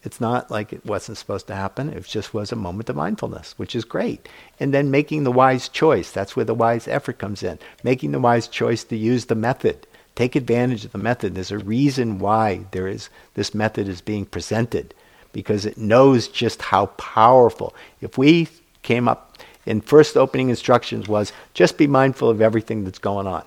It's 0.04 0.22
not 0.22 0.52
like 0.52 0.72
it 0.72 0.86
wasn't 0.86 1.18
supposed 1.18 1.48
to 1.48 1.56
happen. 1.56 1.89
It 1.89 2.04
just 2.06 2.34
was 2.34 2.52
a 2.52 2.56
moment 2.56 2.89
of 2.89 2.95
mindfulness, 2.95 3.56
which 3.58 3.76
is 3.76 3.84
great. 3.84 4.30
And 4.60 4.74
then 4.74 4.91
making 4.91 5.24
the 5.24 5.32
wise 5.32 5.68
choice. 5.68 6.12
That's 6.12 6.36
where 6.36 6.45
the 6.45 6.54
wise 6.54 6.88
effort 6.88 7.18
comes 7.18 7.43
in. 7.43 7.60
Making 7.84 8.12
the 8.12 8.20
wise 8.20 8.48
choice 8.48 8.84
to 8.86 8.95
use 8.95 9.26
the 9.26 9.36
method. 9.36 9.88
Take 10.16 10.36
advantage 10.36 10.86
of 10.86 10.91
the 10.93 10.98
method. 10.98 11.36
There's 11.36 11.52
a 11.52 11.58
reason 11.58 12.20
why 12.20 12.66
there 12.72 12.88
is 12.88 13.10
this 13.34 13.54
method 13.54 13.88
is 13.88 14.02
being 14.02 14.26
presented 14.26 14.93
because 15.34 15.66
it 15.66 15.78
knows 15.78 16.28
just 16.28 16.62
how 16.62 16.88
powerful. 16.88 17.76
If 18.02 18.18
we 18.18 18.48
came 18.82 19.08
up 19.08 19.38
in 19.68 19.82
first 19.82 20.16
opening 20.18 20.50
instructions 20.50 21.08
was 21.08 21.34
just 21.54 21.78
be 21.78 21.86
mindful 21.86 22.30
of 22.30 22.41
everything 22.41 22.86
that's 22.86 22.98
going 22.98 23.28
on. 23.28 23.43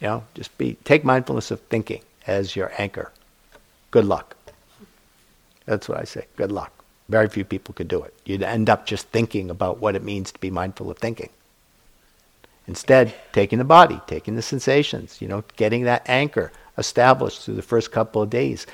You 0.00 0.06
know, 0.06 0.24
just 0.34 0.56
be 0.56 0.78
take 0.84 1.04
mindfulness 1.04 1.50
of 1.50 1.60
thinking 1.62 2.02
as 2.26 2.54
your 2.54 2.72
anchor. 2.78 3.10
Good 3.90 4.04
luck. 4.04 4.36
That's 5.68 5.86
what 5.86 6.00
I 6.00 6.04
say. 6.04 6.24
Good 6.36 6.50
luck. 6.50 6.72
Very 7.10 7.28
few 7.28 7.44
people 7.44 7.74
could 7.74 7.88
do 7.88 8.02
it. 8.02 8.14
You'd 8.24 8.42
end 8.42 8.70
up 8.70 8.86
just 8.86 9.08
thinking 9.08 9.50
about 9.50 9.80
what 9.80 9.94
it 9.94 10.02
means 10.02 10.32
to 10.32 10.40
be 10.40 10.50
mindful 10.50 10.90
of 10.90 10.96
thinking. 10.96 11.28
Instead, 12.66 13.14
taking 13.32 13.58
the 13.58 13.64
body, 13.64 14.00
taking 14.06 14.34
the 14.34 14.42
sensations, 14.42 15.20
you 15.20 15.28
know, 15.28 15.44
getting 15.56 15.84
that 15.84 16.08
anchor 16.08 16.52
established 16.78 17.42
through 17.42 17.56
the 17.56 17.62
first 17.62 17.92
couple 17.92 18.22
of 18.22 18.30
days, 18.30 18.66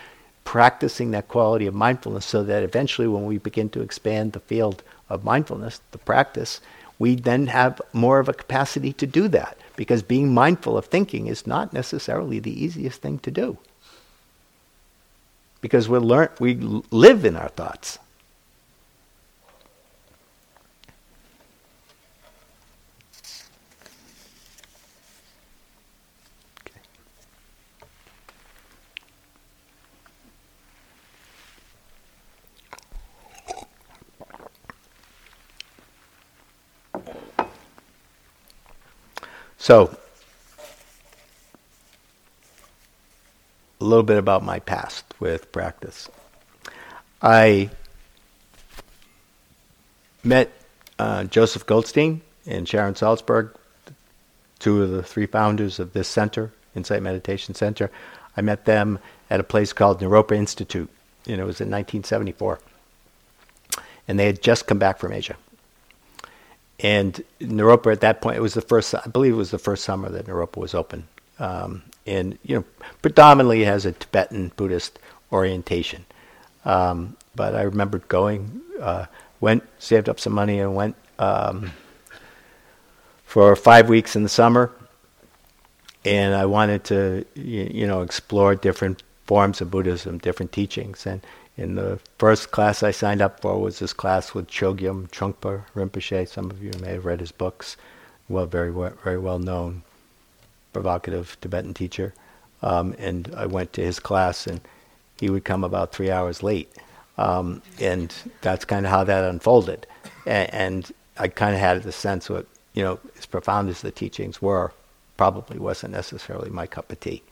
practicing 0.44 1.10
that 1.10 1.26
quality 1.26 1.66
of 1.66 1.74
mindfulness 1.74 2.24
so 2.24 2.44
that 2.44 2.62
eventually 2.62 3.08
when 3.08 3.24
we 3.24 3.38
begin 3.38 3.68
to 3.70 3.82
expand 3.82 4.32
the 4.32 4.40
field 4.40 4.84
of 5.08 5.24
mindfulness, 5.24 5.80
the 5.90 5.98
practice, 5.98 6.60
we 7.00 7.16
then 7.16 7.48
have 7.48 7.80
more 7.92 8.20
of 8.20 8.28
a 8.28 8.34
capacity 8.34 8.92
to 8.92 9.06
do 9.06 9.26
that 9.26 9.58
because 9.74 10.02
being 10.02 10.32
mindful 10.32 10.78
of 10.78 10.84
thinking 10.86 11.26
is 11.26 11.44
not 11.44 11.72
necessarily 11.72 12.38
the 12.38 12.64
easiest 12.64 13.00
thing 13.02 13.18
to 13.18 13.32
do. 13.32 13.58
Because 15.64 15.88
we 15.88 15.98
learn 15.98 16.28
we 16.40 16.56
live 16.90 17.24
in 17.24 17.36
our 17.36 17.48
thoughts. 17.48 17.98
So, 39.56 39.96
a 43.84 43.86
little 43.86 44.02
bit 44.02 44.16
about 44.16 44.42
my 44.42 44.58
past 44.60 45.04
with 45.20 45.52
practice. 45.52 46.08
I 47.20 47.70
met 50.22 50.50
uh, 50.98 51.24
Joseph 51.24 51.66
Goldstein 51.66 52.22
and 52.46 52.66
Sharon 52.66 52.94
Salzberg, 52.94 53.54
two 54.58 54.82
of 54.82 54.90
the 54.90 55.02
three 55.02 55.26
founders 55.26 55.78
of 55.78 55.92
this 55.92 56.08
center, 56.08 56.50
Insight 56.74 57.02
Meditation 57.02 57.54
Center. 57.54 57.90
I 58.36 58.40
met 58.40 58.64
them 58.64 58.98
at 59.28 59.38
a 59.38 59.44
place 59.44 59.74
called 59.74 60.00
Naropa 60.00 60.34
Institute, 60.34 60.88
and 61.26 61.40
it 61.40 61.44
was 61.44 61.60
in 61.60 61.68
1974. 61.68 62.60
And 64.08 64.18
they 64.18 64.26
had 64.26 64.42
just 64.42 64.66
come 64.66 64.78
back 64.78 64.98
from 64.98 65.12
Asia. 65.12 65.36
And 66.80 67.22
Naropa 67.38 67.92
at 67.92 68.00
that 68.00 68.22
point, 68.22 68.38
it 68.38 68.40
was 68.40 68.54
the 68.54 68.62
first, 68.62 68.94
I 68.94 69.08
believe 69.08 69.34
it 69.34 69.36
was 69.36 69.50
the 69.50 69.58
first 69.58 69.84
summer 69.84 70.08
that 70.08 70.26
Naropa 70.26 70.56
was 70.56 70.74
open. 70.74 71.06
Um, 71.38 71.82
and, 72.06 72.38
you 72.42 72.56
know, 72.56 72.64
predominantly 73.02 73.64
has 73.64 73.86
a 73.86 73.92
Tibetan 73.92 74.52
Buddhist 74.56 74.98
orientation. 75.32 76.04
Um, 76.64 77.16
but 77.34 77.54
I 77.54 77.62
remember 77.62 77.98
going, 77.98 78.60
uh, 78.80 79.06
went, 79.40 79.64
saved 79.78 80.08
up 80.08 80.20
some 80.20 80.32
money 80.32 80.60
and 80.60 80.74
went 80.74 80.96
um, 81.18 81.72
for 83.24 83.56
five 83.56 83.88
weeks 83.88 84.16
in 84.16 84.22
the 84.22 84.28
summer. 84.28 84.70
And 86.04 86.34
I 86.34 86.44
wanted 86.46 86.84
to, 86.84 87.24
you, 87.34 87.70
you 87.72 87.86
know, 87.86 88.02
explore 88.02 88.54
different 88.54 89.02
forms 89.26 89.60
of 89.60 89.70
Buddhism, 89.70 90.18
different 90.18 90.52
teachings. 90.52 91.06
And 91.06 91.22
in 91.56 91.76
the 91.76 91.98
first 92.18 92.50
class 92.50 92.82
I 92.82 92.90
signed 92.90 93.22
up 93.22 93.40
for 93.40 93.60
was 93.60 93.78
this 93.78 93.92
class 93.92 94.34
with 94.34 94.48
Chogyam 94.48 95.08
Trungpa 95.10 95.62
Rinpoche. 95.74 96.28
Some 96.28 96.50
of 96.50 96.62
you 96.62 96.72
may 96.80 96.92
have 96.92 97.04
read 97.04 97.20
his 97.20 97.32
books. 97.32 97.76
Well, 98.28 98.46
very 98.46 98.72
very 98.72 99.18
well 99.18 99.38
known, 99.38 99.82
provocative 100.74 101.38
Tibetan 101.40 101.72
teacher. 101.72 102.12
Um, 102.62 102.94
and 102.98 103.32
I 103.34 103.46
went 103.46 103.72
to 103.74 103.82
his 103.82 103.98
class, 103.98 104.46
and 104.46 104.60
he 105.18 105.30
would 105.30 105.44
come 105.44 105.64
about 105.64 105.92
three 105.92 106.10
hours 106.10 106.42
late. 106.42 106.70
Um, 107.16 107.62
and 107.80 108.14
that's 108.42 108.66
kind 108.66 108.84
of 108.84 108.90
how 108.90 109.04
that 109.04 109.24
unfolded. 109.24 109.86
And, 110.26 110.52
and 110.52 110.92
I 111.16 111.28
kind 111.28 111.54
of 111.54 111.60
had 111.60 111.82
the 111.82 111.92
sense 111.92 112.26
that, 112.26 112.46
you 112.74 112.82
know, 112.82 112.98
as 113.16 113.24
profound 113.24 113.70
as 113.70 113.80
the 113.80 113.90
teachings 113.90 114.42
were, 114.42 114.72
probably 115.16 115.58
wasn't 115.58 115.92
necessarily 115.92 116.50
my 116.50 116.66
cup 116.66 116.90
of 116.90 117.00
tea. 117.00 117.22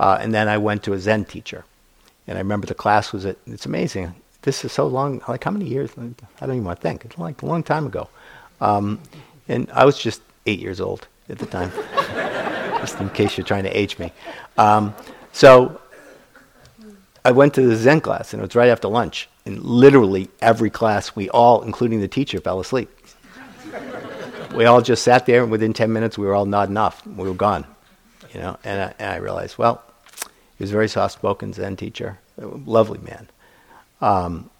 Uh, 0.00 0.18
and 0.20 0.34
then 0.34 0.48
I 0.48 0.58
went 0.58 0.82
to 0.84 0.94
a 0.94 0.98
Zen 0.98 1.26
teacher 1.26 1.64
and 2.26 2.38
I 2.38 2.40
remember 2.40 2.66
the 2.66 2.74
class 2.74 3.12
was 3.12 3.24
at, 3.26 3.36
it's 3.46 3.66
amazing. 3.66 4.14
This 4.42 4.64
is 4.64 4.72
so 4.72 4.86
long, 4.86 5.22
like 5.28 5.44
how 5.44 5.50
many 5.50 5.66
years? 5.66 5.90
I 5.98 6.46
don't 6.46 6.56
even 6.56 6.64
want 6.64 6.80
to 6.80 6.82
think. 6.82 7.04
It's 7.04 7.18
like 7.18 7.42
a 7.42 7.46
long 7.46 7.62
time 7.62 7.86
ago. 7.86 8.08
Um, 8.60 9.00
and 9.48 9.70
I 9.72 9.84
was 9.84 9.98
just 9.98 10.22
eight 10.46 10.58
years 10.60 10.80
old 10.80 11.06
at 11.28 11.38
the 11.38 11.46
time, 11.46 11.70
just 12.82 13.00
in 13.00 13.08
case 13.10 13.38
you're 13.38 13.46
trying 13.46 13.62
to 13.62 13.70
age 13.70 13.98
me. 13.98 14.12
Um, 14.58 14.94
so 15.32 15.80
I 17.24 17.30
went 17.30 17.54
to 17.54 17.62
the 17.62 17.76
Zen 17.76 18.00
class, 18.00 18.34
and 18.34 18.42
it 18.42 18.46
was 18.46 18.54
right 18.54 18.68
after 18.68 18.88
lunch. 18.88 19.28
And 19.46 19.62
literally 19.62 20.28
every 20.40 20.68
class, 20.68 21.16
we 21.16 21.30
all, 21.30 21.62
including 21.62 22.00
the 22.00 22.08
teacher, 22.08 22.40
fell 22.40 22.60
asleep. 22.60 22.90
we 24.54 24.64
all 24.64 24.82
just 24.82 25.04
sat 25.04 25.26
there, 25.26 25.42
and 25.42 25.50
within 25.50 25.72
10 25.72 25.92
minutes, 25.92 26.18
we 26.18 26.26
were 26.26 26.34
all 26.34 26.44
nodding 26.44 26.76
off. 26.76 27.06
We 27.06 27.28
were 27.28 27.34
gone. 27.34 27.64
You 28.34 28.40
know, 28.40 28.58
and 28.64 28.82
I, 28.82 28.94
and 28.98 29.12
I 29.12 29.16
realized, 29.16 29.58
well, 29.58 29.82
he 30.58 30.64
was 30.64 30.70
a 30.70 30.72
very 30.72 30.88
soft-spoken 30.88 31.52
Zen 31.52 31.76
teacher, 31.76 32.18
lovely 32.38 32.98
man, 32.98 33.28
um, 34.00 34.50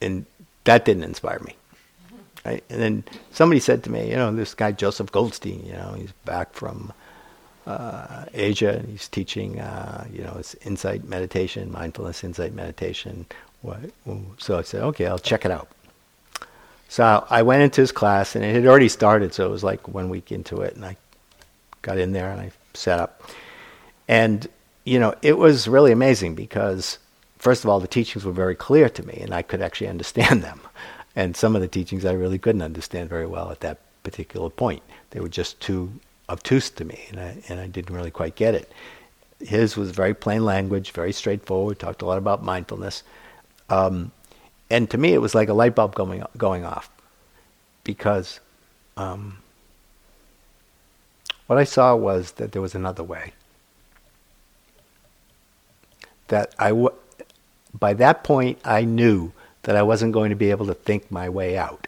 and 0.00 0.26
that 0.64 0.84
didn't 0.84 1.04
inspire 1.04 1.38
me. 1.40 1.54
Right? 2.44 2.64
And 2.68 2.80
then 2.80 3.04
somebody 3.30 3.60
said 3.60 3.84
to 3.84 3.90
me, 3.90 4.10
you 4.10 4.16
know, 4.16 4.32
this 4.34 4.54
guy 4.54 4.72
Joseph 4.72 5.12
Goldstein, 5.12 5.64
you 5.64 5.74
know, 5.74 5.94
he's 5.96 6.12
back 6.24 6.54
from 6.54 6.92
uh, 7.66 8.24
Asia, 8.32 8.82
he's 8.88 9.08
teaching, 9.08 9.60
uh, 9.60 10.06
you 10.12 10.22
know, 10.22 10.36
it's 10.38 10.54
insight 10.66 11.04
meditation, 11.04 11.70
mindfulness 11.70 12.24
insight 12.24 12.54
meditation. 12.54 13.26
So 14.38 14.58
I 14.58 14.62
said, 14.62 14.82
okay, 14.82 15.06
I'll 15.06 15.18
check 15.18 15.44
it 15.44 15.50
out. 15.50 15.68
So 16.88 17.24
I 17.30 17.42
went 17.42 17.62
into 17.62 17.82
his 17.82 17.92
class, 17.92 18.34
and 18.34 18.44
it 18.44 18.54
had 18.54 18.66
already 18.66 18.88
started, 18.88 19.32
so 19.32 19.46
it 19.46 19.50
was 19.50 19.62
like 19.62 19.86
one 19.86 20.08
week 20.08 20.32
into 20.32 20.62
it, 20.62 20.74
and 20.74 20.84
I 20.84 20.96
got 21.82 21.98
in 21.98 22.12
there 22.12 22.30
and 22.30 22.40
I 22.40 22.50
sat 22.74 22.98
up. 22.98 23.22
And 24.08 24.48
you 24.84 24.98
know, 24.98 25.14
it 25.22 25.38
was 25.38 25.68
really 25.68 25.92
amazing 25.92 26.34
because, 26.34 26.98
first 27.38 27.64
of 27.64 27.70
all, 27.70 27.80
the 27.80 27.88
teachings 27.88 28.24
were 28.24 28.32
very 28.32 28.54
clear 28.54 28.88
to 28.88 29.06
me 29.06 29.18
and 29.20 29.34
I 29.34 29.42
could 29.42 29.62
actually 29.62 29.88
understand 29.88 30.42
them. 30.42 30.60
And 31.16 31.36
some 31.36 31.54
of 31.54 31.62
the 31.62 31.68
teachings 31.68 32.04
I 32.04 32.12
really 32.12 32.38
couldn't 32.38 32.62
understand 32.62 33.08
very 33.08 33.26
well 33.26 33.50
at 33.50 33.60
that 33.60 33.78
particular 34.02 34.48
point. 34.48 34.82
They 35.10 35.20
were 35.20 35.28
just 35.28 35.60
too 35.60 35.92
obtuse 36.30 36.70
to 36.70 36.84
me 36.84 37.04
and 37.10 37.20
I, 37.20 37.42
and 37.48 37.60
I 37.60 37.66
didn't 37.66 37.94
really 37.94 38.10
quite 38.10 38.36
get 38.36 38.54
it. 38.54 38.72
His 39.40 39.76
was 39.76 39.90
very 39.90 40.14
plain 40.14 40.44
language, 40.44 40.92
very 40.92 41.12
straightforward, 41.12 41.78
talked 41.78 42.02
a 42.02 42.06
lot 42.06 42.18
about 42.18 42.44
mindfulness. 42.44 43.02
Um, 43.68 44.12
and 44.70 44.88
to 44.90 44.98
me, 44.98 45.12
it 45.12 45.20
was 45.20 45.34
like 45.34 45.48
a 45.48 45.54
light 45.54 45.74
bulb 45.74 45.94
going, 45.94 46.22
going 46.36 46.64
off 46.64 46.90
because 47.84 48.40
um, 48.96 49.38
what 51.46 51.58
I 51.58 51.64
saw 51.64 51.96
was 51.96 52.32
that 52.32 52.52
there 52.52 52.62
was 52.62 52.74
another 52.74 53.02
way 53.02 53.32
that 56.28 56.54
I 56.58 56.68
w- 56.68 56.94
by 57.78 57.92
that 57.94 58.24
point 58.24 58.58
I 58.64 58.84
knew 58.84 59.32
that 59.62 59.76
I 59.76 59.82
wasn't 59.82 60.12
going 60.12 60.30
to 60.30 60.36
be 60.36 60.50
able 60.50 60.66
to 60.66 60.74
think 60.74 61.10
my 61.10 61.28
way 61.28 61.58
out. 61.58 61.86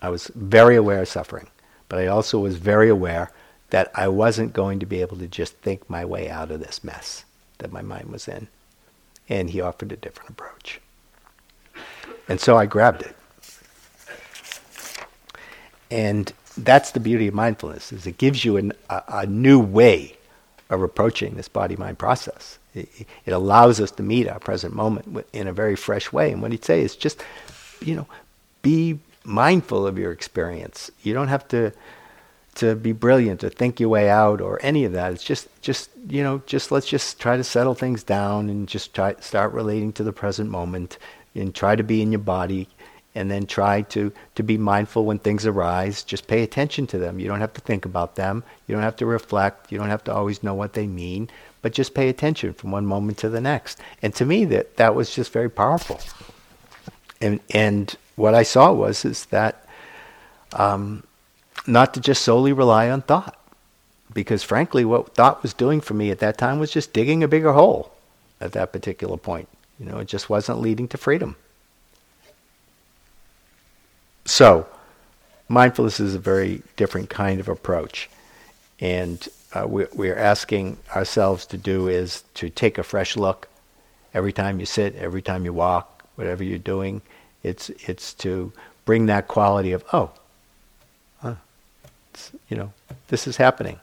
I 0.00 0.10
was 0.10 0.30
very 0.34 0.76
aware 0.76 1.00
of 1.02 1.08
suffering, 1.08 1.48
but 1.88 1.98
I 1.98 2.06
also 2.06 2.38
was 2.38 2.56
very 2.56 2.88
aware 2.88 3.30
that 3.70 3.90
I 3.94 4.08
wasn't 4.08 4.52
going 4.52 4.80
to 4.80 4.86
be 4.86 5.00
able 5.00 5.16
to 5.18 5.28
just 5.28 5.54
think 5.58 5.88
my 5.88 6.04
way 6.04 6.30
out 6.30 6.50
of 6.50 6.60
this 6.60 6.82
mess 6.82 7.24
that 7.58 7.72
my 7.72 7.82
mind 7.82 8.10
was 8.10 8.28
in. 8.28 8.48
And 9.28 9.50
he 9.50 9.60
offered 9.60 9.92
a 9.92 9.96
different 9.96 10.30
approach. 10.30 10.80
And 12.28 12.40
so 12.40 12.56
I 12.56 12.66
grabbed 12.66 13.02
it. 13.02 13.16
And 15.90 16.32
that's 16.56 16.90
the 16.90 17.00
beauty 17.00 17.28
of 17.28 17.34
mindfulness 17.34 17.92
is 17.92 18.06
it 18.06 18.18
gives 18.18 18.44
you 18.44 18.56
an, 18.56 18.72
a, 18.90 19.02
a 19.08 19.26
new 19.26 19.60
way 19.60 20.16
of 20.70 20.82
approaching 20.82 21.34
this 21.34 21.48
body-mind 21.48 21.98
process. 21.98 22.58
It, 22.74 22.88
it, 23.24 23.32
allows 23.32 23.80
us 23.80 23.90
to 23.92 24.02
meet 24.02 24.28
our 24.28 24.38
present 24.38 24.74
moment 24.74 25.26
in 25.32 25.48
a 25.48 25.52
very 25.52 25.76
fresh 25.76 26.12
way. 26.12 26.30
And 26.30 26.42
what 26.42 26.52
he'd 26.52 26.64
say 26.64 26.82
is 26.82 26.94
just, 26.94 27.22
you 27.80 27.96
know, 27.96 28.06
be 28.60 28.98
mindful 29.28 29.86
of 29.86 29.98
your 29.98 30.12
experience. 30.12 30.90
You 31.02 31.14
don't 31.14 31.28
have 31.28 31.46
to 31.48 31.72
to 32.56 32.74
be 32.74 32.90
brilliant 32.90 33.44
or 33.44 33.50
think 33.50 33.78
your 33.78 33.88
way 33.88 34.10
out 34.10 34.40
or 34.40 34.58
any 34.62 34.84
of 34.84 34.92
that. 34.92 35.12
It's 35.12 35.22
just 35.22 35.48
just 35.62 35.90
you 36.08 36.22
know 36.22 36.42
just 36.46 36.72
let's 36.72 36.88
just 36.88 37.20
try 37.20 37.36
to 37.36 37.44
settle 37.44 37.74
things 37.74 38.02
down 38.02 38.48
and 38.50 38.68
just 38.68 38.94
try 38.94 39.14
start 39.20 39.52
relating 39.52 39.92
to 39.94 40.02
the 40.04 40.12
present 40.12 40.50
moment 40.50 40.98
and 41.34 41.54
try 41.54 41.76
to 41.76 41.84
be 41.84 42.02
in 42.02 42.10
your 42.10 42.20
body 42.20 42.68
and 43.14 43.30
then 43.30 43.46
try 43.46 43.82
to, 43.82 44.12
to 44.36 44.42
be 44.44 44.56
mindful 44.56 45.04
when 45.04 45.18
things 45.18 45.44
arise. 45.46 46.04
Just 46.04 46.28
pay 46.28 46.42
attention 46.44 46.86
to 46.86 46.98
them. 46.98 47.18
You 47.18 47.26
don't 47.26 47.40
have 47.40 47.54
to 47.54 47.60
think 47.60 47.84
about 47.84 48.14
them. 48.14 48.44
You 48.66 48.74
don't 48.74 48.84
have 48.84 48.96
to 48.96 49.06
reflect. 49.06 49.72
You 49.72 49.78
don't 49.78 49.88
have 49.88 50.04
to 50.04 50.14
always 50.14 50.42
know 50.42 50.54
what 50.54 50.74
they 50.74 50.86
mean. 50.86 51.28
but 51.62 51.72
just 51.72 51.94
pay 51.94 52.08
attention 52.08 52.52
from 52.54 52.70
one 52.70 52.86
moment 52.86 53.18
to 53.18 53.28
the 53.28 53.40
next. 53.40 53.80
And 54.02 54.14
to 54.14 54.24
me, 54.24 54.44
that 54.46 54.76
that 54.76 54.94
was 54.94 55.14
just 55.14 55.32
very 55.32 55.50
powerful. 55.50 56.00
And 57.20 57.40
and 57.50 57.94
what 58.18 58.34
I 58.34 58.42
saw 58.42 58.72
was 58.72 59.04
is 59.04 59.26
that 59.26 59.64
um, 60.52 61.04
not 61.66 61.94
to 61.94 62.00
just 62.00 62.22
solely 62.22 62.52
rely 62.52 62.90
on 62.90 63.02
thought, 63.02 63.38
because 64.12 64.42
frankly, 64.42 64.84
what 64.84 65.14
thought 65.14 65.42
was 65.42 65.54
doing 65.54 65.80
for 65.80 65.94
me 65.94 66.10
at 66.10 66.18
that 66.18 66.36
time 66.36 66.58
was 66.58 66.70
just 66.70 66.92
digging 66.92 67.22
a 67.22 67.28
bigger 67.28 67.52
hole 67.52 67.92
at 68.40 68.52
that 68.52 68.72
particular 68.72 69.16
point. 69.16 69.48
You 69.78 69.86
know, 69.86 69.98
it 69.98 70.08
just 70.08 70.28
wasn't 70.28 70.60
leading 70.60 70.88
to 70.88 70.98
freedom. 70.98 71.36
So, 74.24 74.66
mindfulness 75.48 76.00
is 76.00 76.14
a 76.14 76.18
very 76.18 76.62
different 76.76 77.08
kind 77.08 77.40
of 77.40 77.48
approach. 77.48 78.10
And 78.80 79.26
uh, 79.54 79.66
we, 79.66 79.86
we're 79.94 80.18
asking 80.18 80.78
ourselves 80.94 81.46
to 81.46 81.56
do 81.56 81.88
is 81.88 82.24
to 82.34 82.50
take 82.50 82.78
a 82.78 82.82
fresh 82.82 83.16
look 83.16 83.48
every 84.12 84.32
time 84.32 84.60
you 84.60 84.66
sit, 84.66 84.96
every 84.96 85.22
time 85.22 85.44
you 85.44 85.52
walk, 85.52 86.04
whatever 86.16 86.42
you're 86.42 86.58
doing. 86.58 87.00
It's, 87.42 87.70
it's 87.86 88.14
to 88.14 88.52
bring 88.84 89.06
that 89.06 89.28
quality 89.28 89.72
of, 89.72 89.84
oh, 89.92 90.10
huh, 91.20 91.34
you 92.48 92.56
know, 92.56 92.72
this 93.08 93.26
is 93.26 93.36
happening. 93.36 93.78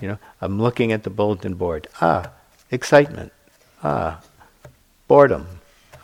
You 0.00 0.08
know, 0.08 0.18
I'm 0.40 0.60
looking 0.60 0.92
at 0.92 1.02
the 1.02 1.10
bulletin 1.10 1.54
board. 1.54 1.88
Ah, 2.00 2.30
excitement. 2.70 3.32
Ah, 3.82 4.20
boredom. 5.08 5.46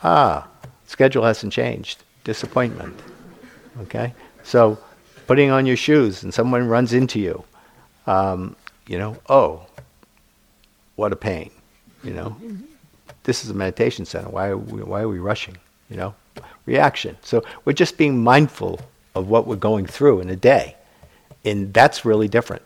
Ah, 0.03 0.47
schedule 0.87 1.23
hasn't 1.23 1.53
changed. 1.53 2.03
Disappointment. 2.23 2.99
Okay? 3.81 4.13
So, 4.43 4.77
putting 5.27 5.51
on 5.51 5.65
your 5.65 5.77
shoes 5.77 6.23
and 6.23 6.33
someone 6.33 6.67
runs 6.67 6.93
into 6.93 7.19
you, 7.19 7.43
um, 8.07 8.55
you 8.87 8.97
know, 8.97 9.17
oh, 9.29 9.65
what 10.95 11.11
a 11.13 11.15
pain. 11.15 11.51
You 12.03 12.13
know, 12.13 12.35
this 13.23 13.43
is 13.43 13.49
a 13.49 13.53
meditation 13.53 14.05
center. 14.05 14.29
Why 14.29 14.49
are 14.49 14.57
we, 14.57 14.83
why 14.83 15.01
are 15.01 15.07
we 15.07 15.19
rushing? 15.19 15.57
You 15.89 15.97
know, 15.97 16.15
reaction. 16.65 17.17
So, 17.21 17.43
we're 17.65 17.73
just 17.73 17.97
being 17.97 18.23
mindful 18.23 18.79
of 19.15 19.29
what 19.29 19.47
we're 19.47 19.55
going 19.55 19.85
through 19.85 20.21
in 20.21 20.29
a 20.29 20.35
day. 20.35 20.75
And 21.45 21.73
that's 21.73 22.05
really 22.05 22.27
different. 22.27 22.63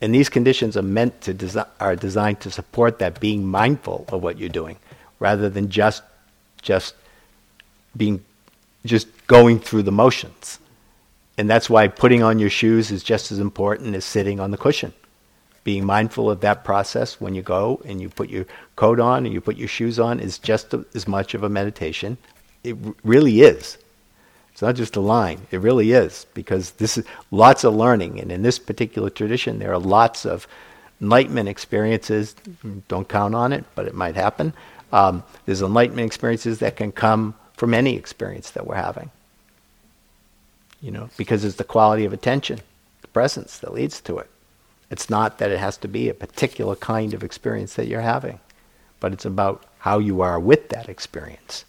And 0.00 0.14
these 0.14 0.28
conditions 0.28 0.76
are 0.76 0.82
meant 0.82 1.20
to 1.22 1.34
desi- 1.34 1.66
are 1.80 1.96
designed 1.96 2.40
to 2.40 2.50
support 2.50 2.98
that 2.98 3.20
being 3.20 3.46
mindful 3.46 4.04
of 4.08 4.22
what 4.22 4.38
you're 4.38 4.48
doing, 4.48 4.76
rather 5.18 5.48
than 5.48 5.70
just 5.70 6.02
just 6.62 6.94
being 7.96 8.24
just 8.84 9.08
going 9.26 9.58
through 9.58 9.82
the 9.82 9.92
motions. 9.92 10.60
And 11.36 11.48
that's 11.48 11.70
why 11.70 11.88
putting 11.88 12.22
on 12.22 12.38
your 12.38 12.50
shoes 12.50 12.90
is 12.90 13.02
just 13.02 13.30
as 13.30 13.38
important 13.38 13.94
as 13.94 14.04
sitting 14.04 14.40
on 14.40 14.50
the 14.50 14.56
cushion. 14.56 14.92
Being 15.64 15.84
mindful 15.84 16.30
of 16.30 16.40
that 16.40 16.64
process 16.64 17.20
when 17.20 17.34
you 17.34 17.42
go 17.42 17.80
and 17.84 18.00
you 18.00 18.08
put 18.08 18.28
your 18.28 18.46
coat 18.76 18.98
on 18.98 19.24
and 19.24 19.34
you 19.34 19.40
put 19.40 19.56
your 19.56 19.68
shoes 19.68 19.98
on 19.98 20.18
is 20.20 20.38
just 20.38 20.74
as 20.94 21.06
much 21.06 21.34
of 21.34 21.42
a 21.42 21.48
meditation. 21.48 22.18
It 22.64 22.76
really 23.04 23.40
is. 23.40 23.78
It's 24.52 24.62
not 24.62 24.74
just 24.74 24.96
a 24.96 25.00
line. 25.00 25.46
It 25.52 25.60
really 25.60 25.92
is 25.92 26.26
because 26.34 26.72
this 26.72 26.98
is 26.98 27.04
lots 27.30 27.62
of 27.62 27.74
learning, 27.74 28.18
and 28.20 28.32
in 28.32 28.42
this 28.42 28.58
particular 28.58 29.08
tradition, 29.08 29.60
there 29.60 29.72
are 29.72 29.78
lots 29.78 30.26
of 30.26 30.48
enlightenment 31.00 31.48
experiences. 31.48 32.34
Don't 32.88 33.08
count 33.08 33.34
on 33.34 33.52
it, 33.52 33.64
but 33.74 33.86
it 33.86 33.94
might 33.94 34.16
happen. 34.16 34.52
Um, 34.92 35.22
there's 35.46 35.62
enlightenment 35.62 36.06
experiences 36.06 36.58
that 36.58 36.76
can 36.76 36.90
come 36.90 37.34
from 37.56 37.72
any 37.72 37.94
experience 37.94 38.50
that 38.50 38.66
we're 38.66 38.74
having. 38.74 39.10
You 40.80 40.90
know, 40.90 41.10
because 41.16 41.44
it's 41.44 41.56
the 41.56 41.64
quality 41.64 42.04
of 42.04 42.12
attention, 42.12 42.60
the 43.02 43.08
presence 43.08 43.58
that 43.58 43.72
leads 43.72 44.00
to 44.02 44.18
it. 44.18 44.30
It's 44.90 45.10
not 45.10 45.38
that 45.38 45.50
it 45.50 45.58
has 45.58 45.76
to 45.78 45.88
be 45.88 46.08
a 46.08 46.14
particular 46.14 46.74
kind 46.76 47.14
of 47.14 47.22
experience 47.22 47.74
that 47.74 47.86
you're 47.86 48.00
having, 48.00 48.40
but 49.00 49.12
it's 49.12 49.24
about 49.24 49.64
how 49.80 49.98
you 49.98 50.20
are 50.20 50.40
with 50.40 50.70
that 50.70 50.88
experience. 50.88 51.64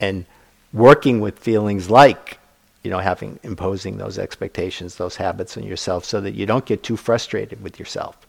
And 0.00 0.26
working 0.72 1.20
with 1.20 1.38
feelings 1.38 1.88
like 1.88 2.38
you 2.82 2.90
know 2.90 2.98
having 2.98 3.38
imposing 3.42 3.96
those 3.96 4.18
expectations 4.18 4.96
those 4.96 5.16
habits 5.16 5.56
on 5.56 5.62
yourself 5.62 6.04
so 6.04 6.20
that 6.20 6.34
you 6.34 6.44
don't 6.44 6.66
get 6.66 6.82
too 6.82 6.96
frustrated 6.96 7.62
with 7.62 7.78
yourself 7.78 8.26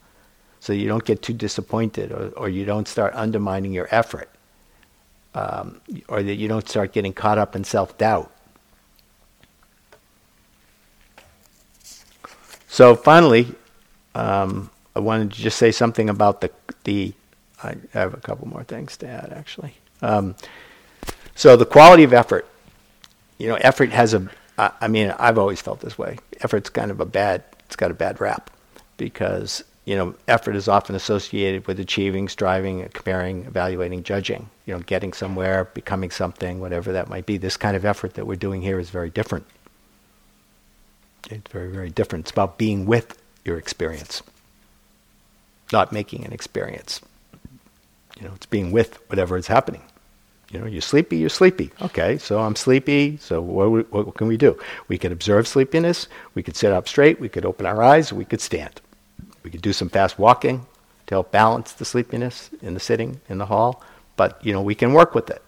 so 0.59 0.73
you 0.73 0.87
don't 0.87 1.03
get 1.03 1.21
too 1.21 1.33
disappointed 1.33 2.11
or, 2.11 2.29
or 2.37 2.49
you 2.49 2.65
don't 2.65 2.87
start 2.87 3.13
undermining 3.15 3.73
your 3.73 3.87
effort 3.91 4.29
um, 5.33 5.81
or 6.07 6.23
that 6.23 6.35
you 6.35 6.47
don't 6.47 6.67
start 6.69 6.93
getting 6.93 7.11
caught 7.11 7.37
up 7.37 7.57
in 7.57 7.63
self-doubt. 7.63 8.31
So 12.67 12.95
finally 12.95 13.53
um, 14.13 14.69
i 14.95 14.99
wanted 14.99 15.31
to 15.31 15.41
just 15.41 15.57
say 15.57 15.71
something 15.71 16.09
about 16.09 16.41
the 16.41 16.49
the 16.85 17.13
i 17.63 17.75
have 17.91 18.13
a 18.13 18.17
couple 18.21 18.47
more 18.47 18.63
things 18.63 18.95
to 18.97 19.07
add 19.07 19.33
actually. 19.35 19.75
Um, 20.01 20.35
so 21.35 21.57
the 21.57 21.65
quality 21.65 22.03
of 22.03 22.13
effort, 22.13 22.47
you 23.37 23.47
know, 23.49 23.55
effort 23.55 23.89
has 23.91 24.13
a. 24.13 24.29
I 24.57 24.87
mean, 24.87 25.13
I've 25.19 25.37
always 25.37 25.61
felt 25.61 25.81
this 25.81 25.97
way. 25.97 26.17
Effort's 26.39 26.69
kind 26.69 26.89
of 26.89 27.01
a 27.01 27.05
bad. 27.05 27.43
It's 27.65 27.75
got 27.75 27.91
a 27.91 27.93
bad 27.93 28.21
rap 28.21 28.49
because 28.95 29.65
you 29.83 29.97
know 29.97 30.15
effort 30.29 30.55
is 30.55 30.69
often 30.69 30.95
associated 30.95 31.67
with 31.67 31.77
achieving, 31.77 32.29
striving, 32.29 32.87
comparing, 32.93 33.43
evaluating, 33.45 34.03
judging. 34.03 34.49
You 34.65 34.75
know, 34.75 34.79
getting 34.79 35.11
somewhere, 35.11 35.65
becoming 35.65 36.09
something, 36.09 36.61
whatever 36.61 36.93
that 36.93 37.09
might 37.09 37.25
be. 37.25 37.37
This 37.37 37.57
kind 37.57 37.75
of 37.75 37.83
effort 37.83 38.13
that 38.13 38.25
we're 38.25 38.35
doing 38.35 38.61
here 38.61 38.79
is 38.79 38.89
very 38.89 39.09
different. 39.09 39.45
It's 41.29 41.51
very, 41.51 41.69
very 41.69 41.89
different. 41.89 42.25
It's 42.25 42.31
about 42.31 42.57
being 42.57 42.85
with 42.85 43.21
your 43.43 43.57
experience, 43.57 44.23
not 45.73 45.91
making 45.91 46.23
an 46.23 46.31
experience. 46.31 47.01
You 48.17 48.27
know, 48.27 48.33
it's 48.35 48.45
being 48.45 48.71
with 48.71 48.99
whatever 49.09 49.35
is 49.35 49.47
happening. 49.47 49.81
You 50.51 50.59
know, 50.59 50.67
you're 50.67 50.81
sleepy, 50.81 51.17
you're 51.17 51.29
sleepy. 51.29 51.71
Okay, 51.81 52.17
so 52.17 52.39
I'm 52.39 52.55
sleepy, 52.55 53.17
so 53.17 53.41
what, 53.41 53.91
what 53.91 54.15
can 54.15 54.27
we 54.27 54.37
do? 54.37 54.57
We 54.87 54.97
could 54.97 55.11
observe 55.11 55.47
sleepiness, 55.47 56.07
we 56.33 56.43
could 56.43 56.55
sit 56.55 56.71
up 56.71 56.87
straight, 56.87 57.19
we 57.19 57.29
could 57.29 57.45
open 57.45 57.65
our 57.65 57.81
eyes, 57.81 58.13
we 58.13 58.25
could 58.25 58.41
stand. 58.41 58.81
We 59.43 59.49
could 59.49 59.61
do 59.61 59.73
some 59.73 59.89
fast 59.89 60.19
walking 60.19 60.65
to 61.07 61.15
help 61.15 61.31
balance 61.31 61.73
the 61.73 61.85
sleepiness 61.85 62.49
in 62.61 62.73
the 62.73 62.79
sitting 62.79 63.21
in 63.27 63.37
the 63.37 63.45
hall, 63.45 63.83
but, 64.17 64.43
you 64.45 64.53
know, 64.53 64.61
we 64.61 64.75
can 64.75 64.93
work 64.93 65.15
with 65.15 65.29
it. 65.29 65.41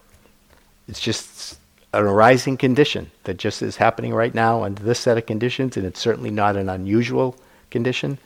It's 0.88 1.00
just 1.00 1.58
an 1.92 2.04
arising 2.04 2.56
condition 2.56 3.10
that 3.24 3.38
just 3.38 3.62
is 3.62 3.76
happening 3.76 4.12
right 4.14 4.34
now 4.34 4.62
under 4.62 4.82
this 4.82 5.00
set 5.00 5.16
of 5.16 5.26
conditions, 5.26 5.76
and 5.76 5.86
it's 5.86 6.00
certainly 6.00 6.30
not 6.30 6.56
an 6.56 6.68
unusual 6.68 7.36
condition. 7.70 8.18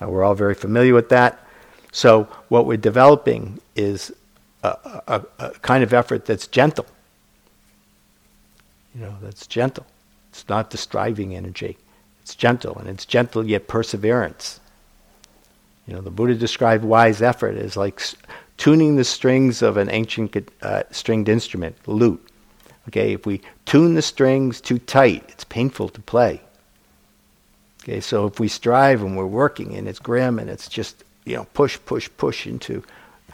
Uh, 0.00 0.08
we're 0.08 0.24
all 0.24 0.34
very 0.34 0.54
familiar 0.54 0.94
with 0.94 1.08
that. 1.10 1.46
So, 1.92 2.24
what 2.48 2.66
we're 2.66 2.76
developing 2.76 3.60
is 3.74 4.12
a, 4.62 5.22
a, 5.38 5.50
kind 5.62 5.82
of 5.82 5.92
effort 5.92 6.26
that's 6.26 6.46
gentle. 6.46 6.86
You 8.94 9.02
know, 9.02 9.14
that's 9.22 9.46
gentle. 9.46 9.86
It's 10.30 10.48
not 10.48 10.70
the 10.70 10.78
striving 10.78 11.34
energy. 11.34 11.76
It's 12.22 12.34
gentle, 12.34 12.76
and 12.78 12.88
it's 12.88 13.04
gentle 13.04 13.46
yet 13.46 13.68
perseverance. 13.68 14.60
You 15.86 15.94
know, 15.94 16.00
the 16.00 16.10
Buddha 16.10 16.34
described 16.34 16.84
wise 16.84 17.22
effort 17.22 17.56
as 17.56 17.76
like 17.76 18.00
tuning 18.56 18.96
the 18.96 19.04
strings 19.04 19.62
of 19.62 19.76
an 19.76 19.90
ancient 19.90 20.50
uh, 20.62 20.82
stringed 20.90 21.28
instrument, 21.28 21.76
lute. 21.86 22.22
Okay, 22.88 23.12
if 23.12 23.26
we 23.26 23.40
tune 23.64 23.94
the 23.94 24.02
strings 24.02 24.60
too 24.60 24.78
tight, 24.78 25.24
it's 25.28 25.44
painful 25.44 25.88
to 25.90 26.00
play. 26.00 26.40
Okay, 27.82 28.00
so 28.00 28.26
if 28.26 28.40
we 28.40 28.48
strive 28.48 29.02
and 29.02 29.16
we're 29.16 29.26
working 29.26 29.76
and 29.76 29.86
it's 29.86 29.98
grim 29.98 30.38
and 30.38 30.50
it's 30.50 30.68
just, 30.68 31.04
you 31.24 31.36
know, 31.36 31.46
push, 31.54 31.78
push, 31.86 32.08
push 32.16 32.46
into 32.46 32.82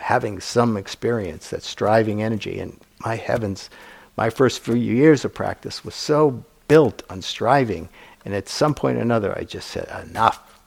having 0.02 0.40
some 0.40 0.76
experience, 0.76 1.50
that 1.50 1.62
striving 1.62 2.22
energy. 2.22 2.58
And 2.58 2.78
my 3.00 3.16
heavens, 3.16 3.70
my 4.16 4.30
first 4.30 4.60
few 4.60 4.74
years 4.74 5.24
of 5.24 5.32
practice 5.32 5.84
was 5.84 5.94
so 5.94 6.44
built 6.68 7.02
on 7.08 7.22
striving. 7.22 7.88
And 8.24 8.34
at 8.34 8.48
some 8.48 8.74
point 8.74 8.98
or 8.98 9.00
another, 9.00 9.36
I 9.36 9.44
just 9.44 9.68
said, 9.68 9.88
enough. 10.06 10.60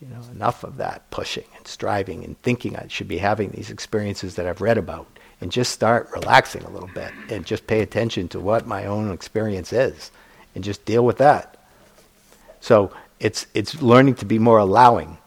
You 0.00 0.08
know, 0.08 0.22
enough 0.32 0.64
of 0.64 0.78
that 0.78 1.08
pushing 1.10 1.44
and 1.56 1.66
striving 1.66 2.24
and 2.24 2.40
thinking 2.42 2.76
I 2.76 2.88
should 2.88 3.06
be 3.08 3.18
having 3.18 3.50
these 3.50 3.70
experiences 3.70 4.34
that 4.34 4.46
I've 4.46 4.60
read 4.60 4.78
about. 4.78 5.06
And 5.40 5.50
just 5.50 5.72
start 5.72 6.10
relaxing 6.12 6.62
a 6.64 6.70
little 6.70 6.90
bit 6.94 7.12
and 7.28 7.44
just 7.46 7.66
pay 7.66 7.80
attention 7.80 8.28
to 8.28 8.40
what 8.40 8.66
my 8.66 8.86
own 8.86 9.12
experience 9.12 9.72
is 9.72 10.10
and 10.54 10.62
just 10.62 10.84
deal 10.84 11.04
with 11.04 11.18
that. 11.18 11.56
So 12.60 12.92
it's, 13.18 13.46
it's 13.54 13.82
learning 13.82 14.16
to 14.16 14.24
be 14.24 14.38
more 14.38 14.58
allowing 14.58 15.18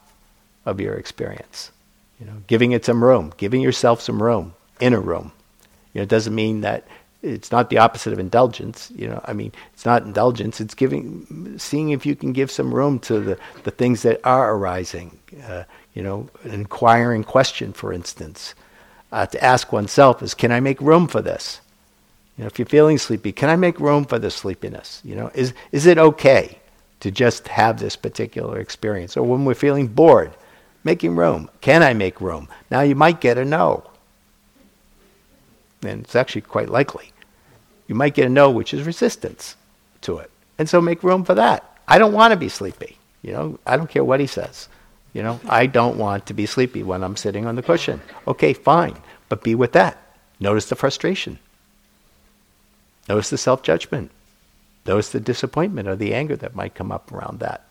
of 0.66 0.80
your 0.80 0.96
experience. 0.96 1.72
You 2.20 2.26
know, 2.28 2.42
giving 2.48 2.72
it 2.72 2.86
some 2.86 3.04
room, 3.04 3.34
giving 3.38 3.62
yourself 3.62 4.02
some 4.02 4.22
room, 4.22 4.54
inner 4.80 5.02
room. 5.02 5.32
You 5.94 6.00
know, 6.00 6.04
it 6.04 6.10
doesn't 6.10 6.34
mean 6.34 6.62
that 6.62 6.86
it's 7.22 7.52
not 7.52 7.70
the 7.70 7.80
opposite 7.80 8.14
of 8.14 8.20
indulgence. 8.20 8.92
You 8.96 9.08
know, 9.08 9.22
I 9.26 9.34
mean, 9.34 9.52
it's 9.74 9.86
not 9.86 10.04
indulgence. 10.04 10.62
It's 10.62 10.76
giving, 10.76 11.58
seeing 11.58 11.90
if 11.90 12.06
you 12.06 12.16
can 12.16 12.34
give 12.34 12.52
some 12.52 12.74
room 12.74 13.00
to 13.00 13.20
the, 13.20 13.38
the 13.64 13.72
things 13.72 14.04
that 14.04 14.22
are 14.24 14.54
arising. 14.54 15.18
Uh, 15.44 15.64
you 15.94 16.04
know, 16.04 16.30
an 16.44 16.52
inquiring 16.52 17.24
question, 17.24 17.74
for 17.74 17.92
instance, 17.92 18.54
uh, 19.12 19.26
to 19.26 19.44
ask 19.44 19.72
oneself 19.72 20.22
is, 20.22 20.34
can 20.34 20.52
I 20.52 20.60
make 20.60 20.80
room 20.82 21.08
for 21.08 21.22
this? 21.22 21.62
You 22.38 22.44
know, 22.44 22.48
if 22.48 22.60
you're 22.60 22.66
feeling 22.66 22.98
sleepy, 22.98 23.32
can 23.32 23.50
I 23.50 23.56
make 23.56 23.80
room 23.80 24.06
for 24.06 24.20
the 24.20 24.30
sleepiness? 24.30 25.02
You 25.06 25.16
know, 25.16 25.32
is 25.34 25.54
is 25.72 25.86
it 25.86 25.98
okay 25.98 26.60
to 27.00 27.10
just 27.10 27.48
have 27.48 27.80
this 27.80 27.96
particular 27.96 28.60
experience? 28.60 29.16
Or 29.16 29.24
when 29.24 29.46
we're 29.46 29.54
feeling 29.54 29.88
bored, 29.88 30.34
Making 30.86 31.16
room. 31.16 31.50
Can 31.62 31.82
I 31.82 31.94
make 31.94 32.22
room? 32.22 32.48
Now 32.70 32.82
you 32.82 32.94
might 32.96 33.20
get 33.20 33.40
a 33.40 33.44
no. 33.44 33.84
And 35.82 36.04
it's 36.04 36.16
actually 36.16 36.42
quite 36.42 36.70
likely. 36.70 37.12
You 37.88 37.96
might 37.96 38.14
get 38.14 38.28
a 38.28 38.30
no, 38.30 38.52
which 38.52 38.72
is 38.74 38.84
resistance 38.86 39.56
to 40.02 40.20
it. 40.20 40.30
And 40.60 40.70
so 40.70 40.80
make 40.80 41.04
room 41.04 41.26
for 41.26 41.34
that. 41.34 41.78
I 41.88 41.98
don't 41.98 42.14
want 42.14 42.32
to 42.32 42.38
be 42.38 42.50
sleepy. 42.50 42.98
You 43.24 43.34
know, 43.34 43.60
I 43.66 43.78
don't 43.78 43.90
care 43.90 44.04
what 44.04 44.20
he 44.20 44.28
says. 44.28 44.70
You 45.14 45.24
know, 45.24 45.40
I 45.48 45.66
don't 45.66 45.98
want 45.98 46.28
to 46.28 46.36
be 46.36 46.46
sleepy 46.46 46.84
when 46.84 47.04
I'm 47.04 47.16
sitting 47.16 47.48
on 47.48 47.56
the 47.56 47.64
cushion. 47.64 48.02
Okay, 48.28 48.54
fine, 48.54 48.96
but 49.28 49.44
be 49.44 49.56
with 49.56 49.72
that. 49.72 49.98
Notice 50.40 50.70
the 50.70 50.76
frustration. 50.76 51.40
Notice 53.10 53.32
the 53.32 53.38
self 53.40 53.64
judgment. 53.64 54.12
Notice 54.86 55.10
the 55.10 55.20
disappointment 55.20 55.88
or 55.88 55.96
the 55.96 56.14
anger 56.14 56.36
that 56.36 56.56
might 56.56 56.76
come 56.76 56.92
up 56.92 57.12
around 57.12 57.40
that. 57.40 57.66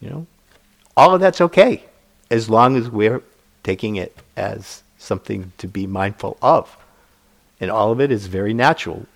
You 0.00 0.10
know, 0.10 0.26
all 0.96 1.14
of 1.14 1.20
that's 1.20 1.40
okay 1.40 1.84
as 2.30 2.48
long 2.50 2.76
as 2.76 2.88
we're 2.88 3.22
taking 3.62 3.96
it 3.96 4.16
as 4.36 4.82
something 4.98 5.52
to 5.58 5.66
be 5.66 5.86
mindful 5.86 6.36
of. 6.42 6.76
And 7.60 7.70
all 7.70 7.90
of 7.90 8.00
it 8.00 8.12
is 8.12 8.26
very 8.26 8.54
natural. 8.54 9.06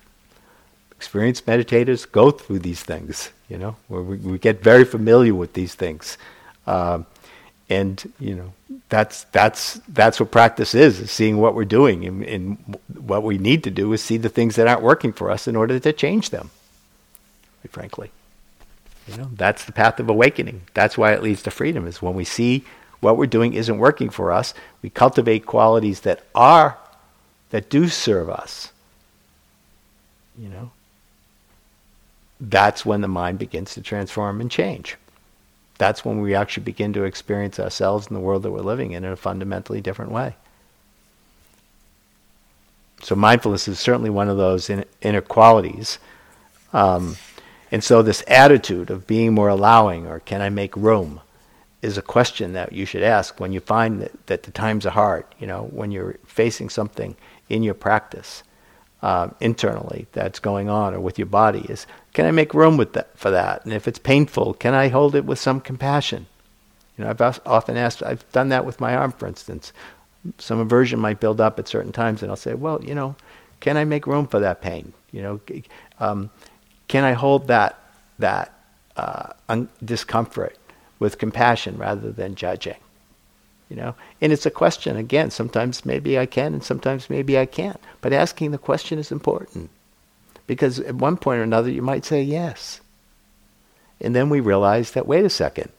Experienced 0.91 1.45
meditators 1.45 2.09
go 2.09 2.31
through 2.31 2.59
these 2.59 2.81
things, 2.83 3.31
you 3.49 3.57
know, 3.57 3.75
where 3.87 4.01
we, 4.01 4.17
we 4.17 4.37
get 4.37 4.63
very 4.63 4.85
familiar 4.85 5.35
with 5.35 5.53
these 5.53 5.75
things. 5.75 6.17
Um, 6.65 7.05
and, 7.69 8.13
you 8.19 8.35
know, 8.35 8.53
that's, 8.89 9.23
that's, 9.25 9.79
that's 9.87 10.19
what 10.19 10.31
practice 10.31 10.75
is, 10.75 10.99
is 10.99 11.11
seeing 11.11 11.37
what 11.37 11.55
we're 11.55 11.65
doing. 11.65 12.05
And, 12.05 12.23
and 12.23 12.77
what 12.93 13.23
we 13.23 13.37
need 13.37 13.63
to 13.63 13.71
do 13.71 13.91
is 13.93 14.01
see 14.01 14.17
the 14.17 14.29
things 14.29 14.55
that 14.55 14.67
aren't 14.67 14.81
working 14.81 15.13
for 15.13 15.29
us 15.29 15.47
in 15.47 15.55
order 15.55 15.79
to 15.79 15.93
change 15.93 16.29
them, 16.29 16.51
frankly. 17.69 18.11
You 19.07 19.17
know, 19.17 19.29
that's 19.33 19.65
the 19.65 19.71
path 19.71 19.99
of 19.99 20.09
awakening. 20.09 20.61
That's 20.73 20.97
why 20.97 21.13
it 21.13 21.23
leads 21.23 21.43
to 21.43 21.51
freedom, 21.51 21.87
is 21.87 22.01
when 22.01 22.13
we 22.13 22.23
see 22.23 22.63
what 23.03 23.17
we're 23.17 23.25
doing 23.27 23.53
isn't 23.53 23.77
working 23.77 24.09
for 24.09 24.31
us, 24.31 24.53
we 24.81 24.89
cultivate 24.89 25.45
qualities 25.45 26.01
that 26.01 26.23
are 26.33 26.77
that 27.51 27.69
do 27.69 27.87
serve 27.87 28.31
us, 28.31 28.71
you 30.35 30.49
know, 30.49 30.71
that's 32.39 32.83
when 32.83 33.01
the 33.01 33.07
mind 33.07 33.37
begins 33.37 33.75
to 33.75 33.81
transform 33.81 34.41
and 34.41 34.49
change. 34.49 34.97
That's 35.77 36.03
when 36.03 36.19
we 36.19 36.33
actually 36.33 36.63
begin 36.63 36.93
to 36.93 37.03
experience 37.03 37.59
ourselves 37.59 38.07
and 38.07 38.15
the 38.15 38.21
world 38.21 38.43
that 38.43 38.51
we're 38.51 38.61
living 38.61 38.91
in 38.91 39.03
in 39.03 39.11
a 39.11 39.15
fundamentally 39.15 39.81
different 39.81 40.11
way. 40.11 40.35
So 43.03 43.15
mindfulness 43.15 43.67
is 43.67 43.79
certainly 43.79 44.09
one 44.09 44.29
of 44.29 44.37
those 44.37 44.71
inner 45.01 45.21
qualities. 45.21 45.99
Um, 46.71 47.17
and 47.71 47.83
so 47.83 48.01
this 48.01 48.23
attitude 48.27 48.89
of 48.89 49.05
being 49.05 49.33
more 49.33 49.49
allowing 49.49 50.07
or 50.07 50.19
can 50.19 50.41
I 50.41 50.49
make 50.49 50.75
room 50.75 51.21
is 51.83 51.97
a 51.97 52.01
question 52.01 52.53
that 52.53 52.71
you 52.71 52.85
should 52.85 53.03
ask 53.03 53.39
when 53.39 53.51
you 53.51 53.59
find 53.59 54.01
that, 54.01 54.27
that 54.27 54.43
the 54.43 54.51
times 54.51 54.85
are 54.85 54.91
hard, 54.91 55.25
you 55.37 55.45
know, 55.45 55.63
when 55.71 55.91
you're 55.91 56.15
facing 56.25 56.69
something 56.69 57.15
in 57.49 57.61
your 57.61 57.73
practice 57.73 58.41
uh, 59.01 59.27
internally 59.41 60.07
that's 60.13 60.39
going 60.39 60.69
on 60.69 60.93
or 60.93 61.01
with 61.01 61.19
your 61.19 61.25
body 61.27 61.65
is 61.67 61.85
can 62.13 62.25
I 62.25 62.31
make 62.31 62.53
room 62.53 62.77
with 62.77 62.93
that, 62.93 63.17
for 63.17 63.31
that? 63.31 63.65
And 63.65 63.73
if 63.73 63.85
it's 63.87 63.99
painful, 63.99 64.53
can 64.53 64.73
I 64.73 64.87
hold 64.87 65.13
it 65.13 65.25
with 65.25 65.39
some 65.39 65.59
compassion? 65.59 66.25
You 66.97 67.03
know, 67.03 67.09
I've 67.09 67.41
often 67.45 67.75
asked, 67.75 68.01
I've 68.01 68.29
done 68.31 68.49
that 68.49 68.65
with 68.65 68.79
my 68.79 68.95
arm, 68.95 69.11
for 69.11 69.27
instance. 69.27 69.73
Some 70.37 70.59
aversion 70.59 70.99
might 70.99 71.19
build 71.19 71.41
up 71.41 71.59
at 71.59 71.67
certain 71.67 71.91
times, 71.91 72.21
and 72.21 72.31
I'll 72.31 72.37
say, 72.37 72.53
well, 72.53 72.81
you 72.81 72.95
know, 72.95 73.15
can 73.59 73.75
I 73.75 73.83
make 73.83 74.07
room 74.07 74.27
for 74.27 74.39
that 74.39 74.61
pain? 74.61 74.93
You 75.11 75.21
know, 75.21 75.41
um, 75.99 76.29
can 76.87 77.03
I 77.03 77.13
hold 77.13 77.47
that 77.47 77.79
that 78.19 78.53
uh, 78.95 79.29
un- 79.49 79.69
discomfort 79.83 80.55
with 81.03 81.19
compassion 81.19 81.77
rather 81.77 82.11
than 82.11 82.33
judging? 82.33 82.77
you 83.73 83.81
know? 83.81 83.95
And 84.21 84.31
it's 84.31 84.45
a 84.45 84.51
question 84.51 84.97
again 84.97 85.31
sometimes 85.31 85.85
maybe 85.85 86.19
i 86.19 86.25
can 86.25 86.53
and 86.53 86.63
sometimes 86.63 87.09
maybe 87.09 87.37
i 87.39 87.45
can't 87.45 87.79
but 88.01 88.13
asking 88.13 88.51
the 88.51 88.57
question 88.57 88.99
is 88.99 89.11
important. 89.11 89.69
Because 90.45 90.79
at 90.79 90.95
one 90.95 91.17
point 91.17 91.39
or 91.39 91.43
another 91.43 91.71
you 91.71 91.81
might 91.81 92.05
say 92.05 92.21
yes. 92.21 92.81
And 94.01 94.13
then 94.15 94.29
we 94.29 94.41
realize 94.41 94.91
that 94.91 95.07
wait 95.07 95.25
a 95.25 95.29
second 95.29 95.71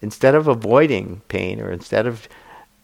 instead 0.00 0.34
of 0.34 0.48
avoiding 0.48 1.22
pain 1.28 1.60
or 1.60 1.70
instead 1.70 2.06
of 2.06 2.28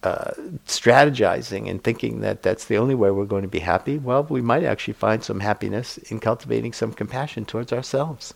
uh, 0.05 0.31
strategizing 0.67 1.69
and 1.69 1.83
thinking 1.83 2.21
that 2.21 2.43
that's 2.43 2.67
the 2.67 2.79
only 2.79 2.95
way 2.95 3.11
we're 3.11 3.25
going 3.25 3.43
to 3.43 3.49
be 3.49 3.59
happy 3.59 3.99
well 3.99 4.23
we 4.23 4.41
might 4.41 4.63
actually 4.63 4.95
find 4.95 5.25
some 5.25 5.41
happiness 5.41 5.99
in 5.99 6.21
cultivating 6.21 6.73
some 6.73 6.93
compassion 6.93 7.45
towards 7.45 7.73
ourselves. 7.73 8.35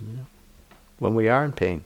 You 0.00 0.16
know, 0.16 0.26
when 0.98 1.14
we 1.14 1.28
are 1.28 1.44
in 1.44 1.52
pain 1.52 1.84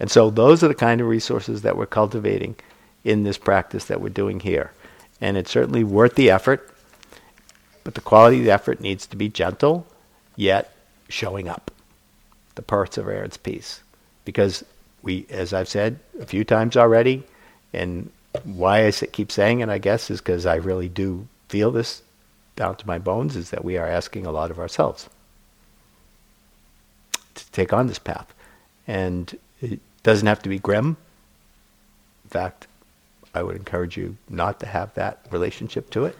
and 0.00 0.10
so 0.10 0.30
those 0.30 0.64
are 0.64 0.68
the 0.68 0.74
kind 0.74 1.00
of 1.02 1.06
resources 1.06 1.60
that 1.62 1.76
we're 1.76 1.86
cultivating 1.86 2.56
in 3.04 3.22
this 3.22 3.36
practice 3.36 3.84
that 3.84 4.00
we're 4.00 4.08
doing 4.08 4.40
here. 4.40 4.72
And 5.20 5.36
it's 5.36 5.50
certainly 5.50 5.84
worth 5.84 6.14
the 6.14 6.30
effort, 6.30 6.74
but 7.84 7.94
the 7.94 8.00
quality 8.00 8.38
of 8.38 8.44
the 8.44 8.50
effort 8.50 8.80
needs 8.80 9.06
to 9.08 9.16
be 9.16 9.28
gentle, 9.28 9.86
yet 10.34 10.74
showing 11.10 11.48
up. 11.48 11.70
The 12.54 12.62
perseverance 12.62 13.36
piece. 13.36 13.80
Because 14.24 14.64
we, 15.02 15.26
as 15.28 15.52
I've 15.52 15.68
said 15.68 15.98
a 16.18 16.26
few 16.26 16.44
times 16.44 16.76
already, 16.76 17.22
and 17.74 18.10
why 18.44 18.86
I 18.86 18.90
keep 18.90 19.30
saying 19.30 19.60
it, 19.60 19.68
I 19.68 19.78
guess, 19.78 20.10
is 20.10 20.20
because 20.20 20.46
I 20.46 20.56
really 20.56 20.88
do 20.88 21.28
feel 21.48 21.70
this 21.70 22.02
down 22.56 22.76
to 22.76 22.86
my 22.86 22.98
bones, 22.98 23.36
is 23.36 23.50
that 23.50 23.64
we 23.64 23.76
are 23.76 23.86
asking 23.86 24.24
a 24.24 24.32
lot 24.32 24.50
of 24.50 24.58
ourselves 24.58 25.10
to 27.44 27.52
take 27.52 27.72
on 27.72 27.86
this 27.86 27.98
path. 27.98 28.32
And 28.86 29.36
it, 29.60 29.80
doesn't 30.02 30.26
have 30.26 30.42
to 30.42 30.48
be 30.48 30.58
grim. 30.58 30.96
In 32.24 32.30
fact, 32.30 32.66
I 33.34 33.42
would 33.42 33.56
encourage 33.56 33.96
you 33.96 34.16
not 34.28 34.60
to 34.60 34.66
have 34.66 34.94
that 34.94 35.26
relationship 35.30 35.90
to 35.90 36.06
it, 36.06 36.16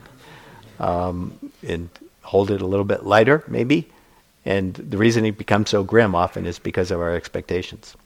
um, 0.79 1.39
and 1.67 1.89
hold 2.23 2.51
it 2.51 2.61
a 2.61 2.67
little 2.67 2.85
bit 2.85 3.05
lighter, 3.05 3.43
maybe. 3.49 3.89
And 4.45 4.75
the 4.75 4.99
reason 4.99 5.25
it 5.25 5.39
becomes 5.39 5.71
so 5.71 5.83
grim 5.83 6.15
often 6.15 6.47
is 6.47 6.59
because 6.59 6.91
of 6.91 7.01
our 7.01 7.15
expectations. 7.15 7.97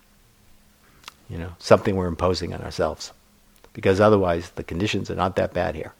You 1.28 1.38
know, 1.38 1.52
something 1.58 1.96
we're 1.96 2.06
imposing 2.06 2.54
on 2.54 2.60
ourselves, 2.62 3.12
because 3.72 4.00
otherwise 4.00 4.50
the 4.50 4.62
conditions 4.62 5.10
are 5.10 5.16
not 5.16 5.36
that 5.36 5.52
bad 5.52 5.74
here. 5.74 5.92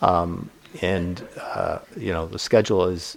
Um, 0.00 0.50
and 0.80 1.26
uh, 1.40 1.78
you 1.96 2.12
know, 2.12 2.26
the 2.26 2.38
schedule 2.38 2.84
is, 2.84 3.16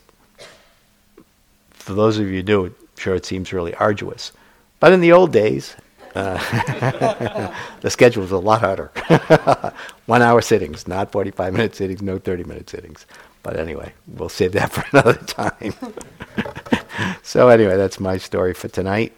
for 1.71 1.93
those 1.93 2.17
of 2.17 2.25
you 2.25 2.37
who 2.37 2.43
do 2.43 2.75
sure 2.97 3.15
it 3.15 3.25
seems 3.25 3.53
really 3.53 3.73
arduous. 3.75 4.31
But 4.79 4.93
in 4.93 5.01
the 5.01 5.11
old 5.11 5.31
days, 5.31 5.75
uh, 6.15 6.37
the 7.81 7.89
schedule 7.89 8.21
was 8.21 8.31
a 8.31 8.37
lot 8.37 8.61
harder. 8.61 8.91
One 10.05 10.21
hour 10.21 10.41
sittings, 10.41 10.87
not 10.87 11.11
45 11.11 11.53
minute 11.53 11.75
sittings, 11.75 12.01
no 12.01 12.17
30 12.17 12.43
minute 12.45 12.69
sittings. 12.69 13.05
But 13.43 13.59
anyway, 13.59 13.93
we'll 14.07 14.29
save 14.29 14.53
that 14.53 14.71
for 14.71 14.83
another 14.91 15.13
time. 15.13 15.73
so, 17.21 17.49
anyway, 17.49 17.77
that's 17.77 17.99
my 17.99 18.17
story 18.17 18.53
for 18.53 18.67
tonight. 18.69 19.13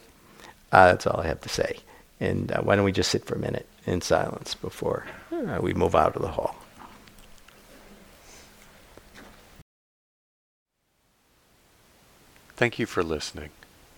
Uh, 0.72 0.88
that's 0.88 1.08
all 1.08 1.22
I 1.22 1.28
have 1.28 1.42
to 1.42 1.50
say. 1.50 1.78
And 2.20 2.52
uh, 2.52 2.62
why 2.62 2.76
don't 2.76 2.84
we 2.84 2.92
just 2.92 3.12
sit 3.12 3.26
for 3.26 3.36
a 3.36 3.40
minute 3.40 3.68
in 3.86 4.02
silence 4.02 4.56
before 4.56 5.06
uh, 5.32 5.60
we 5.62 5.74
move 5.74 5.96
out 5.96 6.16
of 6.16 6.22
the 6.22 6.30
hall? 6.30 6.56
Thank 12.56 12.80
you 12.80 12.88
for 12.88 13.04
listening. 13.04 13.52